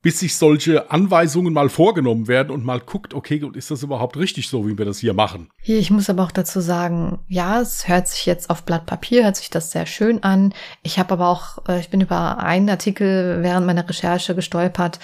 bis 0.02 0.20
sich 0.20 0.36
solche 0.36 0.90
Anweisungen 0.90 1.54
mal 1.54 1.70
vorgenommen 1.70 2.28
werden 2.28 2.50
und 2.52 2.66
mal 2.66 2.80
guckt, 2.80 3.14
okay, 3.14 3.42
ist 3.54 3.70
das 3.70 3.84
überhaupt 3.84 4.18
richtig 4.18 4.50
so, 4.50 4.68
wie 4.68 4.78
wir 4.78 4.86
das 4.86 4.98
hier 4.98 5.14
machen? 5.14 5.50
Hier, 5.62 5.78
ich 5.78 5.92
muss 5.92 6.10
aber 6.10 6.24
auch 6.24 6.32
dazu 6.32 6.60
sagen, 6.60 7.20
ja, 7.28 7.62
es 7.62 7.88
hört 7.88 8.08
sich 8.08 8.26
jetzt 8.26 8.50
auf 8.50 8.64
Blatt 8.64 8.88
Papier, 8.88 9.24
hört 9.24 9.36
sich 9.36 9.52
das 9.52 9.72
sehr 9.72 9.86
schön 9.86 10.24
an. 10.24 10.54
Ich 10.82 10.98
habe 10.98 11.14
aber 11.14 11.28
auch, 11.28 11.68
äh, 11.68 11.80
ich 11.80 11.90
bin 11.90 12.02
über 12.02 12.40
einen 12.40 12.70
Artikel 12.70 13.44
während 13.44 13.68
meiner 13.68 13.88
Recherche 13.88 14.34
gestolpert. 14.34 15.00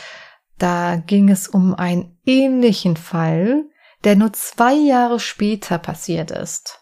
Da 0.58 0.96
ging 0.96 1.30
es 1.30 1.48
um 1.48 1.76
einen 1.76 2.18
ähnlichen 2.26 2.98
Fall, 2.98 3.66
der 4.04 4.16
nur 4.16 4.34
zwei 4.34 4.74
Jahre 4.74 5.20
später 5.20 5.78
passiert 5.78 6.32
ist. 6.32 6.80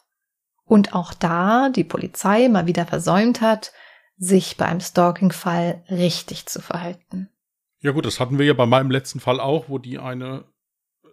Und 0.63 0.95
auch 0.95 1.13
da 1.13 1.70
die 1.70 1.84
Polizei 1.84 2.47
mal 2.47 2.66
wieder 2.66 2.86
versäumt 2.86 3.41
hat, 3.41 3.74
sich 4.18 4.55
bei 4.55 4.66
einem 4.66 4.80
Stalking-Fall 4.80 5.84
richtig 5.89 6.45
zu 6.45 6.61
verhalten. 6.61 7.30
Ja 7.86 7.92
gut, 7.92 8.08
das 8.08 8.20
hatten 8.20 8.40
wir 8.40 8.48
ja 8.48 8.54
bei 8.54 8.66
meinem 8.66 8.90
letzten 8.90 9.20
Fall 9.20 9.40
auch, 9.40 9.70
wo 9.70 9.78
die 9.78 10.00
eine 10.00 10.46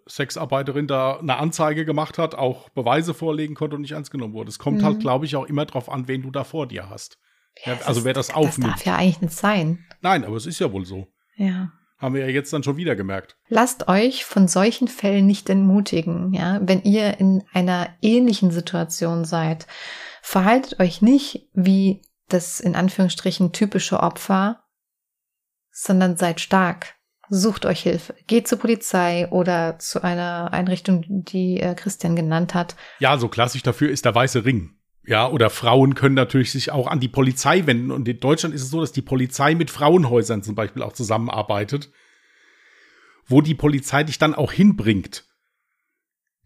Sexarbeiterin 0.09 0.87
da 0.87 1.19
eine 1.19 1.37
Anzeige 1.37 1.85
gemacht 1.85 2.17
hat, 2.17 2.33
auch 2.33 2.69
Beweise 2.69 3.13
vorlegen 3.13 3.53
konnte 3.53 3.75
und 3.75 3.83
nicht 3.83 3.91
ernst 3.91 4.09
genommen 4.09 4.33
wurde. 4.33 4.49
Es 4.49 4.57
kommt 4.57 4.77
halt, 4.77 4.81
mhm. 4.81 4.85
halt, 4.95 4.99
glaube 5.01 5.25
ich, 5.25 5.35
auch 5.35 5.45
immer 5.45 5.65
drauf 5.65 5.87
an, 5.87 6.07
wen 6.07 6.23
du 6.23 6.31
da 6.31 6.43
vor 6.43 6.67
dir 6.67 6.89
hast. 6.89 7.19
Ja, 7.63 7.77
also 7.85 7.99
ist, 7.99 8.05
wer 8.05 8.13
das 8.13 8.33
aufnimmt. 8.33 8.73
Das 8.73 8.79
darf 8.79 8.85
ja 8.87 8.95
eigentlich 8.95 9.21
nicht 9.21 9.35
sein. 9.35 9.85
Nein, 10.01 10.25
aber 10.25 10.35
es 10.35 10.47
ist 10.47 10.57
ja 10.57 10.71
wohl 10.71 10.83
so. 10.83 11.07
Ja. 11.35 11.71
Haben 11.99 12.15
wir 12.15 12.21
ja 12.21 12.31
jetzt 12.31 12.51
dann 12.51 12.63
schon 12.63 12.75
wieder 12.75 12.95
gemerkt. 12.95 13.37
Lasst 13.49 13.87
euch 13.87 14.25
von 14.25 14.47
solchen 14.47 14.87
Fällen 14.87 15.27
nicht 15.27 15.49
entmutigen, 15.51 16.33
ja. 16.33 16.59
Wenn 16.63 16.81
ihr 16.81 17.19
in 17.19 17.43
einer 17.53 17.89
ähnlichen 18.01 18.49
Situation 18.49 19.25
seid, 19.25 19.67
Verhaltet 20.25 20.79
euch 20.79 21.01
nicht 21.01 21.49
wie 21.53 22.01
das 22.29 22.61
in 22.61 22.77
Anführungsstrichen 22.77 23.51
typische 23.51 23.99
Opfer, 23.99 24.62
sondern 25.73 26.15
seid 26.15 26.39
stark. 26.39 26.95
Sucht 27.29 27.65
euch 27.65 27.81
Hilfe. 27.81 28.15
Geht 28.27 28.47
zur 28.47 28.59
Polizei 28.59 29.27
oder 29.29 29.79
zu 29.79 30.03
einer 30.03 30.53
Einrichtung, 30.53 31.03
die 31.07 31.59
äh, 31.59 31.73
Christian 31.73 32.15
genannt 32.15 32.53
hat. 32.53 32.75
Ja, 32.99 33.17
so 33.17 33.27
klassisch 33.27 33.63
dafür 33.63 33.89
ist 33.89 34.05
der 34.05 34.13
weiße 34.13 34.45
Ring. 34.45 34.75
Ja, 35.05 35.27
oder 35.27 35.49
Frauen 35.49 35.95
können 35.95 36.15
natürlich 36.15 36.51
sich 36.51 36.71
auch 36.71 36.87
an 36.87 36.99
die 36.99 37.09
Polizei 37.09 37.65
wenden. 37.65 37.91
Und 37.91 38.07
in 38.07 38.19
Deutschland 38.19 38.53
ist 38.53 38.61
es 38.61 38.69
so, 38.69 38.81
dass 38.81 38.91
die 38.91 39.01
Polizei 39.01 39.55
mit 39.55 39.71
Frauenhäusern 39.71 40.43
zum 40.43 40.55
Beispiel 40.55 40.83
auch 40.83 40.93
zusammenarbeitet, 40.93 41.91
wo 43.25 43.41
die 43.41 43.55
Polizei 43.55 44.03
dich 44.03 44.19
dann 44.19 44.35
auch 44.35 44.51
hinbringt. 44.51 45.25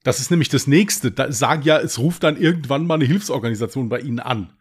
Das 0.04 0.20
ist 0.20 0.32
nämlich 0.32 0.50
das 0.50 0.68
nächste. 0.68 1.12
Da 1.12 1.32
sagen 1.32 1.64
ja, 1.64 1.80
es 1.80 2.00
ruft 2.00 2.24
dann 2.24 2.38
irgendwann 2.38 2.88
mal 2.88 2.96
eine 2.96 3.06
Hilfsorganisation 3.06 3.90
bei 3.90 4.00
ihnen 4.00 4.20
an. 4.20 4.57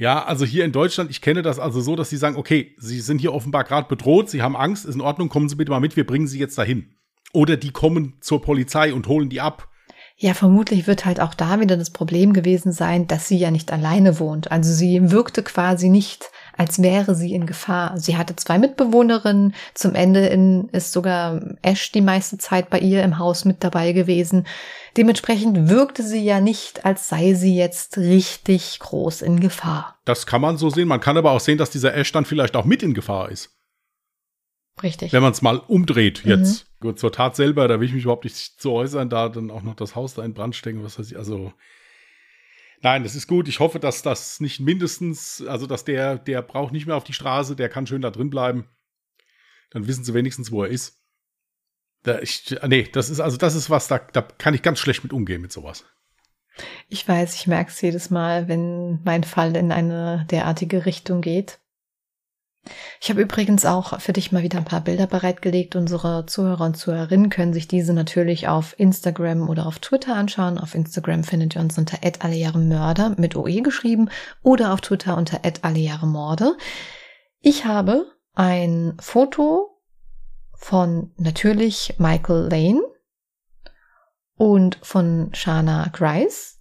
Ja, 0.00 0.24
also 0.24 0.46
hier 0.46 0.64
in 0.64 0.72
Deutschland, 0.72 1.10
ich 1.10 1.20
kenne 1.20 1.42
das 1.42 1.58
also 1.58 1.82
so, 1.82 1.94
dass 1.94 2.08
sie 2.08 2.16
sagen, 2.16 2.36
okay, 2.36 2.74
sie 2.78 3.00
sind 3.00 3.20
hier 3.20 3.34
offenbar 3.34 3.64
gerade 3.64 3.86
bedroht, 3.86 4.30
sie 4.30 4.40
haben 4.40 4.56
Angst, 4.56 4.86
ist 4.86 4.94
in 4.94 5.02
Ordnung, 5.02 5.28
kommen 5.28 5.50
Sie 5.50 5.56
bitte 5.56 5.70
mal 5.70 5.78
mit, 5.78 5.94
wir 5.94 6.06
bringen 6.06 6.26
Sie 6.26 6.38
jetzt 6.38 6.56
dahin. 6.56 6.94
Oder 7.34 7.58
die 7.58 7.70
kommen 7.70 8.16
zur 8.22 8.40
Polizei 8.40 8.94
und 8.94 9.08
holen 9.08 9.28
die 9.28 9.42
ab. 9.42 9.68
Ja, 10.16 10.32
vermutlich 10.32 10.86
wird 10.86 11.04
halt 11.04 11.20
auch 11.20 11.34
da 11.34 11.60
wieder 11.60 11.76
das 11.76 11.90
Problem 11.90 12.32
gewesen 12.32 12.72
sein, 12.72 13.08
dass 13.08 13.28
sie 13.28 13.36
ja 13.36 13.50
nicht 13.50 13.72
alleine 13.72 14.18
wohnt. 14.18 14.50
Also 14.50 14.72
sie 14.72 15.10
wirkte 15.10 15.42
quasi 15.42 15.90
nicht 15.90 16.29
als 16.60 16.82
wäre 16.82 17.14
sie 17.14 17.32
in 17.32 17.46
Gefahr. 17.46 17.98
Sie 17.98 18.18
hatte 18.18 18.36
zwei 18.36 18.58
Mitbewohnerinnen. 18.58 19.54
Zum 19.72 19.94
Ende 19.94 20.26
in, 20.26 20.68
ist 20.72 20.92
sogar 20.92 21.40
Ash 21.62 21.90
die 21.90 22.02
meiste 22.02 22.36
Zeit 22.36 22.68
bei 22.68 22.78
ihr 22.78 23.02
im 23.02 23.16
Haus 23.16 23.46
mit 23.46 23.64
dabei 23.64 23.92
gewesen. 23.92 24.46
Dementsprechend 24.94 25.70
wirkte 25.70 26.02
sie 26.02 26.22
ja 26.22 26.38
nicht, 26.38 26.84
als 26.84 27.08
sei 27.08 27.32
sie 27.32 27.56
jetzt 27.56 27.96
richtig 27.96 28.78
groß 28.78 29.22
in 29.22 29.40
Gefahr. 29.40 29.98
Das 30.04 30.26
kann 30.26 30.42
man 30.42 30.58
so 30.58 30.68
sehen. 30.68 30.86
Man 30.86 31.00
kann 31.00 31.16
aber 31.16 31.30
auch 31.30 31.40
sehen, 31.40 31.56
dass 31.56 31.70
dieser 31.70 31.94
Ash 31.94 32.12
dann 32.12 32.26
vielleicht 32.26 32.54
auch 32.54 32.66
mit 32.66 32.82
in 32.82 32.92
Gefahr 32.92 33.30
ist. 33.30 33.56
Richtig. 34.82 35.14
Wenn 35.14 35.22
man 35.22 35.32
es 35.32 35.40
mal 35.40 35.56
umdreht 35.56 36.26
jetzt. 36.26 36.66
Mhm. 36.80 36.88
Gut, 36.88 36.98
zur 36.98 37.10
Tat 37.10 37.36
selber, 37.36 37.68
da 37.68 37.80
will 37.80 37.88
ich 37.88 37.94
mich 37.94 38.02
überhaupt 38.02 38.24
nicht 38.24 38.36
zu 38.36 38.72
äußern, 38.72 39.08
da 39.08 39.30
dann 39.30 39.50
auch 39.50 39.62
noch 39.62 39.76
das 39.76 39.96
Haus 39.96 40.12
da 40.12 40.22
in 40.22 40.34
Brand 40.34 40.54
stecken, 40.54 40.84
was 40.84 40.98
weiß 40.98 41.10
ich. 41.10 41.16
Also, 41.16 41.54
Nein, 42.82 43.02
das 43.02 43.14
ist 43.14 43.26
gut. 43.26 43.46
Ich 43.48 43.60
hoffe, 43.60 43.78
dass 43.78 44.02
das 44.02 44.40
nicht 44.40 44.60
mindestens, 44.60 45.44
also 45.46 45.66
dass 45.66 45.84
der, 45.84 46.18
der 46.18 46.42
braucht 46.42 46.72
nicht 46.72 46.86
mehr 46.86 46.96
auf 46.96 47.04
die 47.04 47.12
Straße, 47.12 47.54
der 47.54 47.68
kann 47.68 47.86
schön 47.86 48.02
da 48.02 48.10
drin 48.10 48.30
bleiben. 48.30 48.68
Dann 49.70 49.86
wissen 49.86 50.04
sie 50.04 50.14
wenigstens, 50.14 50.50
wo 50.50 50.62
er 50.64 50.70
ist. 50.70 50.98
Da, 52.02 52.20
ich, 52.20 52.56
nee, 52.66 52.88
das 52.90 53.10
ist 53.10 53.20
also 53.20 53.36
das 53.36 53.54
ist 53.54 53.68
was, 53.68 53.88
da, 53.88 53.98
da 53.98 54.22
kann 54.22 54.54
ich 54.54 54.62
ganz 54.62 54.78
schlecht 54.78 55.02
mit 55.02 55.12
umgehen 55.12 55.42
mit 55.42 55.52
sowas. 55.52 55.84
Ich 56.88 57.06
weiß, 57.06 57.34
ich 57.34 57.46
merke 57.46 57.70
es 57.70 57.80
jedes 57.80 58.10
Mal, 58.10 58.48
wenn 58.48 59.02
mein 59.04 59.24
Fall 59.24 59.54
in 59.56 59.70
eine 59.70 60.26
derartige 60.30 60.86
Richtung 60.86 61.20
geht. 61.20 61.60
Ich 63.00 63.08
habe 63.08 63.22
übrigens 63.22 63.64
auch 63.64 63.98
für 64.00 64.12
dich 64.12 64.32
mal 64.32 64.42
wieder 64.42 64.58
ein 64.58 64.66
paar 64.66 64.82
Bilder 64.82 65.06
bereitgelegt. 65.06 65.76
Unsere 65.76 66.26
Zuhörer 66.26 66.66
und 66.66 66.76
Zuhörerinnen 66.76 67.30
können 67.30 67.54
sich 67.54 67.66
diese 67.66 67.94
natürlich 67.94 68.48
auf 68.48 68.78
Instagram 68.78 69.48
oder 69.48 69.66
auf 69.66 69.78
Twitter 69.78 70.14
anschauen. 70.14 70.58
Auf 70.58 70.74
Instagram 70.74 71.24
findet 71.24 71.56
ihr 71.56 71.62
uns 71.62 71.78
unter 71.78 71.98
Mörder 72.68 73.14
mit 73.16 73.34
OE 73.36 73.62
geschrieben 73.62 74.10
oder 74.42 74.72
auf 74.74 74.82
Twitter 74.82 75.16
unter 75.16 75.40
Morde. 76.06 76.56
Ich 77.40 77.64
habe 77.64 78.04
ein 78.34 78.94
Foto 79.00 79.82
von 80.52 81.12
natürlich 81.16 81.94
Michael 81.98 82.48
Lane 82.50 82.82
und 84.36 84.78
von 84.82 85.30
Shana 85.32 85.88
Grice 85.92 86.60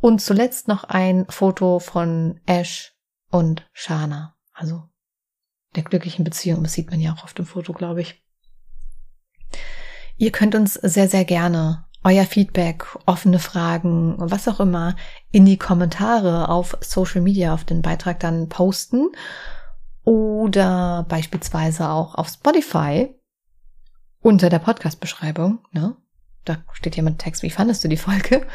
und 0.00 0.20
zuletzt 0.20 0.66
noch 0.66 0.82
ein 0.84 1.26
Foto 1.28 1.78
von 1.78 2.40
Ash 2.46 2.92
und 3.30 3.68
Shana. 3.72 4.36
Also 4.60 4.82
der 5.74 5.84
glücklichen 5.84 6.24
Beziehung, 6.24 6.62
das 6.62 6.74
sieht 6.74 6.90
man 6.90 7.00
ja 7.00 7.14
auch 7.14 7.24
auf 7.24 7.32
dem 7.32 7.46
Foto, 7.46 7.72
glaube 7.72 8.02
ich. 8.02 8.22
Ihr 10.18 10.32
könnt 10.32 10.54
uns 10.54 10.74
sehr, 10.74 11.08
sehr 11.08 11.24
gerne 11.24 11.86
euer 12.04 12.24
Feedback, 12.24 12.84
offene 13.06 13.38
Fragen, 13.38 14.16
was 14.18 14.48
auch 14.48 14.60
immer, 14.60 14.96
in 15.30 15.46
die 15.46 15.56
Kommentare 15.56 16.50
auf 16.50 16.76
Social 16.82 17.22
Media 17.22 17.54
auf 17.54 17.64
den 17.64 17.80
Beitrag 17.80 18.20
dann 18.20 18.50
posten 18.50 19.08
oder 20.04 21.06
beispielsweise 21.08 21.88
auch 21.88 22.14
auf 22.16 22.28
Spotify 22.28 23.14
unter 24.20 24.50
der 24.50 24.58
Podcast-Beschreibung. 24.58 25.60
Ne? 25.72 25.96
Da 26.44 26.58
steht 26.72 26.96
ja 26.96 27.02
mit 27.02 27.18
Text, 27.18 27.42
wie 27.42 27.50
fandest 27.50 27.82
du 27.84 27.88
die 27.88 27.96
Folge? 27.96 28.46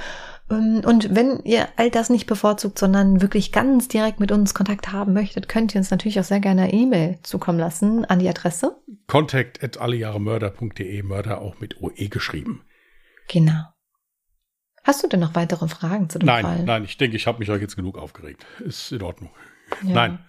Ähm, 0.49 0.81
und 0.85 1.15
wenn 1.15 1.39
ihr 1.43 1.67
all 1.77 1.89
das 1.89 2.09
nicht 2.09 2.27
bevorzugt, 2.27 2.77
sondern 2.77 3.21
wirklich 3.21 3.51
ganz 3.51 3.87
direkt 3.87 4.19
mit 4.19 4.31
uns 4.31 4.53
Kontakt 4.53 4.91
haben 4.91 5.13
möchtet, 5.13 5.47
könnt 5.47 5.73
ihr 5.73 5.79
uns 5.79 5.91
natürlich 5.91 6.19
auch 6.19 6.25
sehr 6.25 6.39
gerne 6.39 6.71
E-Mail 6.71 7.19
zukommen 7.23 7.59
lassen 7.59 8.05
an 8.05 8.19
die 8.19 8.29
Adresse. 8.29 8.75
Contact 9.07 9.63
at 9.63 9.77
allejahremörder.de, 9.77 11.03
Mörder 11.03 11.41
auch 11.41 11.59
mit 11.59 11.81
OE 11.81 12.09
geschrieben. 12.09 12.63
Genau. 13.27 13.63
Hast 14.83 15.03
du 15.03 15.07
denn 15.07 15.19
noch 15.19 15.33
weitere 15.33 15.67
Fragen 15.67 16.09
zu 16.09 16.19
dem 16.19 16.27
nein, 16.27 16.45
Fall? 16.45 16.63
Nein, 16.63 16.83
ich 16.83 16.97
denke, 16.97 17.17
ich 17.17 17.25
habe 17.25 17.39
mich 17.39 17.49
euch 17.49 17.61
jetzt 17.61 17.75
genug 17.75 17.97
aufgeregt. 17.97 18.45
Ist 18.59 18.91
in 18.91 19.01
Ordnung. 19.01 19.31
Ja. 19.81 19.95
Nein, 19.95 20.19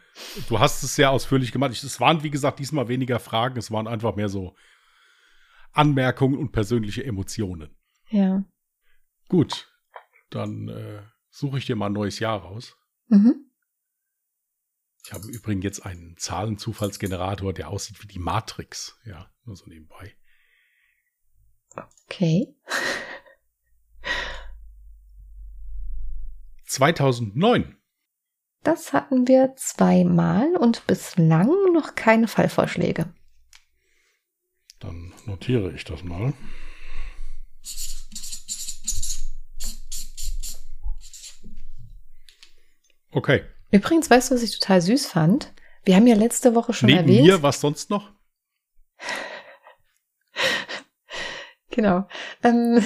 du 0.48 0.58
hast 0.58 0.82
es 0.82 0.94
sehr 0.96 1.10
ausführlich 1.10 1.52
gemacht. 1.52 1.72
Es 1.72 2.00
waren, 2.00 2.22
wie 2.22 2.30
gesagt, 2.30 2.58
diesmal 2.58 2.88
weniger 2.88 3.20
Fragen. 3.20 3.58
Es 3.58 3.70
waren 3.70 3.86
einfach 3.86 4.16
mehr 4.16 4.30
so 4.30 4.54
Anmerkungen 5.72 6.38
und 6.38 6.52
persönliche 6.52 7.04
Emotionen. 7.04 7.76
Ja. 8.08 8.44
Gut, 9.28 9.68
dann 10.30 10.68
äh, 10.68 11.02
suche 11.30 11.58
ich 11.58 11.66
dir 11.66 11.76
mal 11.76 11.86
ein 11.86 11.92
neues 11.92 12.18
Jahr 12.18 12.40
raus. 12.40 12.76
Mhm. 13.08 13.50
Ich 15.04 15.12
habe 15.12 15.28
übrigens 15.28 15.64
jetzt 15.64 15.86
einen 15.86 16.16
Zahlenzufallsgenerator, 16.16 17.52
der 17.52 17.68
aussieht 17.68 18.02
wie 18.02 18.08
die 18.08 18.18
Matrix. 18.18 18.98
Ja, 19.04 19.30
nur 19.44 19.54
so 19.54 19.66
nebenbei. 19.66 20.16
Okay. 22.06 22.56
2009. 26.64 27.76
Das 28.62 28.92
hatten 28.92 29.28
wir 29.28 29.54
zweimal 29.56 30.56
und 30.56 30.86
bislang 30.88 31.52
noch 31.72 31.94
keine 31.94 32.26
Fallvorschläge. 32.26 33.14
Dann 34.80 35.12
notiere 35.24 35.72
ich 35.72 35.84
das 35.84 36.02
mal. 36.02 36.32
Okay. 43.16 43.42
Übrigens, 43.70 44.10
weißt 44.10 44.30
du, 44.30 44.34
was 44.34 44.42
ich 44.42 44.58
total 44.58 44.82
süß 44.82 45.06
fand? 45.06 45.54
Wir 45.84 45.96
haben 45.96 46.06
ja 46.06 46.14
letzte 46.14 46.54
Woche 46.54 46.74
schon 46.74 46.88
Neben 46.88 47.08
erwähnt. 47.08 47.26
mir, 47.26 47.42
was 47.42 47.62
sonst 47.62 47.88
noch? 47.88 48.12
genau. 51.70 52.06
Ähm, 52.42 52.74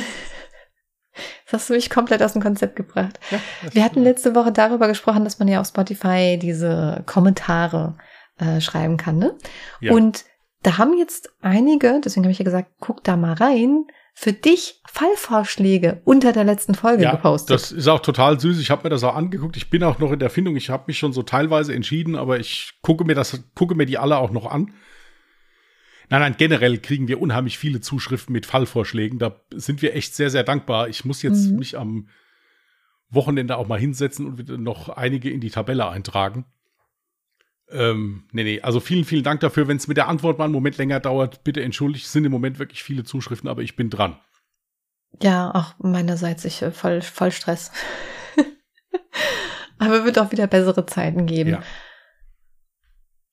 das 1.45 1.53
hast 1.53 1.71
du 1.71 1.75
mich 1.75 1.91
komplett 1.91 2.23
aus 2.23 2.35
dem 2.35 2.43
Konzept 2.43 2.77
gebracht. 2.77 3.19
Ja, 3.33 3.41
Wir 3.73 3.85
hatten 3.85 4.05
letzte 4.05 4.37
Woche 4.37 4.53
darüber 4.53 4.87
gesprochen, 4.87 5.25
dass 5.25 5.41
man 5.41 5.49
ja 5.49 5.61
auf 5.61 5.67
Spotify 5.67 6.39
diese 6.41 7.03
Kommentare 7.07 7.97
äh, 8.39 8.61
schreiben 8.61 8.99
kann, 8.99 9.19
ne? 9.19 9.37
Ja. 9.81 9.95
Und 9.95 10.25
da 10.63 10.79
haben 10.79 10.97
jetzt 10.97 11.31
einige, 11.41 12.01
deswegen 12.05 12.25
habe 12.25 12.33
ich 12.33 12.39
ja 12.39 12.45
gesagt, 12.45 12.71
guck 12.79 13.03
da 13.03 13.17
mal 13.17 13.33
rein, 13.33 13.87
für 14.15 14.33
dich 14.33 14.83
Fallvorschläge 14.87 16.03
unter 16.05 16.33
der 16.33 16.45
letzten 16.45 16.75
Folge 16.75 17.05
ja, 17.05 17.13
gepostet. 17.13 17.55
Das 17.55 17.73
ist 17.73 17.89
auch 17.89 18.01
total 18.01 18.39
süß. 18.39 18.61
Ich 18.61 18.71
habe 18.71 18.85
mir 18.85 18.91
das 18.91 19.05
auch 19.05 19.15
angeguckt. 19.15 19.57
Ich 19.57 19.71
bin 19.71 19.83
auch 19.83 19.99
noch 19.99 20.13
in 20.13 20.19
der 20.19 20.31
Findung. 20.31 20.57
Ich 20.57 20.71
habe 20.71 20.85
mich 20.89 20.99
schon 20.99 21.13
so 21.13 21.23
teilweise 21.23 21.75
entschieden, 21.75 22.17
aber 22.17 22.39
ich 22.39 22.75
gucke 22.83 23.05
mir 23.05 23.15
das, 23.15 23.43
gucke 23.55 23.75
mir 23.75 23.87
die 23.87 23.99
alle 23.99 24.19
auch 24.19 24.31
noch 24.31 24.51
an. 24.51 24.73
Nein, 26.11 26.21
nein, 26.23 26.35
generell 26.37 26.79
kriegen 26.79 27.07
wir 27.07 27.21
unheimlich 27.21 27.57
viele 27.57 27.81
Zuschriften 27.81 28.33
mit 28.33 28.45
Fallvorschlägen. 28.45 29.21
Da 29.21 29.41
sind 29.55 29.81
wir 29.81 29.95
echt 29.95 30.15
sehr, 30.15 30.29
sehr 30.29 30.43
dankbar. 30.43 30.89
Ich 30.89 31.05
muss 31.05 31.23
jetzt 31.23 31.51
mhm. 31.51 31.59
mich 31.59 31.79
am 31.79 32.09
Wochenende 33.11 33.57
auch 33.57 33.69
mal 33.69 33.79
hinsetzen 33.79 34.27
und 34.27 34.39
wieder 34.39 34.59
noch 34.59 34.89
einige 34.89 35.31
in 35.31 35.41
die 35.41 35.51
Tabelle 35.51 35.89
eintragen. 35.89 36.47
Ähm, 37.73 38.25
nee, 38.33 38.45
nee, 38.45 38.61
also 38.61 38.81
vielen, 38.81 39.05
vielen 39.05 39.23
Dank 39.23 39.41
dafür. 39.41 39.69
Wenn 39.69 39.77
es 39.77 39.89
mit 39.89 39.97
der 39.97 40.09
Antwort 40.09 40.39
mal 40.39 40.45
einen 40.45 40.53
Moment 40.53 40.77
länger 40.79 41.01
dauert, 41.01 41.45
bitte 41.45 41.63
entschuldigt. 41.63 42.07
Es 42.07 42.13
sind 42.13 42.25
im 42.25 42.33
Moment 42.33 42.59
wirklich 42.59 42.83
viele 42.83 43.05
Zuschriften, 43.05 43.49
aber 43.49 43.63
ich 43.63 43.77
bin 43.77 43.91
dran. 43.91 44.19
Ja, 45.23 45.53
auch 45.55 45.75
meinerseits 45.79 46.45
ich 46.45 46.63
äh, 46.63 46.71
voll, 46.71 47.03
voll 47.03 47.33
Stress. 47.33 47.71
aber 49.79 50.05
wird 50.05 50.19
auch 50.19 50.33
wieder 50.33 50.47
bessere 50.47 50.87
Zeiten 50.87 51.27
geben. 51.27 51.51
Ja. 51.51 51.63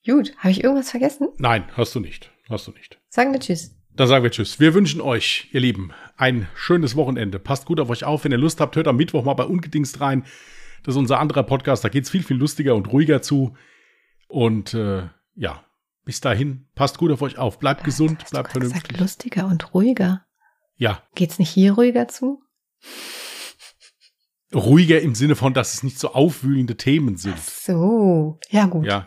Gut, 0.05 0.33
habe 0.37 0.51
ich 0.51 0.63
irgendwas 0.63 0.91
vergessen? 0.91 1.29
Nein, 1.37 1.65
hast 1.75 1.93
du 1.95 1.99
nicht. 1.99 2.31
Hast 2.49 2.67
du 2.67 2.71
nicht. 2.71 2.99
Sagen 3.09 3.33
wir 3.33 3.39
Tschüss. 3.39 3.75
Dann 3.93 4.07
sagen 4.07 4.23
wir 4.23 4.31
Tschüss. 4.31 4.59
Wir 4.59 4.73
wünschen 4.73 5.01
euch, 5.01 5.49
ihr 5.51 5.59
Lieben, 5.59 5.91
ein 6.15 6.47
schönes 6.55 6.95
Wochenende. 6.95 7.39
Passt 7.39 7.65
gut 7.65 7.79
auf 7.79 7.89
euch 7.89 8.03
auf. 8.03 8.23
Wenn 8.23 8.31
ihr 8.31 8.37
Lust 8.37 8.61
habt, 8.61 8.75
hört 8.75 8.87
am 8.87 8.95
Mittwoch 8.95 9.25
mal 9.25 9.33
bei 9.33 9.43
Ungedingst 9.43 9.99
rein. 9.99 10.23
Das 10.83 10.93
ist 10.95 10.99
unser 10.99 11.19
anderer 11.19 11.43
Podcast. 11.43 11.83
Da 11.83 11.89
geht 11.89 12.03
es 12.03 12.09
viel, 12.09 12.23
viel 12.23 12.37
lustiger 12.37 12.75
und 12.75 12.91
ruhiger 12.91 13.21
zu. 13.21 13.57
Und 14.27 14.73
äh, 14.73 15.09
ja, 15.35 15.63
bis 16.03 16.21
dahin, 16.21 16.67
passt 16.75 16.97
gut 16.97 17.11
auf 17.11 17.21
euch 17.21 17.37
auf, 17.37 17.59
bleibt 17.59 17.83
gesund, 17.83 18.29
bleibt 18.29 18.51
vernünftig. 18.51 18.83
Gesagt, 18.83 18.99
lustiger 18.99 19.47
und 19.47 19.73
ruhiger. 19.73 20.25
Ja. 20.75 21.01
Geht's 21.15 21.39
nicht 21.39 21.49
hier 21.49 21.73
ruhiger 21.73 22.07
zu? 22.07 22.41
ruhiger 24.53 25.01
im 25.01 25.15
Sinne 25.15 25.35
von, 25.35 25.53
dass 25.53 25.73
es 25.73 25.83
nicht 25.83 25.99
so 25.99 26.13
aufwühlende 26.13 26.77
Themen 26.77 27.17
sind. 27.17 27.39
So, 27.39 28.39
ja 28.49 28.65
gut. 28.65 28.85
Ja. 28.85 29.05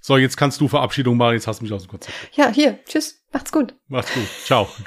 So, 0.00 0.16
jetzt 0.16 0.36
kannst 0.36 0.60
du 0.60 0.68
Verabschiedung 0.68 1.16
machen, 1.16 1.34
jetzt 1.34 1.46
hast 1.46 1.60
du 1.60 1.64
mich 1.64 1.72
aus 1.72 1.82
dem 1.82 1.90
Konzept. 1.90 2.16
Ja, 2.34 2.50
hier, 2.50 2.84
tschüss, 2.84 3.24
macht's 3.32 3.52
gut. 3.52 3.74
Mach's 3.86 4.12
gut. 4.12 4.26
Ciao. 4.44 4.68